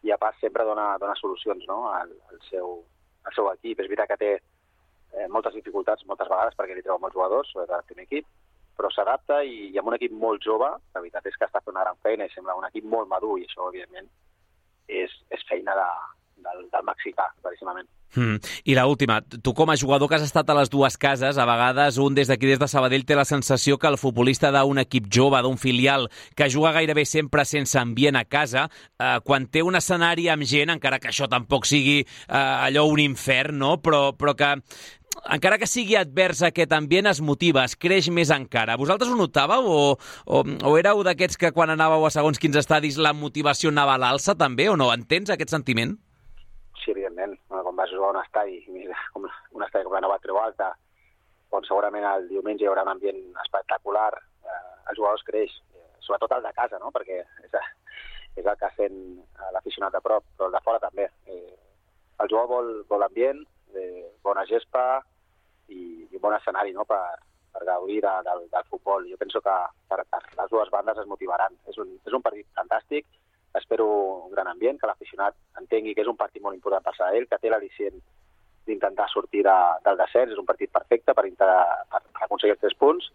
i 0.02 0.12
a 0.12 0.18
part 0.18 0.38
sempre 0.40 0.64
dona, 0.64 0.96
dona 0.98 1.16
solucions 1.18 1.66
no? 1.68 1.82
al, 1.92 2.12
al, 2.30 2.38
seu, 2.48 2.78
al 3.24 3.36
seu 3.36 3.50
equip. 3.52 3.80
És 3.80 3.90
veritat 3.90 4.08
que 4.12 4.20
té 4.22 4.30
eh, 4.36 5.26
moltes 5.28 5.54
dificultats 5.58 6.06
moltes 6.08 6.30
vegades 6.30 6.56
perquè 6.56 6.76
li 6.76 6.84
treu 6.86 7.00
molts 7.02 7.16
jugadors, 7.18 7.52
al 7.60 7.84
primer 7.88 8.06
equip, 8.08 8.28
però 8.76 8.88
s'adapta 8.94 9.42
i, 9.44 9.68
i 9.74 9.78
amb 9.78 9.92
un 9.92 9.98
equip 9.98 10.14
molt 10.16 10.40
jove, 10.44 10.70
la 10.94 11.02
veritat 11.02 11.26
és 11.28 11.36
que 11.36 11.44
està 11.44 11.60
fent 11.60 11.74
una 11.74 11.84
gran 11.84 12.00
feina 12.00 12.24
i 12.24 12.32
sembla 12.32 12.56
un 12.56 12.64
equip 12.70 12.86
molt 12.88 13.10
madur 13.10 13.36
i 13.38 13.44
això, 13.44 13.68
evidentment, 13.68 14.08
és, 14.88 15.12
és 15.36 15.44
feina 15.50 15.76
de, 15.76 15.88
del, 16.44 16.68
del 16.72 16.86
mexicà, 16.86 17.30
claríssimament. 17.42 17.88
Mm. 18.14 18.40
I 18.64 18.74
la 18.74 18.86
última, 18.90 19.20
tu 19.22 19.54
com 19.54 19.70
a 19.70 19.76
jugador 19.78 20.08
que 20.08 20.16
has 20.18 20.24
estat 20.26 20.48
a 20.50 20.56
les 20.58 20.70
dues 20.70 20.96
cases, 20.98 21.38
a 21.38 21.46
vegades 21.46 21.98
un 22.02 22.14
des 22.14 22.28
d'aquí, 22.28 22.48
des 22.50 22.58
de 22.58 22.66
Sabadell, 22.68 23.06
té 23.06 23.14
la 23.14 23.24
sensació 23.24 23.78
que 23.78 23.86
el 23.86 23.98
futbolista 24.00 24.50
d'un 24.50 24.82
equip 24.82 25.06
jove, 25.12 25.38
d'un 25.42 25.58
filial, 25.58 26.08
que 26.34 26.50
juga 26.50 26.72
gairebé 26.74 27.04
sempre 27.06 27.44
sense 27.44 27.78
ambient 27.78 28.18
a 28.18 28.24
casa, 28.24 28.68
eh, 28.98 29.18
quan 29.24 29.46
té 29.46 29.62
un 29.62 29.78
escenari 29.78 30.28
amb 30.28 30.42
gent, 30.42 30.74
encara 30.74 30.98
que 30.98 31.12
això 31.12 31.30
tampoc 31.30 31.68
sigui 31.70 32.00
eh, 32.00 32.34
allò 32.34 32.86
un 32.90 32.98
infern, 32.98 33.58
no? 33.58 33.76
però, 33.78 34.10
però 34.18 34.34
que 34.34 34.56
encara 35.30 35.58
que 35.58 35.66
sigui 35.66 35.96
advers 35.98 36.42
aquest 36.42 36.72
ambient, 36.72 37.06
es 37.06 37.20
motiva, 37.20 37.64
es 37.64 37.76
creix 37.76 38.08
més 38.10 38.30
encara. 38.34 38.78
Vosaltres 38.80 39.10
ho 39.10 39.18
notàveu 39.18 39.70
o, 39.70 39.80
o, 40.26 40.42
o 40.42 40.76
éreu 40.78 41.02
d'aquests 41.06 41.38
que 41.38 41.54
quan 41.54 41.70
anàveu 41.70 42.06
a 42.06 42.10
segons 42.14 42.42
quins 42.42 42.58
estadis 42.58 42.98
la 42.98 43.14
motivació 43.14 43.70
anava 43.70 43.94
a 43.94 44.02
l'alça 44.02 44.34
també 44.34 44.70
o 44.70 44.78
no? 44.80 44.90
Entens 44.94 45.30
aquest 45.30 45.54
sentiment? 45.54 45.98
Sí, 46.80 46.92
evidentment. 46.92 47.36
Quan 47.48 47.76
vas 47.76 47.90
jugar 47.90 48.08
a 48.08 48.12
un 48.14 48.22
estadi, 48.22 48.60
com 49.12 49.26
un 49.26 49.64
estadi 49.66 49.84
com 49.84 49.92
la 49.92 50.00
Nova 50.00 50.18
Creu 50.22 50.38
Alta, 50.40 50.70
on 51.56 51.66
segurament 51.66 52.06
el 52.08 52.28
diumenge 52.30 52.64
hi 52.64 52.68
haurà 52.70 52.84
un 52.86 52.92
ambient 52.94 53.20
espectacular, 53.44 54.10
eh, 54.46 54.60
els 54.88 54.98
jugadors 54.98 55.24
creix, 55.26 55.56
eh, 55.74 55.86
sobretot 56.06 56.36
el 56.36 56.46
de 56.46 56.52
casa, 56.56 56.78
no? 56.78 56.92
perquè 56.94 57.20
és, 57.20 57.56
és 58.40 58.46
el 58.46 58.56
que 58.56 58.70
sent 58.76 59.00
l'aficionat 59.52 59.92
de 59.92 60.00
prop, 60.04 60.24
però 60.36 60.48
el 60.48 60.56
de 60.56 60.62
fora 60.64 60.80
també. 60.82 61.08
Eh, 61.26 61.56
el 62.20 62.30
jugador 62.30 62.48
vol, 62.54 62.70
vol 62.88 63.06
ambient, 63.08 63.42
eh, 63.74 64.06
bona 64.24 64.46
gespa 64.46 64.84
i, 65.68 66.06
i 66.06 66.14
un 66.16 66.22
bon 66.22 66.36
escenari 66.36 66.72
no? 66.76 66.86
per, 66.88 67.18
per 67.52 67.66
gaudir 67.66 68.00
de, 68.06 68.14
del, 68.28 68.46
del 68.52 68.68
futbol. 68.70 69.08
Jo 69.10 69.18
penso 69.20 69.42
que 69.44 69.56
per, 69.90 70.04
per 70.08 70.22
les 70.38 70.52
dues 70.54 70.72
bandes 70.72 71.02
es 71.02 71.10
motivaran. 71.10 71.56
És 71.68 71.78
un, 71.82 71.96
és 72.06 72.16
un 72.16 72.24
partit 72.24 72.48
fantàstic, 72.56 73.08
espero 73.58 73.86
un 74.26 74.32
gran 74.32 74.48
ambient, 74.48 74.78
que 74.78 74.86
l'aficionat 74.86 75.34
entengui 75.60 75.94
que 75.94 76.04
és 76.04 76.10
un 76.10 76.18
partit 76.18 76.42
molt 76.42 76.54
important 76.54 76.84
per 76.84 76.94
Sabadell, 76.96 77.26
que 77.30 77.38
té 77.40 77.50
l'al·licient 77.50 77.98
d'intentar 78.68 79.08
sortir 79.10 79.42
de, 79.46 79.56
del 79.86 79.98
descens, 79.98 80.34
és 80.34 80.38
un 80.38 80.46
partit 80.46 80.70
perfecte 80.70 81.14
per, 81.16 81.26
per, 81.40 81.50
per 81.90 82.24
aconseguir 82.26 82.54
els 82.54 82.62
tres 82.62 82.76
punts, 82.78 83.10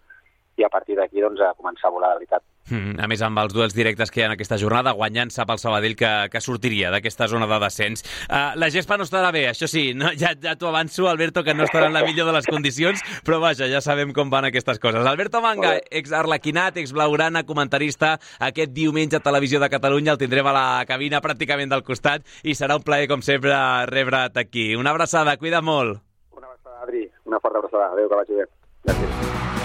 i 0.58 0.64
a 0.64 0.72
partir 0.72 0.98
d'aquí 1.00 1.24
doncs, 1.24 1.42
a 1.42 1.56
començar 1.56 1.90
a 1.90 1.96
volar 1.96 2.14
de 2.14 2.22
veritat. 2.22 2.44
Mm, 2.70 2.97
a 2.97 3.07
més, 3.07 3.22
amb 3.22 3.38
els 3.38 3.53
duels 3.53 3.76
directes 3.78 4.09
que 4.09 4.20
hi 4.20 4.24
ha 4.24 4.30
en 4.32 4.34
aquesta 4.34 4.57
jornada, 4.57 4.95
guanyant 4.97 5.30
sap 5.34 5.51
el 5.53 5.59
Sabadell 5.61 5.93
que, 5.99 6.09
que 6.34 6.41
sortiria 6.41 6.89
d'aquesta 6.93 7.28
zona 7.30 7.45
de 7.49 7.59
descens. 7.61 8.01
Uh, 8.26 8.55
la 8.57 8.72
gespa 8.74 8.97
no 8.97 9.05
estarà 9.05 9.30
bé, 9.36 9.45
això 9.51 9.70
sí, 9.70 9.91
no? 9.93 10.09
ja, 10.18 10.34
ja 10.41 10.55
t'ho 10.57 10.72
avanço, 10.72 11.05
Alberto, 11.09 11.43
que 11.45 11.53
no 11.53 11.68
estarà 11.68 11.91
en 11.91 11.97
la 11.97 12.01
millor 12.07 12.26
de 12.32 12.34
les 12.38 12.49
condicions, 12.49 13.03
però 13.28 13.38
vaja, 13.43 13.70
ja 13.70 13.84
sabem 13.86 14.16
com 14.18 14.34
van 14.34 14.49
aquestes 14.49 14.82
coses. 14.82 15.05
Alberto 15.05 15.43
Manga, 15.45 15.76
ex-arlequinat, 15.91 16.82
ex-blaugrana, 16.82 17.45
comentarista, 17.45 18.16
aquest 18.49 18.74
diumenge 18.74 19.20
a 19.20 19.26
Televisió 19.26 19.61
de 19.61 19.70
Catalunya, 19.70 20.16
el 20.16 20.22
tindrem 20.22 20.49
a 20.49 20.55
la 20.55 20.66
cabina 20.89 21.22
pràcticament 21.22 21.70
del 21.70 21.86
costat 21.86 22.26
i 22.43 22.57
serà 22.57 22.80
un 22.80 22.88
plaer, 22.88 23.05
com 23.11 23.22
sempre, 23.22 23.53
rebre't 23.91 24.41
aquí. 24.41 24.72
Una 24.76 24.95
abraçada, 24.95 25.38
cuida 25.38 25.61
molt. 25.61 26.01
Una 26.34 26.49
abraçada, 26.49 26.82
Adri, 26.82 27.05
una 27.30 27.39
forta 27.39 27.61
abraçada. 27.61 27.93
Adéu, 27.93 28.09
que 28.09 28.24
vagi 28.24 28.41
bé. 28.41 28.49
Gràcies. 28.89 29.64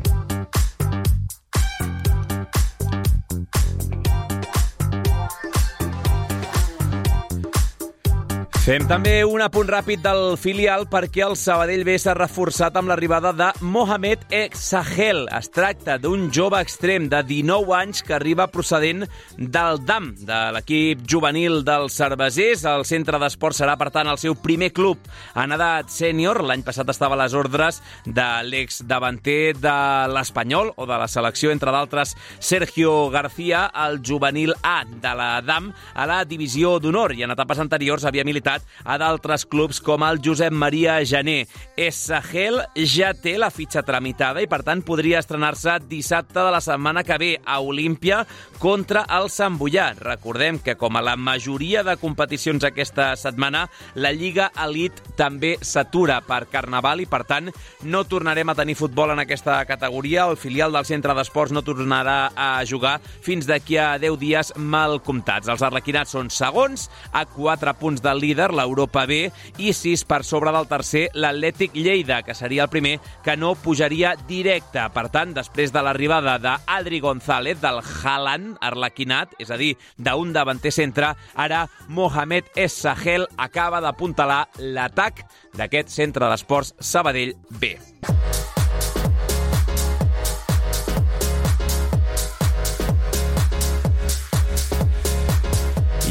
Fem 8.71 8.85
també 8.87 9.17
un 9.27 9.41
apunt 9.43 9.67
ràpid 9.67 9.99
del 9.99 10.37
filial 10.39 10.85
perquè 10.87 11.25
el 11.25 11.33
Sabadell 11.35 11.81
B 11.83 11.97
s'ha 11.99 12.13
reforçat 12.15 12.77
amb 12.79 12.87
l'arribada 12.87 13.33
de 13.35 13.49
Mohamed 13.59 14.21
Exahel. 14.31 15.25
Es 15.35 15.49
tracta 15.51 15.97
d'un 15.99 16.29
jove 16.31 16.61
extrem 16.63 17.09
de 17.11 17.19
19 17.27 17.73
anys 17.75 17.99
que 18.07 18.15
arriba 18.15 18.45
procedent 18.47 19.03
del 19.35 19.81
DAM, 19.83 20.13
de 20.23 20.37
l'equip 20.55 21.01
juvenil 21.03 21.65
dels 21.67 21.97
cervesers. 21.99 22.63
El 22.63 22.85
centre 22.87 23.19
d'esport 23.19 23.57
serà, 23.59 23.73
per 23.75 23.89
tant, 23.91 24.07
el 24.07 24.21
seu 24.23 24.37
primer 24.39 24.71
club 24.71 25.03
en 25.35 25.51
edat 25.57 25.91
sènior. 25.91 26.39
L'any 26.39 26.63
passat 26.63 26.87
estava 26.95 27.19
a 27.19 27.21
les 27.25 27.35
ordres 27.35 27.81
de 28.05 28.29
l'ex-davanter 28.47 29.57
de 29.59 29.75
l'Espanyol 30.15 30.71
o 30.77 30.87
de 30.87 31.01
la 31.03 31.09
selecció, 31.11 31.51
entre 31.51 31.75
d'altres, 31.75 32.15
Sergio 32.39 33.09
García, 33.11 33.65
el 33.83 33.99
juvenil 33.99 34.55
A 34.63 34.85
de 34.87 35.13
la 35.19 35.29
DAM, 35.43 35.73
a 35.91 36.07
la 36.07 36.23
divisió 36.23 36.77
d'honor 36.79 37.19
i 37.19 37.27
en 37.27 37.35
etapes 37.35 37.59
anteriors 37.67 38.07
havia 38.07 38.23
militat 38.23 38.60
a 38.83 38.97
d'altres 39.01 39.45
clubs 39.45 39.81
com 39.83 40.03
el 40.05 40.19
Josep 40.23 40.53
Maria 40.53 40.99
Jané. 41.05 41.45
Essahel 41.77 42.61
ja 42.75 43.11
té 43.13 43.37
la 43.39 43.51
fitxa 43.53 43.83
tramitada 43.85 44.41
i, 44.41 44.49
per 44.49 44.61
tant, 44.67 44.83
podria 44.85 45.21
estrenar-se 45.21 45.77
dissabte 45.89 46.39
de 46.39 46.51
la 46.53 46.61
setmana 46.63 47.03
que 47.03 47.17
ve 47.21 47.31
a 47.45 47.59
Olímpia 47.61 48.23
contra 48.61 49.05
el 49.17 49.29
Sant 49.33 49.57
Bullà. 49.59 49.91
Recordem 49.99 50.59
que, 50.63 50.75
com 50.79 50.97
a 50.97 51.05
la 51.05 51.15
majoria 51.17 51.83
de 51.85 51.97
competicions 52.01 52.65
aquesta 52.67 53.11
setmana, 53.19 53.67
la 53.95 54.13
Lliga 54.15 54.51
Elite 54.65 55.15
també 55.17 55.55
s'atura 55.61 56.19
per 56.25 56.43
Carnaval 56.51 57.03
i, 57.03 57.07
per 57.09 57.23
tant, 57.29 57.51
no 57.83 58.03
tornarem 58.09 58.49
a 58.49 58.57
tenir 58.57 58.77
futbol 58.79 59.13
en 59.13 59.21
aquesta 59.23 59.59
categoria. 59.69 60.25
El 60.29 60.39
filial 60.41 60.73
del 60.73 60.87
Centre 60.89 61.15
d'Esports 61.17 61.53
no 61.53 61.65
tornarà 61.65 62.31
a 62.35 62.49
jugar 62.65 62.97
fins 63.21 63.47
d'aquí 63.49 63.77
a 63.77 63.93
10 64.01 64.17
dies 64.21 64.53
mal 64.57 64.99
comptats. 65.05 65.49
Els 65.51 65.63
arlequinats 65.65 66.15
són 66.15 66.31
segons, 66.33 66.89
a 67.13 67.25
4 67.29 67.75
punts 67.79 68.01
del 68.03 68.21
líder 68.21 68.40
líder, 68.41 68.53
l'Europa 68.53 69.05
B, 69.05 69.31
i 69.57 69.73
6 69.73 70.05
per 70.05 70.23
sobre 70.25 70.51
del 70.51 70.67
tercer, 70.67 71.09
l'Atlètic 71.13 71.75
Lleida, 71.75 72.21
que 72.23 72.33
seria 72.33 72.63
el 72.65 72.69
primer 72.69 72.99
que 73.23 73.37
no 73.37 73.53
pujaria 73.55 74.15
directe. 74.27 74.83
Per 74.93 75.07
tant, 75.13 75.33
després 75.33 75.71
de 75.71 75.83
l'arribada 75.83 76.37
d'Adri 76.41 76.99
González, 76.99 77.61
del 77.61 77.81
Haaland, 77.81 78.57
arlequinat, 78.61 79.35
és 79.39 79.51
a 79.51 79.59
dir, 79.59 79.75
d'un 79.97 80.33
davanter 80.33 80.71
centre, 80.73 81.13
ara 81.35 81.67
Mohamed 81.87 82.49
Es 82.55 82.73
Sahel 82.81 83.27
acaba 83.37 83.81
d'apuntalar 83.81 84.47
l'atac 84.57 85.25
d'aquest 85.57 85.89
centre 85.93 86.29
d'esports 86.29 86.75
Sabadell 86.79 87.35
B. 87.59 87.75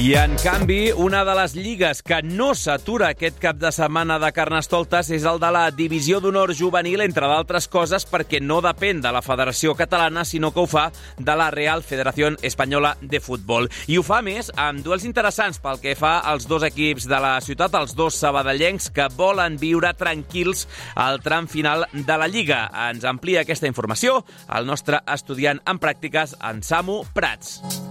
I, 0.00 0.14
en 0.14 0.34
canvi, 0.40 0.92
una 0.96 1.26
de 1.28 1.34
les 1.36 1.52
lligues 1.52 1.98
que 2.00 2.22
no 2.24 2.54
s'atura 2.56 3.10
aquest 3.12 3.36
cap 3.42 3.58
de 3.60 3.68
setmana 3.68 4.14
de 4.22 4.30
Carnestoltes 4.32 5.10
és 5.12 5.26
el 5.28 5.36
de 5.42 5.50
la 5.52 5.66
Divisió 5.76 6.22
d'Honor 6.24 6.54
Juvenil, 6.56 7.02
entre 7.04 7.28
d'altres 7.28 7.66
coses, 7.68 8.06
perquè 8.08 8.40
no 8.40 8.62
depèn 8.64 9.02
de 9.04 9.12
la 9.12 9.20
Federació 9.20 9.74
Catalana, 9.76 10.24
sinó 10.24 10.54
que 10.54 10.64
ho 10.64 10.70
fa 10.70 10.86
de 11.18 11.36
la 11.36 11.50
Real 11.52 11.84
Federació 11.84 12.32
Espanyola 12.40 12.94
de 13.02 13.20
Futbol. 13.20 13.68
I 13.92 14.00
ho 14.00 14.06
fa 14.06 14.22
més 14.24 14.48
amb 14.56 14.80
duels 14.80 15.04
interessants 15.04 15.60
pel 15.60 15.82
que 15.84 15.92
fa 16.00 16.16
als 16.32 16.48
dos 16.48 16.64
equips 16.64 17.04
de 17.04 17.20
la 17.20 17.36
ciutat, 17.44 17.76
els 17.76 17.92
dos 17.92 18.16
sabadellencs 18.24 18.88
que 18.96 19.12
volen 19.20 19.60
viure 19.60 19.92
tranquils 20.00 20.64
al 20.96 21.20
tram 21.20 21.44
final 21.44 21.84
de 21.92 22.16
la 22.16 22.32
Lliga. 22.32 22.70
Ens 22.88 23.04
amplia 23.04 23.44
aquesta 23.44 23.68
informació 23.68 24.22
el 24.48 24.64
nostre 24.64 25.04
estudiant 25.12 25.60
en 25.68 25.76
pràctiques, 25.76 26.38
en 26.40 26.64
Samu 26.64 27.02
Prats. 27.12 27.89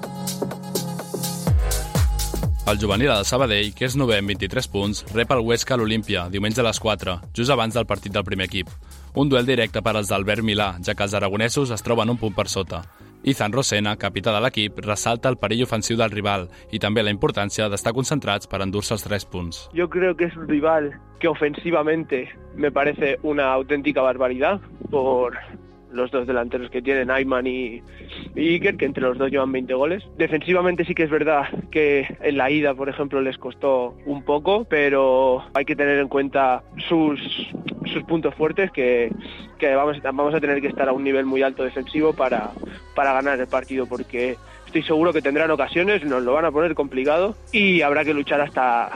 El 2.70 2.78
juvenil 2.78 3.10
del 3.10 3.26
Sabadell, 3.26 3.72
que 3.74 3.88
és 3.88 3.96
novè 3.98 4.20
amb 4.22 4.30
23 4.30 4.68
punts, 4.70 5.00
rep 5.10 5.32
el 5.34 5.40
Huesca 5.42 5.74
a 5.74 5.78
l'Olímpia, 5.80 6.28
diumenge 6.30 6.62
a 6.62 6.66
les 6.68 6.78
4, 6.78 7.16
just 7.34 7.50
abans 7.50 7.74
del 7.74 7.88
partit 7.90 8.14
del 8.14 8.26
primer 8.28 8.46
equip. 8.46 8.70
Un 9.18 9.32
duel 9.32 9.48
directe 9.48 9.82
per 9.82 9.96
als 9.96 10.12
d'Albert 10.12 10.46
Milà, 10.46 10.76
ja 10.86 10.94
que 10.94 11.02
els 11.02 11.16
aragonesos 11.18 11.72
es 11.74 11.82
troben 11.82 12.14
un 12.14 12.20
punt 12.22 12.36
per 12.38 12.46
sota. 12.46 12.84
Ethan 13.26 13.56
Rosena, 13.58 13.96
capità 13.98 14.36
de 14.36 14.44
l'equip, 14.46 14.78
ressalta 14.86 15.32
el 15.34 15.40
perill 15.42 15.66
ofensiu 15.66 15.98
del 15.98 16.14
rival 16.14 16.46
i 16.70 16.78
també 16.78 17.02
la 17.02 17.16
importància 17.16 17.72
d'estar 17.74 17.96
concentrats 17.98 18.46
per 18.46 18.62
endur-se 18.62 18.94
els 18.94 19.08
tres 19.08 19.26
punts. 19.26 19.66
Yo 19.74 19.90
creo 19.90 20.14
que 20.16 20.30
es 20.30 20.38
un 20.38 20.48
rival 20.48 20.94
que 21.20 21.28
ofensivamente 21.28 22.30
me 22.56 22.72
parece 22.72 23.18
una 23.24 23.52
auténtica 23.52 24.04
barbaridad 24.04 24.62
por 24.92 25.40
los 25.92 26.12
dos 26.12 26.28
delanteros 26.28 26.70
que 26.70 26.82
tienen, 26.82 27.12
Ayman 27.12 27.48
y, 27.48 27.82
Iker, 28.36 28.78
que 28.78 28.86
entre 28.86 29.04
los 29.04 29.18
dos 29.18 29.32
llevan 29.32 29.52
20 29.52 29.74
goles. 29.74 30.04
Defensivamente 30.18 30.86
sí 30.86 30.94
que 30.96 31.04
es 31.04 31.10
verdad 31.10 31.48
que 31.72 32.08
en 32.22 32.38
la 32.38 32.50
ida, 32.52 32.74
por 32.74 32.90
ejemplo, 32.90 33.22
les 33.22 33.38
costó 33.38 33.96
un 34.06 34.24
poco, 34.24 34.66
pero 34.66 35.44
hay 35.54 35.66
que 35.66 35.76
tener 35.76 36.00
en 36.00 36.08
cuenta 36.08 36.64
sus, 36.88 37.20
sus 37.86 38.04
puntos 38.04 38.36
fuertes, 38.36 38.72
que, 38.72 39.12
que 39.58 39.76
vamos, 39.76 40.02
vamos 40.02 40.34
a 40.34 40.40
tener 40.40 40.62
que 40.62 40.68
estar 40.68 40.88
a 40.90 40.94
un 40.94 41.04
nivel 41.04 41.26
muy 41.26 41.42
alto 41.42 41.64
defensivo 41.64 42.14
para, 42.14 42.52
para 42.96 43.14
ganar 43.14 43.40
el 43.40 43.48
partido, 43.48 43.86
porque 43.86 44.38
estoy 44.70 44.84
seguro 44.84 45.12
que 45.12 45.22
tendrán 45.22 45.50
ocasiones, 45.52 46.04
nos 46.04 46.22
lo 46.22 46.34
van 46.34 46.46
a 46.46 46.52
poner 46.52 46.76
complicado 46.76 47.36
y 47.52 47.82
habrá 47.82 48.06
que 48.06 48.14
luchar 48.14 48.40
hasta, 48.42 48.92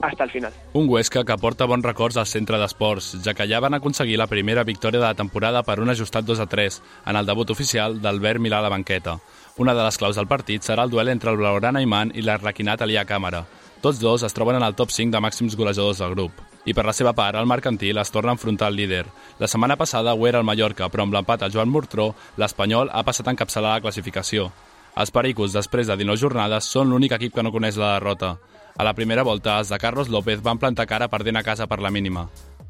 hasta 0.00 0.24
el 0.24 0.30
final. 0.30 0.52
Un 0.72 0.88
Huesca 0.88 1.24
que 1.24 1.36
porta 1.36 1.66
bons 1.66 1.84
records 1.84 2.16
al 2.16 2.26
centre 2.26 2.58
d'esports, 2.58 3.18
ja 3.24 3.34
que 3.34 3.48
ja 3.50 3.60
van 3.60 3.74
aconseguir 3.74 4.18
la 4.18 4.28
primera 4.30 4.64
victòria 4.64 5.00
de 5.00 5.06
la 5.06 5.18
temporada 5.18 5.64
per 5.66 5.80
un 5.82 5.90
ajustat 5.90 6.24
2 6.24 6.40
a 6.40 6.46
3 6.46 6.82
en 7.06 7.16
el 7.18 7.26
debut 7.26 7.50
oficial 7.50 7.98
d'Albert 8.00 8.40
Milà 8.40 8.62
a 8.62 8.66
la 8.68 8.70
banqueta. 8.70 9.18
Una 9.58 9.74
de 9.74 9.82
les 9.82 9.98
claus 9.98 10.14
del 10.14 10.30
partit 10.30 10.62
serà 10.62 10.84
el 10.86 10.90
duel 10.90 11.10
entre 11.10 11.34
el 11.34 11.40
Blaugrana 11.40 11.82
Iman 11.82 12.14
i 12.14 12.22
l'Arlequinat 12.22 12.86
Alià 12.86 13.02
Càmera. 13.04 13.42
Tots 13.82 13.98
dos 13.98 14.22
es 14.22 14.34
troben 14.34 14.56
en 14.58 14.66
el 14.66 14.78
top 14.78 14.94
5 14.94 15.10
de 15.10 15.22
màxims 15.22 15.58
golejadors 15.58 15.98
del 15.98 16.14
grup. 16.14 16.38
I 16.64 16.74
per 16.74 16.86
la 16.86 16.94
seva 16.94 17.14
part, 17.14 17.34
el 17.38 17.46
mercantil 17.46 17.98
es 17.98 18.10
torna 18.14 18.30
a 18.30 18.38
enfrontar 18.38 18.68
al 18.68 18.76
líder. 18.76 19.04
La 19.38 19.50
setmana 19.50 19.76
passada 19.76 20.14
ho 20.14 20.26
era 20.26 20.38
el 20.38 20.46
Mallorca, 20.46 20.88
però 20.90 21.06
amb 21.06 21.14
l'empat 21.14 21.42
al 21.42 21.54
Joan 21.54 21.70
Mortró, 21.70 22.12
l'Espanyol 22.36 22.90
ha 22.92 23.02
passat 23.02 23.26
a 23.26 23.34
encapçalar 23.34 23.76
la 23.76 23.82
classificació. 23.82 24.50
Els 24.96 25.12
Pericos, 25.14 25.52
després 25.52 25.86
de 25.86 25.96
19 25.96 26.20
jornades, 26.20 26.64
són 26.64 26.88
l'únic 26.90 27.12
equip 27.18 27.34
que 27.34 27.42
no 27.42 27.52
coneix 27.52 27.76
la 27.76 27.94
derrota. 27.98 28.36
A 28.78 28.84
la 28.86 28.94
primera 28.94 29.24
volta, 29.26 29.58
els 29.58 29.72
de 29.72 29.78
Carlos 29.78 30.08
López 30.08 30.40
van 30.42 30.58
plantar 30.58 30.86
cara 30.86 31.10
perdent 31.10 31.36
a 31.36 31.42
casa 31.42 31.66
per 31.66 31.80
la 31.82 31.90
mínima. 31.90 32.28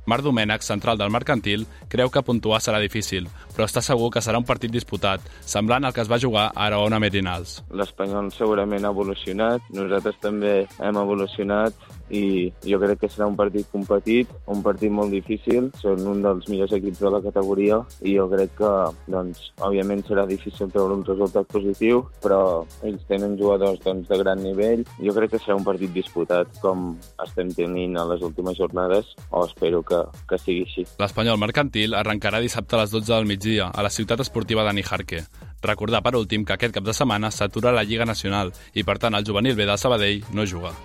Marc 0.08 0.24
Domènech, 0.24 0.62
central 0.64 0.96
del 0.96 1.12
mercantil, 1.12 1.66
creu 1.92 2.08
que 2.08 2.22
puntuar 2.24 2.62
serà 2.64 2.78
difícil, 2.80 3.26
però 3.52 3.66
està 3.68 3.82
segur 3.84 4.08
que 4.14 4.22
serà 4.24 4.40
un 4.40 4.46
partit 4.48 4.72
disputat, 4.72 5.20
semblant 5.44 5.84
al 5.84 5.92
que 5.92 6.00
es 6.00 6.08
va 6.08 6.20
jugar 6.22 6.46
a 6.48 6.64
Araona 6.64 6.96
Merinals. 7.02 7.58
L'Espanyol 7.76 8.32
segurament 8.32 8.88
ha 8.88 8.94
evolucionat, 8.96 9.68
nosaltres 9.76 10.16
també 10.24 10.54
hem 10.80 10.96
evolucionat 10.96 11.76
i 12.10 12.50
jo 12.64 12.78
crec 12.82 13.02
que 13.02 13.10
serà 13.12 13.28
un 13.28 13.36
partit 13.38 13.68
competit, 13.72 14.30
un 14.50 14.62
partit 14.64 14.92
molt 14.92 15.12
difícil, 15.14 15.70
són 15.80 16.04
un 16.08 16.22
dels 16.24 16.48
millors 16.50 16.74
equips 16.76 17.02
de 17.04 17.12
la 17.12 17.22
categoria 17.24 17.80
i 18.02 18.14
jo 18.16 18.28
crec 18.32 18.54
que, 18.58 18.72
doncs, 19.12 19.50
òbviament 19.64 20.04
serà 20.08 20.24
difícil 20.28 20.72
treure 20.72 20.96
un 20.98 21.04
resultat 21.06 21.48
positiu, 21.52 22.04
però 22.22 22.64
ells 22.86 23.04
tenen 23.10 23.36
jugadors 23.40 23.80
doncs, 23.84 24.08
de 24.08 24.20
gran 24.22 24.42
nivell. 24.42 24.84
Jo 25.02 25.14
crec 25.16 25.34
que 25.34 25.42
serà 25.42 25.58
un 25.58 25.66
partit 25.66 25.92
disputat 25.94 26.60
com 26.62 26.90
estem 27.24 27.52
tenint 27.56 27.98
a 27.98 28.06
les 28.08 28.24
últimes 28.24 28.58
jornades, 28.58 29.14
o 29.30 29.44
espero 29.46 29.82
que, 29.86 30.02
que 30.28 30.40
sigui 30.40 30.64
així. 30.68 30.86
L'Espanyol 31.00 31.40
mercantil 31.40 31.96
arrencarà 31.98 32.42
dissabte 32.44 32.76
a 32.76 32.84
les 32.84 32.94
12 32.94 33.12
del 33.12 33.28
migdia 33.28 33.68
a 33.68 33.84
la 33.84 33.92
ciutat 33.92 34.24
esportiva 34.24 34.64
de 34.66 34.76
Nijarque. 34.78 35.24
Recordar, 35.62 36.04
per 36.06 36.14
últim, 36.14 36.44
que 36.46 36.54
aquest 36.54 36.76
cap 36.76 36.86
de 36.86 36.94
setmana 36.94 37.32
s'atura 37.34 37.74
la 37.74 37.82
Lliga 37.82 38.06
Nacional 38.06 38.52
i, 38.74 38.84
per 38.86 38.98
tant, 39.02 39.18
el 39.18 39.26
juvenil 39.26 39.58
B 39.58 39.66
de 39.66 39.78
Sabadell 39.78 40.22
no 40.32 40.46
juga. 40.46 40.76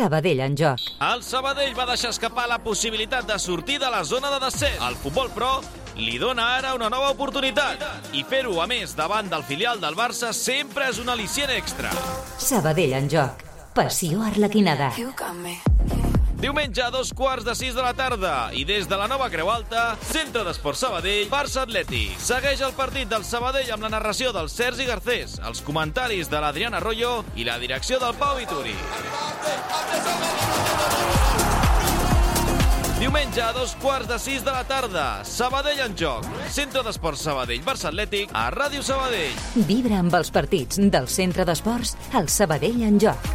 Sabadell 0.00 0.40
en 0.40 0.54
joc. 0.56 0.80
El 1.04 1.20
Sabadell 1.20 1.74
va 1.76 1.84
deixar 1.90 2.14
escapar 2.14 2.46
la 2.48 2.56
possibilitat 2.64 3.26
de 3.28 3.36
sortir 3.38 3.76
de 3.82 3.90
la 3.92 4.00
zona 4.08 4.30
de 4.32 4.38
descens. 4.46 4.80
El 4.86 4.96
futbol 4.96 5.28
pro 5.34 5.50
li 6.00 6.16
dona 6.22 6.46
ara 6.56 6.72
una 6.78 6.88
nova 6.88 7.10
oportunitat. 7.12 7.84
I 8.16 8.24
fer-ho, 8.24 8.56
a 8.64 8.68
més, 8.70 8.96
davant 8.96 9.28
del 9.28 9.44
filial 9.44 9.82
del 9.82 9.98
Barça, 9.98 10.32
sempre 10.32 10.88
és 10.88 11.02
un 11.04 11.12
al·licient 11.12 11.52
extra. 11.52 11.92
Sabadell 12.40 12.96
en 12.96 13.12
joc. 13.12 13.44
Passió 13.76 14.24
arlequinada. 14.24 14.94
Diumenge 16.40 16.80
a 16.80 16.88
dos 16.88 17.10
quarts 17.12 17.44
de 17.44 17.52
sis 17.52 17.74
de 17.76 17.82
la 17.84 17.92
tarda 17.92 18.48
i 18.56 18.62
des 18.64 18.86
de 18.88 18.96
la 18.96 19.04
nova 19.10 19.26
Creu 19.28 19.50
Alta, 19.52 19.98
Centre 20.08 20.40
d'Esport 20.46 20.78
Sabadell, 20.80 21.28
Barça 21.28 21.66
Atlètic. 21.66 22.14
Segueix 22.16 22.62
el 22.64 22.72
partit 22.78 23.10
del 23.10 23.26
Sabadell 23.28 23.68
amb 23.74 23.84
la 23.84 23.90
narració 23.92 24.32
del 24.32 24.48
Sergi 24.48 24.86
Garcés, 24.88 25.36
els 25.44 25.60
comentaris 25.66 26.32
de 26.32 26.40
l'Adriana 26.40 26.80
Arroyo 26.80 27.26
i 27.36 27.44
la 27.44 27.58
direcció 27.60 28.00
del 28.00 28.16
Pau 28.16 28.40
Vituri. 28.40 28.72
Diumenge 33.00 33.44
a 33.44 33.52
dos 33.52 33.76
quarts 33.84 34.08
de 34.08 34.16
sis 34.20 34.40
de 34.40 34.54
la 34.56 34.64
tarda, 34.64 35.06
Sabadell 35.28 35.84
en 35.84 35.96
joc. 35.96 36.24
Centre 36.48 36.80
d'Esport 36.88 37.20
Sabadell, 37.20 37.60
Barça 37.68 37.92
Atlètic, 37.92 38.32
a 38.32 38.48
Ràdio 38.56 38.80
Sabadell. 38.80 39.36
Vibra 39.68 40.00
amb 40.00 40.16
els 40.16 40.32
partits 40.32 40.80
del 40.80 41.08
Centre 41.08 41.44
d'Esports 41.44 41.98
al 42.16 42.32
Sabadell 42.32 42.80
en 42.88 42.96
joc. 43.04 43.34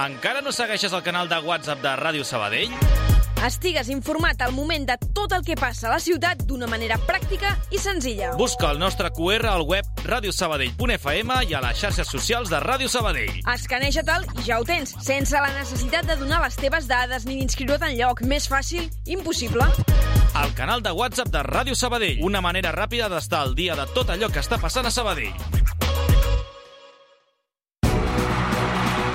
Encara 0.00 0.40
no 0.40 0.48
segueixes 0.48 0.94
el 0.96 1.02
canal 1.04 1.28
de 1.28 1.36
WhatsApp 1.44 1.82
de 1.84 1.90
Ràdio 1.98 2.24
Sabadell? 2.24 2.70
Estigues 3.44 3.90
informat 3.92 4.40
al 4.40 4.54
moment 4.56 4.86
de 4.88 4.94
tot 5.16 5.32
el 5.36 5.42
que 5.44 5.56
passa 5.60 5.88
a 5.88 5.92
la 5.92 5.98
ciutat 6.00 6.40
d'una 6.48 6.64
manera 6.70 6.96
pràctica 7.08 7.50
i 7.72 7.80
senzilla. 7.80 8.30
Busca 8.38 8.70
el 8.72 8.80
nostre 8.80 9.10
QR 9.16 9.50
al 9.50 9.66
web 9.68 9.84
radiosabadell.fm 10.06 11.36
i 11.50 11.56
a 11.56 11.60
les 11.66 11.82
xarxes 11.82 12.08
socials 12.08 12.48
de 12.52 12.62
Ràdio 12.64 12.88
Sabadell. 12.88 13.42
Escaneja-te'l 13.52 14.24
i 14.40 14.46
ja 14.46 14.60
ho 14.60 14.64
tens, 14.64 14.94
sense 15.04 15.36
la 15.36 15.52
necessitat 15.58 16.08
de 16.08 16.16
donar 16.20 16.40
les 16.46 16.56
teves 16.56 16.88
dades 16.88 17.28
ni 17.28 17.36
d'inscriure't 17.42 17.90
en 17.90 17.98
lloc. 18.00 18.24
Més 18.24 18.48
fàcil, 18.48 18.88
impossible. 19.04 19.68
El 20.40 20.54
canal 20.56 20.80
de 20.80 20.96
WhatsApp 20.96 21.28
de 21.28 21.44
Ràdio 21.44 21.76
Sabadell. 21.76 22.24
Una 22.24 22.40
manera 22.40 22.72
ràpida 22.72 23.12
d'estar 23.12 23.44
al 23.44 23.56
dia 23.58 23.76
de 23.76 23.88
tot 23.92 24.08
allò 24.08 24.32
que 24.32 24.40
està 24.40 24.60
passant 24.60 24.88
a 24.88 24.94
Sabadell. 24.94 25.36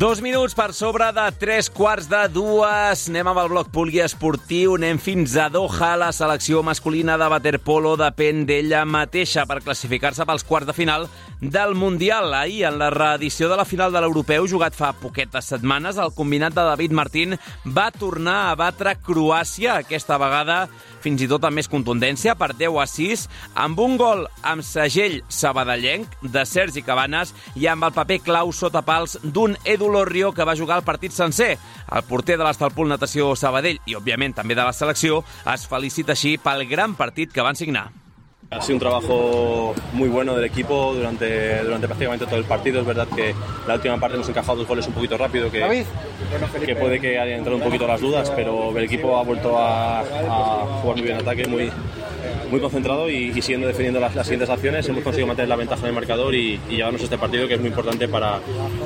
Dos 0.00 0.22
minuts 0.24 0.54
per 0.56 0.72
sobre 0.72 1.10
de 1.12 1.26
tres 1.36 1.66
quarts 1.68 2.06
de 2.08 2.22
dues. 2.32 3.02
Anem 3.10 3.28
amb 3.28 3.40
el 3.42 3.50
bloc 3.52 3.68
poliesportiu. 3.68 4.78
Anem 4.78 4.96
fins 4.96 5.34
a 5.36 5.50
Doha. 5.52 5.90
La 6.00 6.08
selecció 6.16 6.62
masculina 6.64 7.18
de 7.20 7.26
waterpolo 7.28 7.98
depèn 8.00 8.46
d'ella 8.48 8.86
mateixa 8.88 9.44
per 9.44 9.58
classificar-se 9.60 10.24
pels 10.24 10.46
quarts 10.48 10.70
de 10.70 10.76
final 10.78 11.04
del 11.42 11.74
Mundial. 11.76 12.32
Ahir, 12.32 12.64
en 12.70 12.78
la 12.80 12.88
reedició 12.88 13.50
de 13.52 13.58
la 13.60 13.66
final 13.68 13.92
de 13.92 14.00
l'Europeu, 14.00 14.48
jugat 14.48 14.72
fa 14.72 14.94
poquetes 14.96 15.52
setmanes, 15.52 16.00
el 16.00 16.14
combinat 16.16 16.56
de 16.56 16.64
David 16.64 16.96
Martín 16.96 17.36
va 17.68 17.90
tornar 17.92 18.38
a 18.48 18.56
batre 18.56 18.96
Croàcia, 19.04 19.82
aquesta 19.84 20.16
vegada 20.16 20.62
fins 21.00 21.20
i 21.24 21.28
tot 21.28 21.44
amb 21.44 21.56
més 21.56 21.68
contundència, 21.68 22.34
per 22.36 22.52
10 22.56 22.76
a 22.80 22.86
6, 22.88 23.26
amb 23.64 23.80
un 23.80 23.96
gol 24.00 24.26
amb 24.44 24.64
segell 24.64 25.20
sabadellenc 25.28 26.16
de 26.24 26.44
Sergi 26.48 26.84
Cabanes 26.84 27.32
i 27.56 27.68
amb 27.68 27.88
el 27.88 27.94
paper 27.96 28.20
clau 28.24 28.52
sota 28.52 28.84
pals 28.84 29.16
d'un 29.24 29.56
Edu 29.64 29.89
Lorrio 29.92 30.32
que 30.32 30.44
va 30.44 30.56
jugar 30.56 30.78
el 30.78 30.84
partit 30.84 31.12
sencer. 31.12 31.56
El 31.90 32.02
porter 32.08 32.38
de 32.38 32.44
l'Estalpol 32.46 32.88
Natació 32.88 33.34
Sabadell 33.36 33.80
i, 33.86 33.96
òbviament, 33.98 34.34
també 34.36 34.54
de 34.54 34.66
la 34.66 34.74
selecció 34.76 35.24
es 35.52 35.66
felicita 35.66 36.14
així 36.16 36.36
pel 36.38 36.66
gran 36.68 36.94
partit 36.98 37.32
que 37.32 37.42
van 37.42 37.58
signar. 37.58 37.90
Ha 38.50 38.60
sido 38.60 38.76
un 38.76 38.80
trabajo 38.80 39.74
muy 39.92 40.08
bueno 40.08 40.34
del 40.34 40.44
equipo 40.44 40.92
durante, 40.92 41.62
durante 41.62 41.86
prácticamente 41.86 42.26
todo 42.26 42.36
el 42.36 42.44
partido. 42.44 42.80
Es 42.80 42.86
verdad 42.86 43.06
que 43.14 43.32
la 43.68 43.74
última 43.74 43.96
parte 44.00 44.16
hemos 44.16 44.28
encajado 44.28 44.58
dos 44.58 44.66
goles 44.66 44.88
un 44.88 44.94
poquito 44.94 45.16
rápido 45.16 45.52
que, 45.52 45.86
que 46.66 46.74
puede 46.74 47.00
que 47.00 47.16
hayan 47.16 47.38
entrado 47.38 47.58
un 47.58 47.62
poquito 47.62 47.86
las 47.86 48.00
dudas, 48.00 48.28
pero 48.34 48.76
el 48.76 48.84
equipo 48.84 49.16
ha 49.16 49.22
vuelto 49.22 49.56
a, 49.56 50.00
a 50.00 50.66
jugar 50.82 50.96
muy 50.96 51.02
bien 51.02 51.14
en 51.14 51.22
ataque, 51.22 51.46
muy, 51.46 51.70
muy 52.50 52.60
concentrado 52.60 53.08
y, 53.08 53.32
y 53.34 53.42
siguiendo 53.42 53.66
defendiendo 53.66 54.00
las, 54.00 54.14
las, 54.14 54.26
siguientes 54.26 54.50
acciones. 54.50 54.88
Hemos 54.88 55.02
conseguido 55.02 55.28
mantener 55.28 55.48
la 55.48 55.56
ventaja 55.56 55.82
en 55.82 55.88
el 55.88 55.94
marcador 55.94 56.34
y, 56.34 56.60
y 56.68 56.76
llevarnos 56.76 57.02
este 57.02 57.18
partido 57.18 57.48
que 57.48 57.54
es 57.54 57.60
muy 57.60 57.68
importante 57.68 58.08
para, 58.08 58.40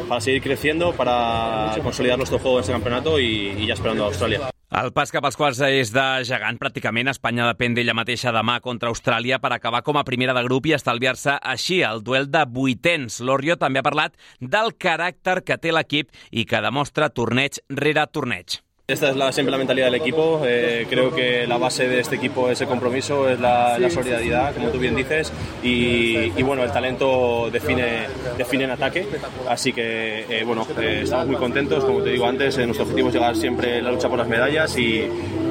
para 0.08 0.20
seguir 0.20 0.42
creciendo, 0.42 0.92
para 0.92 1.74
consolidar 1.82 2.18
nuestro 2.18 2.38
juego 2.38 2.58
en 2.58 2.60
este 2.60 2.72
campeonato 2.72 3.18
y, 3.18 3.54
y 3.58 3.66
ya 3.66 3.74
esperando 3.74 4.04
a 4.04 4.06
Australia. 4.08 4.50
El 4.74 4.90
pas 4.90 5.12
cap 5.14 5.22
als 5.22 5.36
quarts 5.38 5.60
és 5.68 5.92
de 5.94 6.04
gegant, 6.26 6.56
pràcticament. 6.58 7.06
Espanya 7.12 7.44
depèn 7.52 7.76
d'ella 7.76 7.94
mateixa 7.94 8.32
demà 8.34 8.56
contra 8.64 8.90
Austràlia 8.90 9.38
per 9.38 9.52
acabar 9.54 9.84
com 9.86 10.00
a 10.00 10.02
primera 10.08 10.34
de 10.34 10.42
grup 10.48 10.66
i 10.66 10.74
estalviar-se 10.74 11.36
així 11.38 11.78
el 11.86 12.02
duel 12.02 12.26
de 12.26 12.42
vuitens. 12.50 13.20
L'Orio 13.22 13.54
també 13.60 13.78
ha 13.78 13.86
parlat 13.86 14.18
del 14.40 14.74
caràcter 14.74 15.44
que 15.46 15.60
té 15.62 15.70
l'equip 15.70 16.10
i 16.32 16.42
que 16.42 16.64
demostra 16.64 17.12
torneig 17.14 17.62
rere 17.70 18.08
torneig. 18.10 18.63
Esta 18.86 19.08
es 19.08 19.16
la, 19.16 19.32
siempre 19.32 19.50
la 19.50 19.56
mentalidad 19.56 19.86
del 19.86 19.94
equipo. 19.94 20.42
Eh, 20.44 20.86
creo 20.90 21.10
que 21.10 21.46
la 21.46 21.56
base 21.56 21.88
de 21.88 22.00
este 22.00 22.16
equipo 22.16 22.50
es 22.50 22.60
el 22.60 22.68
compromiso, 22.68 23.30
es 23.30 23.40
la, 23.40 23.78
la 23.78 23.88
solidaridad, 23.88 24.52
como 24.52 24.68
tú 24.68 24.78
bien 24.78 24.94
dices, 24.94 25.32
y, 25.62 26.30
y, 26.38 26.42
bueno, 26.42 26.62
el 26.64 26.70
talento 26.70 27.48
define, 27.50 28.08
define 28.36 28.64
en 28.64 28.72
ataque. 28.72 29.06
Así 29.48 29.72
que 29.72 30.26
eh, 30.28 30.44
bueno, 30.44 30.66
eh, 30.78 31.00
estamos 31.04 31.28
muy 31.28 31.36
contentos, 31.36 31.82
como 31.82 32.02
te 32.02 32.10
digo 32.10 32.26
antes, 32.26 32.58
nuestro 32.58 32.82
objetivo 32.82 33.08
es 33.08 33.14
llegar 33.14 33.34
siempre 33.34 33.80
la 33.80 33.90
lucha 33.90 34.10
por 34.10 34.18
las 34.18 34.28
medallas 34.28 34.76
y, 34.76 35.08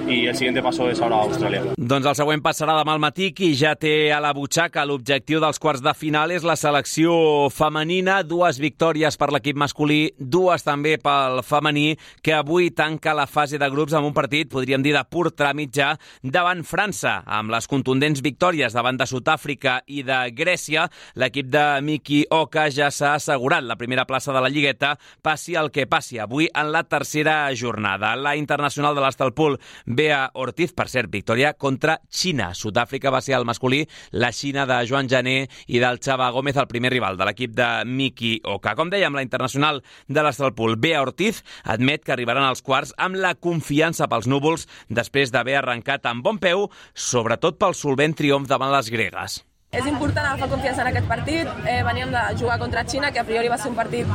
i 0.08 0.28
el 0.28 0.36
siguiente 0.36 0.62
paso 0.64 0.90
és 0.92 1.00
ara 1.02 1.18
a 1.18 1.28
Austràlia. 1.28 1.62
Doncs 1.78 2.08
el 2.10 2.18
següent 2.18 2.44
passarà 2.44 2.76
demà 2.80 2.96
al 2.96 3.02
matí 3.02 3.32
qui 3.36 3.54
ja 3.58 3.74
té 3.80 4.12
a 4.14 4.20
la 4.24 4.34
butxaca 4.36 4.84
l'objectiu 4.88 5.40
dels 5.44 5.60
quarts 5.62 5.84
de 5.84 5.94
final 5.96 6.34
és 6.36 6.46
la 6.48 6.58
selecció 6.60 7.14
femenina, 7.54 8.22
dues 8.28 8.60
victòries 8.62 9.18
per 9.20 9.32
l'equip 9.34 9.60
masculí, 9.60 10.02
dues 10.18 10.66
també 10.66 10.98
pel 11.02 11.42
femení, 11.48 11.96
que 12.22 12.36
avui 12.36 12.72
tanca 12.76 13.16
la 13.16 13.23
fase 13.30 13.60
de 13.62 13.70
grups 13.72 13.94
amb 13.98 14.08
un 14.08 14.14
partit, 14.16 14.50
podríem 14.52 14.84
dir, 14.84 14.94
de 14.96 15.04
pur 15.10 15.30
tràmit 15.32 15.74
ja 15.76 15.94
davant 16.24 16.64
França, 16.68 17.20
amb 17.26 17.52
les 17.54 17.68
contundents 17.70 18.22
victòries 18.24 18.74
davant 18.76 18.98
de 19.00 19.08
Sud-àfrica 19.10 19.80
i 19.88 20.04
de 20.08 20.20
Grècia, 20.36 20.88
l'equip 21.20 21.50
de 21.52 21.64
Miki 21.86 22.24
Oka 22.34 22.68
ja 22.74 22.90
s'ha 22.92 23.14
assegurat 23.18 23.64
la 23.64 23.78
primera 23.80 24.06
plaça 24.10 24.34
de 24.34 24.42
la 24.44 24.52
Lligueta, 24.52 24.94
passi 25.22 25.56
el 25.60 25.72
que 25.72 25.88
passi 25.88 26.20
avui 26.20 26.50
en 26.54 26.72
la 26.72 26.84
tercera 26.84 27.50
jornada. 27.56 28.16
La 28.16 28.36
internacional 28.36 28.96
de 28.96 29.04
l'Estalpul 29.06 29.60
Bea 29.86 30.30
Ortiz, 30.34 30.74
per 30.74 30.88
cert, 30.90 31.12
victòria 31.12 31.54
contra 31.54 32.00
Xina. 32.10 32.52
Sud-àfrica 32.54 33.12
va 33.14 33.22
ser 33.22 33.38
el 33.38 33.46
masculí, 33.46 33.84
la 34.12 34.32
Xina 34.32 34.66
de 34.70 34.82
Joan 34.90 35.10
Jané 35.10 35.48
i 35.68 35.80
del 35.82 36.00
Xava 36.04 36.30
Gómez, 36.32 36.58
el 36.58 36.70
primer 36.72 36.94
rival 36.94 37.18
de 37.18 37.28
l'equip 37.28 37.54
de 37.56 37.70
Miki 37.86 38.36
Oka. 38.44 38.76
Com 38.76 38.92
dèiem, 38.94 39.14
la 39.16 39.26
internacional 39.26 39.84
de 40.08 40.24
l'Estralpool, 40.24 40.78
Bea 40.78 41.02
Ortiz, 41.02 41.44
admet 41.64 42.04
que 42.04 42.14
arribaran 42.16 42.48
als 42.48 42.64
quarts 42.66 42.94
amb 42.98 43.13
la 43.20 43.36
confiança 43.36 44.08
pels 44.08 44.28
núvols 44.28 44.68
després 44.90 45.32
d'haver 45.32 45.58
arrencat 45.60 46.06
amb 46.10 46.24
bon 46.24 46.40
peu, 46.40 46.70
sobretot 46.94 47.60
pel 47.60 47.76
solvent 47.78 48.16
triomf 48.18 48.50
davant 48.50 48.74
les 48.74 48.92
gregues. 48.94 49.42
És 49.74 49.88
important 49.90 50.28
agafar 50.28 50.52
confiança 50.52 50.84
en 50.84 50.92
aquest 50.92 51.08
partit. 51.10 51.50
Eh, 51.66 51.82
veníem 51.84 52.12
de 52.14 52.24
jugar 52.38 52.60
contra 52.62 52.86
Xina, 52.86 53.12
que 53.12 53.20
a 53.20 53.26
priori 53.26 53.50
va 53.50 53.58
ser 53.58 53.72
un 53.72 53.76
partit 53.76 54.06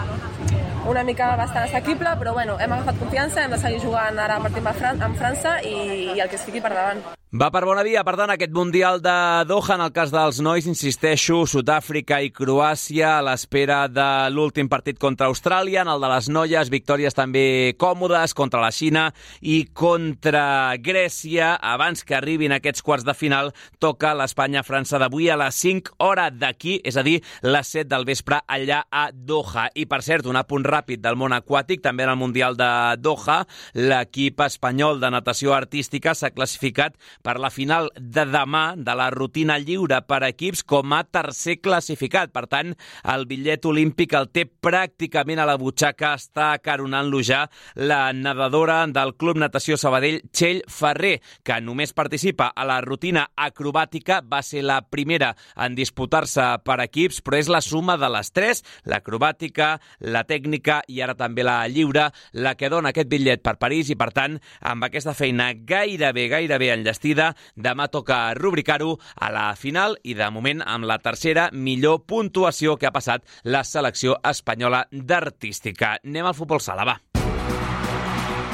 una 0.88 1.02
mica 1.04 1.36
bastant 1.36 1.66
assequible, 1.66 2.14
però 2.18 2.32
bueno, 2.32 2.56
hem 2.60 2.72
agafat 2.72 2.98
confiança, 2.98 3.44
hem 3.44 3.52
de 3.52 3.58
seguir 3.60 3.80
jugant 3.82 4.18
ara 4.18 4.38
partit 4.40 4.64
amb, 4.64 4.78
Fran 4.78 5.02
amb 5.02 5.18
França 5.20 5.58
i, 5.60 5.74
i 6.14 6.20
el 6.20 6.30
que 6.30 6.38
es 6.38 6.46
per 6.62 6.72
davant. 6.72 7.02
Va 7.28 7.50
per 7.52 7.60
bona 7.68 7.82
via, 7.84 8.00
per 8.08 8.14
tant, 8.16 8.30
aquest 8.32 8.54
Mundial 8.56 9.02
de 9.04 9.12
Doha, 9.44 9.74
en 9.74 9.82
el 9.84 9.90
cas 9.92 10.08
dels 10.08 10.38
nois, 10.40 10.64
insisteixo, 10.64 11.42
Sud-àfrica 11.44 12.22
i 12.24 12.30
Croàcia 12.32 13.18
a 13.18 13.24
l'espera 13.26 13.82
de 13.92 14.06
l'últim 14.32 14.70
partit 14.72 14.96
contra 14.96 15.28
Austràlia, 15.28 15.82
en 15.82 15.90
el 15.92 16.00
de 16.00 16.08
les 16.08 16.30
noies, 16.32 16.70
victòries 16.72 17.12
també 17.12 17.74
còmodes 17.76 18.32
contra 18.32 18.62
la 18.62 18.70
Xina 18.72 19.02
i 19.42 19.58
contra 19.76 20.72
Grècia. 20.80 21.50
Abans 21.60 22.00
que 22.00 22.16
arribin 22.16 22.54
aquests 22.56 22.80
quarts 22.80 23.04
de 23.04 23.12
final, 23.12 23.52
toca 23.76 24.14
l'Espanya-França 24.16 24.96
d'avui 24.96 25.28
a 25.28 25.36
les 25.36 25.60
5 25.66 25.98
hora 26.08 26.30
d'aquí, 26.32 26.78
és 26.80 26.96
a 26.96 27.04
dir, 27.04 27.18
les 27.44 27.74
7 27.76 27.90
del 27.92 28.08
vespre 28.08 28.40
allà 28.48 28.86
a 28.88 29.10
Doha. 29.12 29.66
I, 29.76 29.84
per 29.84 30.00
cert, 30.00 30.24
un 30.24 30.40
apunt 30.40 30.64
ràpid 30.64 31.04
del 31.04 31.20
món 31.20 31.36
aquàtic, 31.36 31.84
també 31.84 32.08
en 32.08 32.14
el 32.16 32.20
Mundial 32.24 32.56
de 32.56 32.72
Doha, 33.04 33.42
l'equip 33.76 34.40
espanyol 34.48 35.04
de 35.04 35.12
natació 35.12 35.52
artística 35.52 36.16
s'ha 36.16 36.32
classificat 36.32 36.96
per 37.22 37.38
la 37.40 37.50
final 37.50 37.90
de 37.96 38.24
demà 38.28 38.74
de 38.76 38.94
la 38.98 39.08
rutina 39.14 39.58
lliure 39.58 40.00
per 40.06 40.22
equips 40.28 40.64
com 40.68 40.94
a 40.96 41.02
tercer 41.04 41.58
classificat. 41.60 42.32
Per 42.34 42.46
tant, 42.50 42.74
el 43.12 43.26
bitllet 43.30 43.66
olímpic 43.68 44.14
el 44.18 44.30
té 44.32 44.44
pràcticament 44.48 45.42
a 45.42 45.46
la 45.48 45.58
butxaca, 45.60 46.14
està 46.18 46.50
caronant-lo 46.62 47.20
ja 47.24 47.44
la 47.74 48.12
nedadora 48.12 48.80
del 48.86 49.14
Club 49.18 49.38
Natació 49.40 49.76
Sabadell, 49.76 50.20
Txell 50.32 50.62
Ferrer, 50.70 51.18
que 51.44 51.58
només 51.64 51.94
participa 51.96 52.50
a 52.54 52.66
la 52.68 52.80
rutina 52.84 53.26
acrobàtica, 53.36 54.20
va 54.22 54.42
ser 54.42 54.64
la 54.66 54.80
primera 54.82 55.34
en 55.56 55.76
disputar-se 55.78 56.46
per 56.64 56.78
equips, 56.84 57.20
però 57.24 57.38
és 57.38 57.50
la 57.50 57.62
suma 57.64 57.98
de 58.00 58.10
les 58.12 58.32
tres, 58.34 58.62
l'acrobàtica, 58.88 59.74
la 60.00 60.24
tècnica 60.28 60.80
i 60.88 61.02
ara 61.04 61.16
també 61.18 61.44
la 61.46 61.60
lliure, 61.68 62.08
la 62.32 62.54
que 62.58 62.70
dona 62.72 62.92
aquest 62.92 63.10
bitllet 63.10 63.42
per 63.44 63.58
París 63.60 63.90
i, 63.92 63.98
per 63.98 64.10
tant, 64.16 64.38
amb 64.60 64.86
aquesta 64.86 65.14
feina 65.16 65.50
gairebé, 65.52 66.28
gairebé 66.32 66.72
enllestida, 66.74 67.07
partida. 67.08 67.34
Demà 67.56 67.88
toca 67.88 68.34
rubricar-ho 68.34 68.98
a 69.16 69.30
la 69.30 69.54
final 69.56 69.96
i, 70.02 70.14
de 70.14 70.30
moment, 70.30 70.62
amb 70.64 70.84
la 70.84 70.98
tercera 70.98 71.50
millor 71.52 72.04
puntuació 72.06 72.76
que 72.76 72.86
ha 72.86 72.92
passat 72.92 73.22
la 73.44 73.64
selecció 73.64 74.18
espanyola 74.24 74.86
d'artística. 74.90 75.98
Anem 76.04 76.26
al 76.26 76.34
futbol 76.34 76.60
sala, 76.60 76.84
va. 76.84 76.98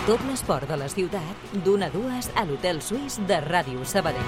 Tot 0.07 0.21
l'esport 0.29 0.69
de 0.69 0.77
la 0.77 0.89
ciutat, 0.89 1.35
d'una 1.65 1.87
a 1.87 1.91
dues 1.91 2.29
a 2.37 2.45
l'Hotel 2.45 2.83
Suís 2.83 3.19
de 3.27 3.41
Ràdio 3.41 3.85
Sabadell. 3.85 4.23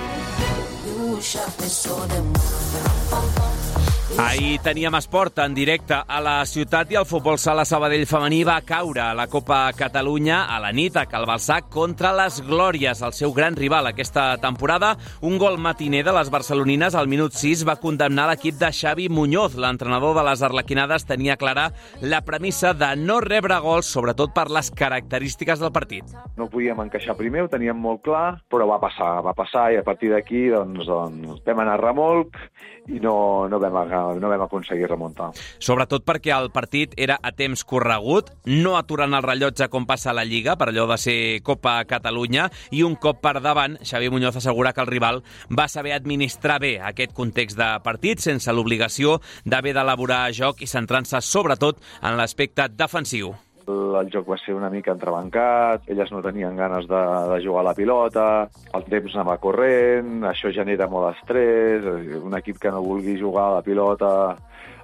Ahir 4.14 4.61
teníem 4.62 4.94
esport 4.94 5.40
en 5.42 5.52
directe 5.52 5.96
a 5.98 6.20
la 6.22 6.36
ciutat 6.46 6.92
i 6.94 6.96
el 6.96 7.04
futbol 7.11 7.40
sala 7.42 7.64
Sabadell 7.66 8.07
femení 8.07 8.44
va 8.46 8.61
caure 8.62 9.02
a 9.02 9.16
la 9.18 9.26
Copa 9.26 9.64
Catalunya 9.74 10.44
a 10.46 10.61
la 10.62 10.70
nit 10.70 10.94
a 10.96 11.09
Calbalsac 11.11 11.66
contra 11.74 12.12
les 12.14 12.38
Glòries, 12.46 13.02
el 13.02 13.12
seu 13.18 13.34
gran 13.34 13.59
rival 13.59 13.90
aquesta 13.90 14.28
temporada. 14.38 14.92
Un 15.26 15.40
gol 15.42 15.59
matiner 15.59 16.04
de 16.07 16.14
les 16.14 16.30
barcelonines 16.30 16.94
al 16.94 17.11
minut 17.11 17.34
6 17.34 17.64
va 17.66 17.76
condemnar 17.82 18.28
l'equip 18.30 18.61
de 18.61 18.70
Xavi 18.70 19.09
Muñoz. 19.11 19.59
L'entrenador 19.59 20.14
de 20.14 20.24
les 20.30 20.46
arlequinades 20.46 21.04
tenia 21.11 21.36
clara 21.36 21.72
la 22.00 22.22
premissa 22.22 22.72
de 22.78 22.92
no 22.96 23.18
rebre 23.20 23.59
gols, 23.59 23.90
sobretot 23.90 24.30
per 24.32 24.46
les 24.54 24.70
característiques 24.70 25.59
del 25.59 25.74
partit. 25.74 26.14
No 26.38 26.46
podíem 26.46 26.86
encaixar 26.86 27.18
primer, 27.18 27.42
ho 27.42 27.50
teníem 27.50 27.76
molt 27.76 28.07
clar, 28.07 28.38
però 28.48 28.70
va 28.70 28.78
passar, 28.78 29.18
va 29.26 29.34
passar 29.34 29.72
i 29.74 29.82
a 29.82 29.84
partir 29.84 30.14
d'aquí 30.14 30.46
doncs, 30.54 30.86
doncs, 30.86 31.42
vam 31.42 31.66
anar 31.66 31.74
a 31.74 31.84
remolc 31.88 32.38
i 32.86 33.02
no, 33.02 33.48
no, 33.50 33.59
vam, 33.59 33.95
no 34.20 34.30
vam 34.30 34.44
aconseguir 34.47 34.88
remuntar. 34.90 35.30
Sobretot 35.59 36.05
perquè 36.07 36.34
el 36.36 36.51
partit 36.55 36.94
era 36.97 37.18
a 37.22 37.32
temps 37.36 37.64
corregut, 37.64 38.32
no 38.47 38.76
aturant 38.78 39.16
el 39.16 39.24
rellotge 39.26 39.70
com 39.72 39.86
passa 39.88 40.11
a 40.12 40.16
la 40.16 40.26
Lliga, 40.26 40.57
per 40.57 40.70
allò 40.70 40.86
de 40.90 40.99
ser 41.01 41.18
Copa 41.47 41.78
Catalunya, 41.88 42.49
i 42.70 42.82
un 42.86 42.97
cop 43.01 43.22
per 43.24 43.38
davant, 43.40 43.78
Xavier 43.82 44.12
Muñoz 44.12 44.36
assegura 44.36 44.72
que 44.72 44.84
el 44.84 44.92
rival 44.92 45.22
va 45.51 45.68
saber 45.68 45.97
administrar 45.97 46.61
bé 46.62 46.76
aquest 46.80 47.14
context 47.16 47.59
de 47.59 47.72
partit, 47.84 48.22
sense 48.22 48.53
l'obligació 48.53 49.20
d'haver 49.44 49.76
d'elaborar 49.76 50.26
joc 50.36 50.62
i 50.62 50.70
centrant-se 50.70 51.22
sobretot 51.24 51.82
en 52.03 52.16
l'aspecte 52.20 52.68
defensiu 52.72 53.34
el 53.69 54.11
joc 54.12 54.29
va 54.31 54.39
ser 54.41 54.55
una 54.55 54.71
mica 54.71 54.93
entrebancat, 54.95 55.87
elles 55.91 56.11
no 56.12 56.23
tenien 56.23 56.57
ganes 56.57 56.89
de, 56.91 57.03
de 57.33 57.39
jugar 57.45 57.64
a 57.64 57.69
la 57.71 57.75
pilota, 57.75 58.27
el 58.75 58.87
temps 58.91 59.14
anava 59.17 59.39
corrent, 59.43 60.23
això 60.31 60.53
genera 60.55 60.89
molt 60.91 61.14
estrès, 61.14 61.87
un 62.21 62.37
equip 62.39 62.61
que 62.62 62.73
no 62.75 62.85
vulgui 62.85 63.19
jugar 63.21 63.49
a 63.49 63.55
la 63.59 63.64
pilota 63.67 64.12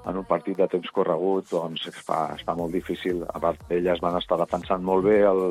en 0.07 0.16
un 0.18 0.24
partit 0.26 0.59
de 0.59 0.66
temps 0.66 0.91
corregut 0.95 1.51
doncs 1.51 1.87
es 1.91 1.99
fa, 2.07 2.24
es 2.35 2.43
fa 2.47 2.57
molt 2.59 2.74
difícil. 2.74 3.22
A 3.30 3.39
part, 3.43 3.61
elles 3.70 4.01
van 4.03 4.18
estar 4.18 4.39
defensant 4.41 4.83
molt 4.83 5.07
bé 5.07 5.20
el, 5.28 5.45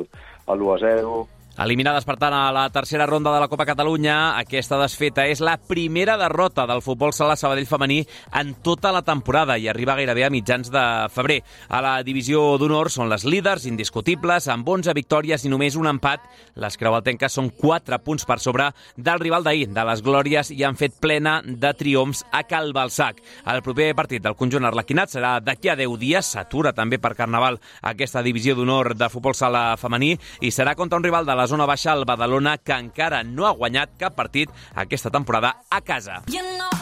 el 0.52 0.66
1 0.68 0.74
a 0.74 0.78
0, 0.82 1.14
Eliminades, 1.60 2.06
per 2.08 2.14
tant, 2.16 2.32
a 2.32 2.48
la 2.48 2.64
tercera 2.72 3.04
ronda 3.04 3.28
de 3.34 3.40
la 3.42 3.46
Copa 3.52 3.66
Catalunya, 3.68 4.38
aquesta 4.40 4.78
desfeta 4.80 5.26
és 5.28 5.42
la 5.44 5.58
primera 5.60 6.14
derrota 6.16 6.64
del 6.64 6.80
futbol 6.80 7.12
sala 7.12 7.34
Sabadell 7.36 7.68
femení 7.68 7.98
en 8.40 8.54
tota 8.64 8.88
la 8.88 9.02
temporada 9.04 9.58
i 9.60 9.68
arriba 9.68 9.92
gairebé 9.98 10.24
a 10.24 10.30
mitjans 10.32 10.70
de 10.72 10.84
febrer. 11.12 11.42
A 11.68 11.82
la 11.84 11.90
divisió 12.06 12.56
d'honor 12.56 12.88
són 12.88 13.10
les 13.12 13.26
líders 13.28 13.66
indiscutibles, 13.68 14.48
amb 14.48 14.64
11 14.64 14.94
victòries 14.96 15.44
i 15.44 15.52
només 15.52 15.76
un 15.76 15.90
empat. 15.90 16.24
Les 16.56 16.80
creualtenques 16.80 17.36
són 17.36 17.52
4 17.52 18.00
punts 18.00 18.24
per 18.24 18.38
sobre 18.40 18.70
del 18.96 19.20
rival 19.20 19.44
d'ahir, 19.44 19.68
de 19.76 19.84
les 19.84 20.00
Glòries, 20.00 20.54
i 20.56 20.64
han 20.64 20.80
fet 20.80 20.96
plena 21.04 21.42
de 21.44 21.74
triomfs 21.76 22.24
a 22.32 22.46
Calbalsac. 22.48 23.20
El 23.52 23.60
proper 23.60 23.90
partit 23.98 24.24
del 24.24 24.38
conjunt 24.40 24.64
arlequinat 24.64 25.12
serà 25.12 25.36
d'aquí 25.44 25.68
a 25.68 25.76
10 25.76 26.00
dies, 26.00 26.32
s'atura 26.32 26.72
també 26.72 26.96
per 26.96 27.12
Carnaval 27.12 27.60
aquesta 27.82 28.24
divisió 28.24 28.56
d'honor 28.56 28.94
de 28.96 29.12
futbol 29.12 29.36
sala 29.36 29.76
femení 29.76 30.14
i 30.40 30.48
serà 30.48 30.72
contra 30.74 30.96
un 30.96 31.04
rival 31.04 31.28
de 31.28 31.36
la 31.36 31.41
zona 31.46 31.66
baixa, 31.66 31.92
el 31.94 32.06
Badalona, 32.08 32.58
que 32.58 32.76
encara 32.76 33.22
no 33.22 33.48
ha 33.48 33.56
guanyat 33.56 33.98
cap 33.98 34.16
partit 34.18 34.50
aquesta 34.74 35.10
temporada 35.10 35.56
a 35.70 35.80
casa. 35.80 36.22
You 36.28 36.42
know 36.58 36.81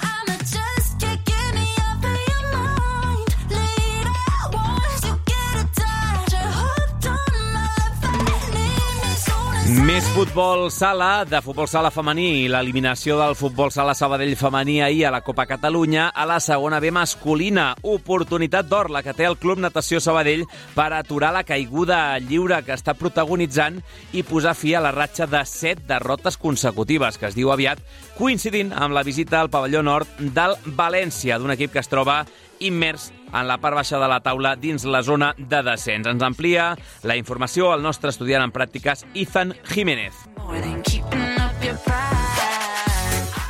Més 9.71 10.03
futbol 10.16 10.64
sala, 10.75 11.23
de 11.31 11.39
futbol 11.45 11.68
sala 11.71 11.93
femení 11.95 12.25
i 12.41 12.47
l'eliminació 12.51 13.14
del 13.21 13.37
futbol 13.39 13.71
sala 13.71 13.93
Sabadell 13.95 14.33
femení 14.35 14.81
ahir 14.83 15.05
a 15.07 15.12
la 15.14 15.21
Copa 15.23 15.45
Catalunya 15.47 16.09
a 16.11 16.25
la 16.27 16.41
segona 16.43 16.81
B 16.83 16.91
masculina. 16.91 17.68
Oportunitat 17.87 18.66
d'or 18.66 18.91
la 18.91 19.05
que 19.07 19.14
té 19.14 19.29
el 19.29 19.39
Club 19.39 19.62
Natació 19.62 20.01
Sabadell 20.03 20.43
per 20.75 20.89
aturar 20.97 21.31
la 21.37 21.45
caiguda 21.47 22.18
lliure 22.18 22.59
que 22.66 22.75
està 22.75 22.97
protagonitzant 22.99 23.79
i 24.11 24.27
posar 24.27 24.57
fi 24.59 24.75
a 24.75 24.83
la 24.83 24.91
ratxa 24.97 25.31
de 25.31 25.45
set 25.47 25.87
derrotes 25.87 26.41
consecutives, 26.41 27.14
que 27.14 27.31
es 27.31 27.39
diu 27.39 27.55
aviat, 27.55 27.79
coincidint 28.18 28.75
amb 28.75 28.97
la 28.97 29.07
visita 29.07 29.39
al 29.39 29.55
pavelló 29.55 29.87
nord 29.87 30.18
del 30.18 30.59
València, 30.66 31.39
d'un 31.39 31.55
equip 31.55 31.79
que 31.79 31.85
es 31.85 31.93
troba 31.93 32.25
immers 32.61 33.11
en 33.33 33.49
la 33.49 33.59
part 33.59 33.75
baixa 33.75 33.99
de 33.99 34.09
la 34.11 34.21
taula 34.23 34.55
dins 34.57 34.85
la 34.85 35.03
zona 35.03 35.33
de 35.37 35.63
descens. 35.67 36.07
Ens 36.07 36.23
amplia 36.23 36.75
la 37.03 37.17
informació 37.17 37.73
el 37.75 37.83
nostre 37.83 38.13
estudiant 38.13 38.45
en 38.45 38.53
pràctiques, 38.55 39.05
Ethan 39.15 39.55
Jiménez. 39.73 40.15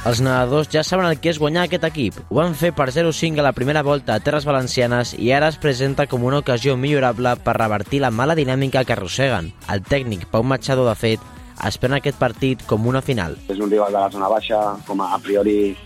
Els 0.01 0.23
nedadors 0.25 0.71
ja 0.73 0.81
saben 0.81 1.05
el 1.05 1.19
que 1.21 1.29
és 1.29 1.39
guanyar 1.39 1.67
aquest 1.67 1.85
equip. 1.85 2.17
Ho 2.31 2.39
van 2.39 2.55
fer 2.57 2.71
per 2.73 2.87
0-5 2.89 3.43
a 3.43 3.45
la 3.45 3.53
primera 3.53 3.83
volta 3.85 4.15
a 4.15 4.23
Terres 4.25 4.47
Valencianes 4.49 5.13
i 5.19 5.29
ara 5.37 5.51
es 5.53 5.59
presenta 5.61 6.07
com 6.09 6.25
una 6.25 6.41
ocasió 6.41 6.77
millorable 6.81 7.35
per 7.45 7.59
revertir 7.59 8.01
la 8.01 8.11
mala 8.11 8.35
dinàmica 8.39 8.87
que 8.89 8.97
arrosseguen. 8.97 9.53
El 9.69 9.85
tècnic 9.85 10.25
Pau 10.33 10.43
Machado, 10.43 10.87
de 10.89 10.97
fet, 10.97 11.27
espera 11.69 12.01
aquest 12.01 12.17
partit 12.17 12.65
com 12.65 12.89
una 12.89 13.05
final. 13.05 13.37
És 13.53 13.61
un 13.61 13.69
rival 13.69 13.93
de 13.93 14.01
la 14.01 14.09
zona 14.09 14.33
baixa, 14.33 14.63
com 14.89 15.05
a, 15.05 15.13
a 15.15 15.21
priori 15.21 15.77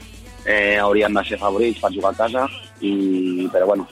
eh, 0.46 0.78
haurien 0.78 1.14
de 1.14 1.24
ser 1.26 1.40
favorits 1.42 1.82
per 1.82 1.90
jugar 1.96 2.14
a 2.14 2.20
casa, 2.22 2.46
i, 2.80 3.48
però 3.52 3.66
bueno, 3.66 3.86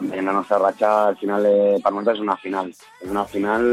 en 0.00 0.24
la 0.24 0.32
nostra 0.32 0.58
ratxa 0.58 1.08
al 1.08 1.16
final 1.16 1.46
eh, 1.46 1.78
per 1.82 1.92
nosaltres 1.92 2.18
és 2.18 2.24
una 2.26 2.36
final. 2.36 2.70
És 3.02 3.10
una 3.10 3.24
final, 3.24 3.68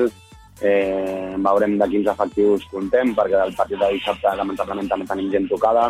eh, 0.61 1.35
veurem 1.37 1.77
de 1.79 1.89
quins 1.91 2.11
efectius 2.13 2.65
contem, 2.71 3.13
perquè 3.17 3.41
el 3.43 3.55
partit 3.55 3.79
de 3.81 3.91
dissabte 3.93 4.35
lamentablement 4.37 4.89
també 4.91 5.07
tenim 5.09 5.31
gent 5.33 5.49
tocada 5.51 5.89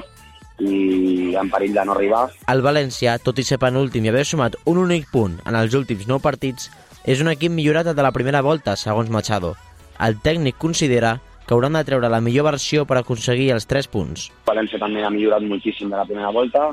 i 0.59 1.35
en 1.35 1.49
perill 1.51 1.75
de 1.75 1.83
no 1.85 1.95
arribar. 1.95 2.25
El 2.51 2.63
València, 2.63 3.17
tot 3.19 3.39
i 3.39 3.43
ser 3.43 3.59
penúltim 3.59 4.05
i 4.05 4.11
haver 4.11 4.25
sumat 4.25 4.55
un 4.71 4.79
únic 4.79 5.09
punt 5.11 5.39
en 5.45 5.55
els 5.59 5.75
últims 5.75 6.07
nou 6.07 6.21
partits, 6.23 6.69
és 7.05 7.21
un 7.21 7.29
equip 7.29 7.51
millorat 7.51 7.91
de 7.91 8.03
la 8.03 8.13
primera 8.15 8.41
volta, 8.41 8.75
segons 8.79 9.11
Machado. 9.11 9.53
El 9.99 10.17
tècnic 10.23 10.57
considera 10.57 11.19
que 11.45 11.53
hauran 11.53 11.75
de 11.77 11.83
treure 11.85 12.09
la 12.09 12.21
millor 12.23 12.47
versió 12.47 12.85
per 12.89 12.97
aconseguir 12.97 13.51
els 13.53 13.67
3 13.69 13.87
punts. 13.93 14.29
València 14.47 14.79
també 14.81 15.03
ha 15.05 15.11
millorat 15.13 15.43
moltíssim 15.45 15.91
de 15.91 15.99
la 15.99 16.07
primera 16.07 16.31
volta, 16.33 16.71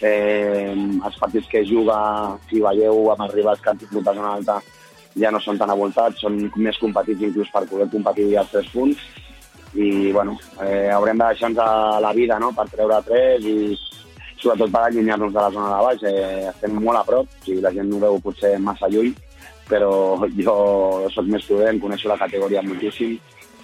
eh, 0.00 0.74
els 0.74 1.16
partits 1.20 1.48
que 1.50 1.64
juga, 1.68 1.96
si 2.48 2.60
veieu 2.62 3.10
amb 3.12 3.26
els 3.26 3.34
rivals 3.34 3.60
que 3.60 3.72
han 3.72 3.80
tingut 3.80 4.08
a 4.08 4.14
zona 4.16 4.34
alta, 4.36 4.60
ja 5.18 5.30
no 5.30 5.40
són 5.42 5.58
tan 5.58 5.70
avoltats, 5.72 6.22
són 6.22 6.38
més 6.56 6.78
competits 6.78 7.22
inclús 7.26 7.50
per 7.52 7.66
poder 7.70 7.88
competir 7.90 8.30
als 8.38 8.52
tres 8.52 8.68
punts 8.72 9.00
i 9.74 10.10
bueno, 10.10 10.36
eh, 10.62 10.90
haurem 10.90 11.18
de 11.18 11.24
deixar-nos 11.24 11.58
a 11.62 12.00
la 12.02 12.12
vida 12.12 12.38
no? 12.38 12.50
per 12.52 12.66
treure 12.70 12.98
tres 13.06 13.44
i 13.46 13.56
sobretot 14.40 14.70
per 14.72 14.86
allunyar-nos 14.86 15.32
de 15.32 15.40
la 15.40 15.50
zona 15.50 15.68
de 15.76 15.82
baix. 15.84 16.02
Eh, 16.08 16.48
estem 16.50 16.78
molt 16.80 16.98
a 16.98 17.04
prop, 17.06 17.28
sigui, 17.44 17.60
la 17.62 17.72
gent 17.74 17.90
no 17.90 18.00
veu 18.02 18.18
potser 18.24 18.56
massa 18.58 18.88
lluny, 18.90 19.12
però 19.68 19.92
jo 20.38 20.56
sóc 21.14 21.28
més 21.28 21.44
prudent, 21.46 21.78
coneixo 21.82 22.10
la 22.10 22.18
categoria 22.18 22.64
moltíssim 22.66 23.18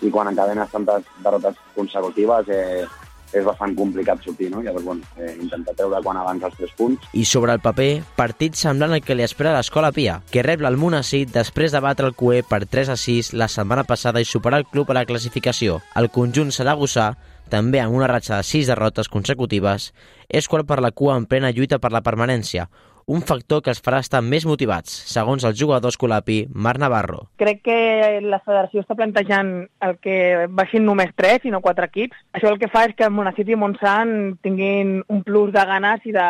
i 0.05 0.13
quan 0.13 0.29
encadenes 0.29 0.71
tantes 0.71 1.09
derrotes 1.25 1.57
consecutives 1.75 2.51
eh, 2.53 2.85
és 3.33 3.45
bastant 3.45 3.75
complicat 3.77 4.23
sortir, 4.25 4.51
no? 4.51 4.63
Llavors, 4.63 4.85
bueno, 4.85 5.03
eh, 5.19 5.35
intentar 5.41 5.75
treure 5.77 6.01
quan 6.03 6.19
abans 6.21 6.43
els 6.47 6.57
tres 6.57 6.73
punts. 6.79 7.09
I 7.13 7.25
sobre 7.25 7.53
el 7.53 7.61
paper, 7.61 8.03
partit 8.17 8.59
semblant 8.59 8.95
al 8.95 9.03
que 9.03 9.17
li 9.17 9.27
espera 9.27 9.55
l'Escola 9.57 9.93
Pia, 9.93 10.21
que 10.31 10.45
rep 10.47 10.63
l'Almonacid 10.63 11.33
després 11.35 11.73
de 11.73 11.83
batre 11.85 12.07
el 12.07 12.17
CUE 12.19 12.43
per 12.47 12.65
3 12.67 12.93
a 12.95 12.99
6 13.01 13.33
la 13.35 13.49
setmana 13.53 13.85
passada 13.85 14.21
i 14.21 14.29
superar 14.29 14.63
el 14.63 14.69
club 14.71 14.91
a 14.91 15.01
la 15.01 15.07
classificació. 15.09 15.81
El 15.97 16.11
conjunt 16.11 16.53
saragossà, 16.55 17.15
també 17.51 17.79
amb 17.81 17.95
una 17.95 18.09
ratxa 18.11 18.41
de 18.41 18.47
6 18.47 18.67
derrotes 18.73 19.09
consecutives, 19.09 19.93
és 20.29 20.49
qual 20.49 20.67
per 20.67 20.81
la 20.83 20.91
cua 20.91 21.17
en 21.17 21.27
plena 21.31 21.53
lluita 21.55 21.79
per 21.79 21.93
la 21.95 22.03
permanència, 22.03 22.67
un 23.07 23.23
factor 23.23 23.63
que 23.63 23.71
els 23.71 23.81
farà 23.83 24.01
estar 24.03 24.21
més 24.23 24.45
motivats, 24.51 24.91
segons 25.07 25.45
el 25.47 25.55
jugador 25.59 25.95
escolapi 25.95 26.41
Marc 26.51 26.83
Navarro. 26.83 27.21
Crec 27.39 27.63
que 27.69 27.77
la 28.23 28.41
federació 28.43 28.83
està 28.83 28.97
plantejant 28.99 29.53
el 29.87 29.95
que 30.03 30.17
baixin 30.51 30.85
només 30.87 31.15
3 31.15 31.47
i 31.47 31.55
no 31.55 31.63
4 31.63 31.87
equips. 31.87 32.19
Això 32.35 32.51
el 32.51 32.59
que 32.59 32.71
fa 32.73 32.87
és 32.89 32.97
que 32.99 33.11
Monacity 33.11 33.55
i 33.55 33.61
Montsant 33.61 34.17
tinguin 34.43 34.99
un 35.07 35.23
plus 35.27 35.55
de 35.55 35.63
ganes 35.71 36.03
i 36.11 36.17
de, 36.17 36.27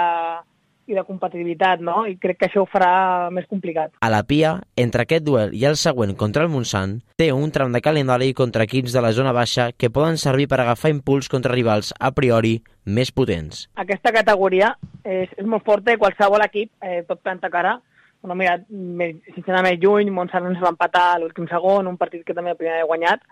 i 0.86 0.94
de 0.94 1.02
competitivitat, 1.06 1.82
no? 1.82 2.04
I 2.06 2.16
crec 2.22 2.38
que 2.40 2.48
això 2.48 2.62
ho 2.62 2.68
farà 2.70 3.28
més 3.34 3.46
complicat. 3.50 3.92
A 4.00 4.10
la 4.12 4.22
Pia, 4.26 4.56
entre 4.78 5.02
aquest 5.02 5.24
duel 5.26 5.54
i 5.56 5.64
el 5.68 5.78
següent 5.80 6.14
contra 6.18 6.44
el 6.46 6.52
Montsant, 6.52 7.00
té 7.18 7.32
un 7.34 7.50
tram 7.54 7.74
de 7.74 7.82
calendari 7.82 8.32
contra 8.38 8.66
equips 8.66 8.94
de 8.94 9.02
la 9.02 9.12
zona 9.16 9.34
baixa 9.36 9.72
que 9.72 9.90
poden 9.90 10.20
servir 10.22 10.46
per 10.50 10.60
agafar 10.62 10.92
impuls 10.94 11.30
contra 11.32 11.54
rivals 11.54 11.92
a 11.98 12.12
priori 12.14 12.60
més 12.86 13.10
potents. 13.10 13.66
Aquesta 13.82 14.14
categoria 14.14 14.76
és, 15.02 15.32
és 15.34 15.44
molt 15.46 15.66
forta 15.66 15.94
i 15.94 16.00
qualsevol 16.00 16.46
equip 16.46 16.70
eh, 16.82 17.02
pot 17.08 17.20
plantar 17.22 17.50
cara. 17.50 17.76
Bueno, 18.22 18.38
mira, 18.38 18.56
sense 19.34 19.50
anar 19.50 19.64
més 19.66 19.82
lluny, 19.82 20.10
Montsant 20.14 20.46
ens 20.48 20.62
va 20.62 20.72
empatar 20.72 21.04
a 21.12 21.18
l'últim 21.22 21.50
segon, 21.50 21.90
un 21.90 21.98
partit 21.98 22.24
que 22.26 22.34
també 22.34 22.54
el 22.54 22.60
primer 22.60 22.80
ha 22.80 22.88
guanyat, 22.88 23.26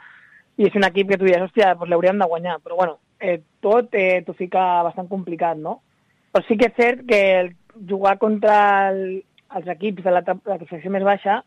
i 0.59 0.69
és 0.69 0.77
un 0.79 0.87
equip 0.87 1.09
que 1.11 1.19
tu 1.19 1.27
dius, 1.27 1.43
hòstia, 1.49 1.73
doncs 1.79 1.91
l'hauríem 1.91 2.21
de 2.21 2.29
guanyar, 2.31 2.59
però 2.63 2.77
bueno, 2.79 2.99
eh, 3.19 3.41
tot 3.65 3.95
eh, 3.99 4.23
t'ho 4.27 4.35
fica 4.39 4.85
bastant 4.87 5.09
complicat, 5.11 5.59
no? 5.59 5.81
Però 6.35 6.43
sí 6.49 6.57
que 6.59 6.67
és 6.67 6.75
cert 6.75 7.05
que 7.07 7.19
el 7.39 7.53
jugar 7.89 8.17
contra 8.19 8.91
el, 8.91 9.21
els 9.55 9.69
equips 9.71 10.03
de 10.03 10.15
la, 10.15 10.23
la 10.27 10.57
classificació 10.59 10.91
més 10.91 11.07
baixa 11.07 11.43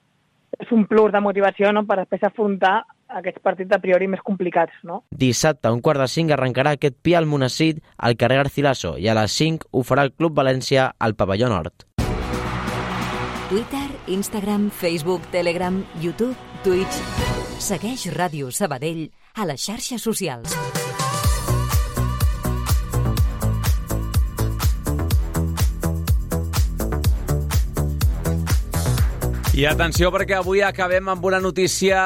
és 0.58 0.70
un 0.72 0.86
plus 0.88 1.12
de 1.12 1.20
motivació 1.20 1.74
no? 1.76 1.84
per 1.84 1.98
després 2.00 2.24
afrontar 2.24 2.78
aquests 3.20 3.44
partits 3.44 3.76
a 3.76 3.82
priori 3.84 4.08
més 4.08 4.24
complicats. 4.24 4.72
No? 4.88 5.02
Dissabte, 5.12 5.68
a 5.68 5.76
un 5.76 5.84
quart 5.84 6.00
de 6.00 6.08
cinc, 6.12 6.32
arrencarà 6.32 6.78
aquest 6.78 6.96
Pia 7.04 7.20
al 7.20 7.28
Monacid 7.28 7.84
al 7.98 8.16
carrer 8.16 8.40
Garcilaso 8.46 8.96
i 8.96 9.12
a 9.12 9.18
les 9.20 9.36
5 9.36 9.72
ho 9.76 9.84
farà 9.84 10.08
el 10.08 10.16
Club 10.16 10.40
València 10.40 10.94
al 10.98 11.20
Pavelló 11.20 11.52
Nord. 11.52 11.84
Twitter, 13.52 13.88
Instagram, 14.08 14.70
Facebook, 14.72 15.28
Telegram, 15.36 15.84
YouTube, 16.00 16.36
Twitch... 16.64 17.04
Segueix 17.58 18.04
Ràdio 18.14 18.52
Sabadell 18.54 19.08
a 19.34 19.48
les 19.50 19.64
xarxes 19.66 20.04
socials. 20.06 20.54
I 29.58 29.64
atenció 29.66 30.12
perquè 30.14 30.36
avui 30.38 30.60
acabem 30.62 31.08
amb 31.10 31.24
una 31.26 31.40
notícia 31.42 31.98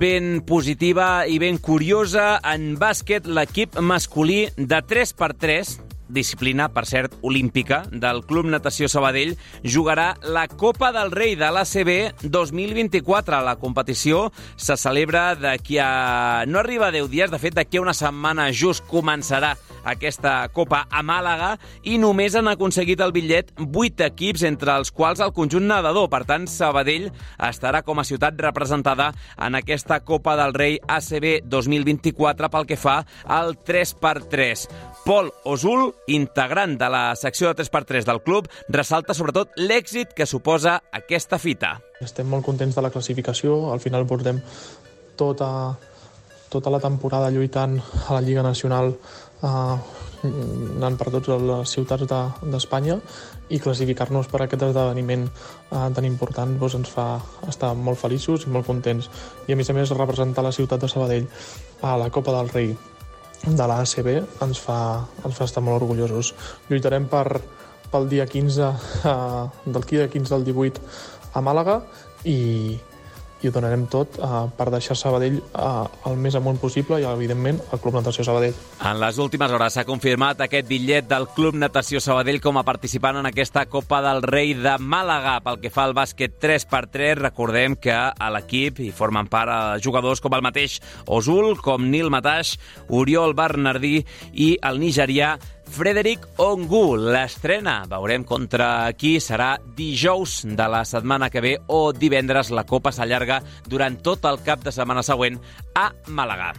ben 0.00 0.40
positiva 0.42 1.22
i 1.30 1.36
ben 1.38 1.60
curiosa. 1.62 2.40
En 2.42 2.72
bàsquet, 2.74 3.28
l'equip 3.30 3.78
masculí 3.78 4.48
de 4.58 4.80
3x3 4.90 5.76
disciplina, 6.12 6.68
per 6.72 6.84
cert, 6.86 7.16
olímpica, 7.22 7.82
del 7.90 8.22
Club 8.28 8.46
Natació 8.52 8.88
Sabadell, 8.92 9.34
jugarà 9.64 10.12
la 10.22 10.46
Copa 10.48 10.92
del 10.94 11.10
Rei 11.10 11.34
de 11.40 11.50
l'ACB 11.50 12.22
2024. 12.22 13.40
La 13.42 13.56
competició 13.56 14.28
se 14.56 14.76
celebra 14.76 15.32
d'aquí 15.34 15.80
a... 15.80 16.44
no 16.46 16.60
arriba 16.60 16.88
a 16.88 16.94
10 16.94 17.10
dies, 17.10 17.32
de 17.32 17.40
fet, 17.42 17.56
d'aquí 17.56 17.80
a 17.80 17.86
una 17.86 17.96
setmana 17.96 18.50
just 18.52 18.86
començarà 18.90 19.54
aquesta 19.84 20.46
Copa 20.54 20.84
a 20.90 21.02
Màlaga 21.02 21.56
i 21.88 21.98
només 21.98 22.36
han 22.38 22.50
aconseguit 22.50 23.00
el 23.02 23.14
bitllet 23.14 23.52
8 23.58 24.06
equips, 24.06 24.44
entre 24.46 24.76
els 24.78 24.92
quals 24.94 25.22
el 25.24 25.34
conjunt 25.34 25.66
nedador. 25.68 26.08
Per 26.12 26.22
tant, 26.28 26.46
Sabadell 26.50 27.08
estarà 27.48 27.82
com 27.86 27.98
a 27.98 28.06
ciutat 28.06 28.38
representada 28.40 29.10
en 29.38 29.58
aquesta 29.58 30.00
Copa 30.06 30.36
del 30.38 30.54
Rei 30.54 30.78
ACB 30.86 31.48
2024 31.50 32.50
pel 32.52 32.68
que 32.68 32.78
fa 32.78 33.02
al 33.24 33.56
3x3. 33.56 34.66
Pol 35.02 35.32
Osul, 35.48 35.90
integrant 36.06 36.76
de 36.78 36.88
la 36.90 37.04
secció 37.16 37.48
de 37.48 37.62
3x3 37.62 38.06
del 38.08 38.22
club, 38.22 38.48
ressalta 38.68 39.14
sobretot 39.14 39.54
l'èxit 39.56 40.14
que 40.16 40.26
suposa 40.26 40.80
aquesta 40.92 41.38
fita. 41.38 41.76
Estem 42.02 42.28
molt 42.28 42.44
contents 42.46 42.74
de 42.76 42.82
la 42.84 42.90
classificació, 42.90 43.72
al 43.72 43.80
final 43.80 44.06
portem 44.06 44.40
tota, 45.16 45.50
tota 46.50 46.70
la 46.70 46.80
temporada 46.80 47.30
lluitant 47.30 47.78
a 48.08 48.16
la 48.16 48.22
Lliga 48.24 48.42
Nacional 48.42 48.92
eh, 48.92 49.76
anant 50.22 50.96
per 50.98 51.10
totes 51.10 51.42
les 51.42 51.70
ciutats 51.74 52.06
d'Espanya 52.06 52.98
de, 52.98 53.56
i 53.56 53.60
classificar-nos 53.60 54.28
per 54.30 54.44
aquest 54.44 54.64
esdeveniment 54.68 55.26
eh, 55.26 55.88
tan 55.96 56.06
important 56.08 56.54
doncs, 56.60 56.78
ens 56.78 56.92
fa 56.92 57.06
estar 57.50 57.72
molt 57.74 58.00
feliços 58.00 58.46
i 58.46 58.54
molt 58.54 58.68
contents. 58.68 59.10
I 59.48 59.54
a 59.54 59.58
més 59.58 59.70
a 59.70 59.76
més 59.76 59.92
representar 59.96 60.46
la 60.46 60.54
ciutat 60.54 60.82
de 60.82 60.90
Sabadell 60.90 61.28
a 61.82 61.96
la 62.00 62.10
Copa 62.14 62.34
del 62.38 62.52
Rei 62.54 62.74
de 63.42 63.66
l'ACB 63.66 64.08
ens 64.44 64.60
fa, 64.62 64.78
ens 65.26 65.34
fa 65.34 65.48
estar 65.48 65.62
molt 65.64 65.82
orgullosos. 65.82 66.32
Lluitarem 66.68 67.08
per, 67.10 67.40
pel 67.90 68.08
dia 68.10 68.26
15, 68.26 68.70
eh, 69.10 69.44
del 69.66 69.88
dia 69.90 70.08
15 70.08 70.36
al 70.38 70.46
18 70.46 70.80
a 71.34 71.42
Màlaga 71.42 71.80
i, 72.24 72.78
i 73.42 73.50
ho 73.50 73.54
donarem 73.54 73.86
tot 73.90 74.18
uh, 74.22 74.46
per 74.56 74.68
deixar 74.72 74.96
Sabadell 74.98 75.40
uh, 75.42 75.86
el 76.08 76.18
més 76.22 76.36
amunt 76.38 76.60
possible 76.62 77.00
i, 77.02 77.06
evidentment, 77.08 77.58
el 77.72 77.80
Club 77.82 77.98
Natació 77.98 78.24
Sabadell. 78.26 78.56
En 78.88 79.00
les 79.02 79.18
últimes 79.22 79.52
hores 79.52 79.76
s'ha 79.76 79.86
confirmat 79.88 80.44
aquest 80.44 80.68
bitllet 80.68 81.08
del 81.10 81.28
Club 81.36 81.58
Natació 81.58 82.00
Sabadell 82.02 82.40
com 82.42 82.60
a 82.60 82.66
participant 82.66 83.18
en 83.20 83.28
aquesta 83.28 83.66
Copa 83.70 84.02
del 84.04 84.22
Rei 84.26 84.54
de 84.58 84.76
Màlaga. 84.78 85.38
Pel 85.44 85.60
que 85.62 85.72
fa 85.74 85.86
al 85.88 85.96
bàsquet 85.96 86.38
3x3, 86.42 87.18
recordem 87.22 87.76
que 87.76 87.94
a 87.94 88.30
l'equip 88.34 88.82
hi 88.82 88.90
formen 88.94 89.30
part 89.32 89.52
eh, 89.52 89.80
jugadors 89.84 90.22
com 90.22 90.34
el 90.36 90.44
mateix 90.44 90.78
Osul, 91.06 91.56
com 91.62 91.88
Nil 91.90 92.10
Mataix, 92.12 92.56
Oriol 92.88 93.34
Bernardí 93.38 93.98
i 94.32 94.52
el 94.62 94.80
nigerià 94.82 95.36
Frederic 95.72 96.26
Ongu. 96.36 96.98
L'estrena, 97.00 97.82
veurem 97.88 98.26
contra 98.28 98.92
qui 98.92 99.16
serà 99.24 99.54
dijous 99.76 100.42
de 100.44 100.66
la 100.68 100.82
setmana 100.84 101.30
que 101.32 101.40
ve 101.40 101.54
o 101.72 101.94
divendres. 101.96 102.50
La 102.52 102.66
Copa 102.68 102.92
s'allarga 102.92 103.40
durant 103.64 103.96
tot 104.04 104.28
el 104.28 104.42
cap 104.44 104.60
de 104.60 104.74
setmana 104.74 105.00
següent 105.06 105.40
a 105.74 105.88
Màlaga. 106.12 106.52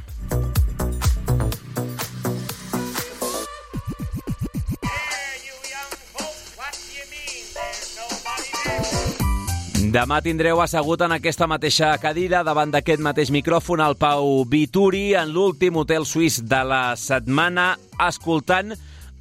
Demà 9.94 10.24
tindreu 10.26 10.58
assegut 10.64 11.04
en 11.06 11.12
aquesta 11.14 11.46
mateixa 11.46 11.92
cadira, 12.02 12.40
davant 12.42 12.72
d'aquest 12.74 13.04
mateix 13.06 13.30
micròfon, 13.30 13.84
el 13.86 13.94
Pau 13.94 14.40
Vituri, 14.50 15.12
en 15.14 15.30
l'últim 15.36 15.78
hotel 15.78 16.08
suís 16.10 16.40
de 16.50 16.64
la 16.66 16.96
setmana, 16.98 17.76
escoltant 18.02 18.74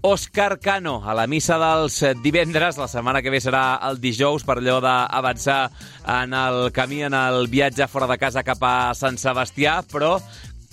Òscar 0.02 0.58
Cano 0.58 0.96
a 1.06 1.12
la 1.14 1.28
missa 1.30 1.54
dels 1.62 2.00
divendres. 2.24 2.74
La 2.74 2.88
setmana 2.90 3.20
que 3.22 3.30
ve 3.30 3.38
serà 3.38 3.78
el 3.86 4.00
dijous 4.02 4.42
per 4.42 4.56
allò 4.58 4.80
d'avançar 4.82 5.60
en 6.18 6.34
el 6.34 6.72
camí, 6.74 7.04
en 7.06 7.14
el 7.14 7.46
viatge 7.46 7.86
fora 7.86 8.08
de 8.10 8.16
casa 8.18 8.42
cap 8.42 8.66
a 8.66 8.74
Sant 8.98 9.14
Sebastià, 9.22 9.76
però 9.86 10.16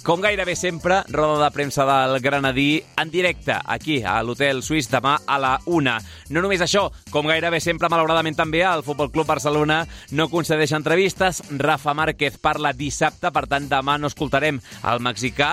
com 0.04 0.22
gairebé 0.22 0.56
sempre, 0.56 1.02
roda 1.10 1.43
de 1.43 1.52
premsa 1.52 1.86
del 1.86 2.20
Granadí 2.22 2.84
en 2.97 3.12
directe, 3.12 3.56
aquí, 3.66 4.00
a 4.04 4.22
l'Hotel 4.24 4.64
Suís, 4.64 4.88
demà 4.89 5.18
a 5.28 5.38
la 5.41 5.52
una. 5.68 5.97
No 6.30 6.41
només 6.41 6.62
això, 6.64 6.86
com 7.12 7.28
gairebé 7.28 7.60
sempre, 7.60 7.89
malauradament 7.91 8.38
també, 8.38 8.62
el 8.66 8.84
Futbol 8.86 9.12
Club 9.12 9.28
Barcelona 9.28 9.82
no 10.16 10.30
concedeix 10.32 10.74
entrevistes. 10.78 11.41
Rafa 11.60 11.93
Márquez 11.93 12.38
parla 12.41 12.72
dissabte, 12.74 13.32
per 13.36 13.45
tant, 13.52 13.68
demà 13.70 13.97
no 14.00 14.10
escoltarem 14.10 14.60
el 14.60 15.04
mexicà, 15.04 15.50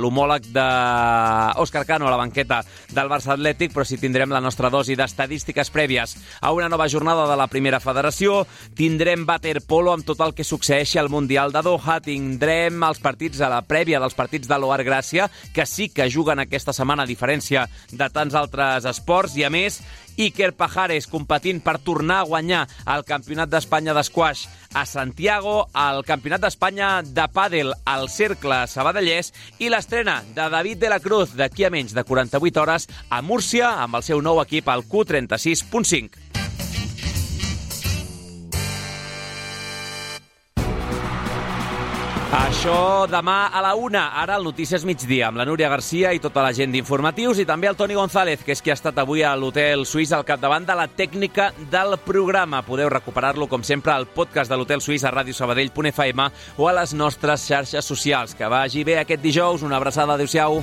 l'homòleg 0.00 0.50
d'Òscar 0.52 1.86
Cano 1.88 2.08
a 2.08 2.14
la 2.14 2.20
banqueta 2.20 2.60
del 2.92 3.10
Barça 3.10 3.34
Atlètic, 3.34 3.72
però 3.74 3.86
sí 3.88 3.98
tindrem 4.00 4.30
la 4.34 4.42
nostra 4.44 4.70
dosi 4.70 4.98
d'estadístiques 4.98 5.72
prèvies 5.72 6.16
a 6.40 6.52
una 6.52 6.68
nova 6.68 6.88
jornada 6.88 7.26
de 7.30 7.38
la 7.38 7.48
primera 7.48 7.80
federació. 7.80 8.44
Tindrem 8.76 9.24
waterpolo 9.26 9.94
amb 9.94 10.06
tot 10.06 10.20
el 10.24 10.34
que 10.36 10.44
succeeixi 10.44 10.98
al 11.00 11.10
Mundial 11.12 11.52
de 11.54 11.64
Doha. 11.64 12.00
Tindrem 12.04 12.82
els 12.84 13.00
partits 13.00 13.40
a 13.40 13.48
la 13.52 13.62
prèvia 13.70 14.02
dels 14.02 14.18
partits 14.18 14.50
de 14.50 14.58
l'Oar 14.58 14.82
Gràcia, 14.86 15.30
que 15.54 15.66
sí 15.66 15.88
que 15.94 16.10
juguen 16.10 16.42
aquesta 16.42 16.74
setmana, 16.76 17.06
a 17.06 17.10
diferència 17.10 17.68
de 17.92 18.10
tants 18.10 18.34
altres 18.34 18.88
esports, 18.90 19.38
i 19.38 19.46
a 19.46 19.50
més, 19.54 19.80
Iker 20.20 20.52
Pajares 20.58 21.06
competint 21.08 21.62
per 21.64 21.78
tornar 21.80 22.20
a 22.20 22.28
guanyar 22.28 22.64
el 22.92 23.06
Campionat 23.08 23.50
d'Espanya 23.52 23.94
d'Esquash 23.96 24.46
a 24.76 24.84
Santiago, 24.86 25.70
el 25.72 26.02
Campionat 26.08 26.44
d'Espanya 26.44 26.90
de 27.06 27.26
pàdel 27.32 27.72
al 27.88 28.08
Cercle 28.12 28.64
Sabadellès 28.68 29.32
i 29.58 29.70
l'estrena 29.72 30.20
de 30.34 30.50
David 30.52 30.84
de 30.84 30.92
la 30.92 31.00
Cruz 31.00 31.36
d'aquí 31.38 31.64
a 31.64 31.72
menys 31.72 31.96
de 31.96 32.04
48 32.04 32.60
hores 32.60 32.88
a 33.08 33.22
Múrcia 33.22 33.76
amb 33.86 34.00
el 34.00 34.06
seu 34.06 34.20
nou 34.20 34.42
equip, 34.44 34.68
el 34.68 34.84
Q36.5. 34.84 36.49
Això 42.30 43.08
demà 43.10 43.48
a 43.50 43.58
la 43.58 43.72
una. 43.74 44.04
Ara 44.22 44.36
el 44.38 44.44
Notícies 44.46 44.84
Migdia 44.86 45.26
amb 45.28 45.40
la 45.40 45.46
Núria 45.48 45.66
Garcia 45.68 46.12
i 46.14 46.20
tota 46.22 46.44
la 46.44 46.52
gent 46.54 46.70
d'informatius 46.70 47.40
i 47.42 47.46
també 47.48 47.66
el 47.66 47.74
Toni 47.74 47.96
González, 47.98 48.44
que 48.46 48.54
és 48.54 48.62
qui 48.62 48.70
ha 48.70 48.76
estat 48.78 49.00
avui 49.02 49.24
a 49.26 49.34
l'Hotel 49.34 49.82
Suís 49.82 50.12
al 50.14 50.22
capdavant 50.28 50.68
de 50.68 50.78
la 50.78 50.86
tècnica 50.86 51.50
del 51.74 51.98
programa. 52.06 52.62
Podeu 52.62 52.88
recuperar-lo, 52.94 53.50
com 53.50 53.66
sempre, 53.66 53.90
al 53.90 54.06
podcast 54.06 54.46
de 54.50 54.60
l'Hotel 54.60 54.78
Suís 54.78 55.02
a 55.02 55.10
radiosabadell.fm 55.10 56.30
o 56.56 56.70
a 56.70 56.78
les 56.78 56.94
nostres 56.94 57.50
xarxes 57.50 57.84
socials. 57.84 58.38
Que 58.38 58.46
vagi 58.46 58.86
bé 58.86 59.00
aquest 59.02 59.26
dijous. 59.26 59.66
Una 59.66 59.82
abraçada. 59.82 60.14
Adéu-siau. 60.14 60.62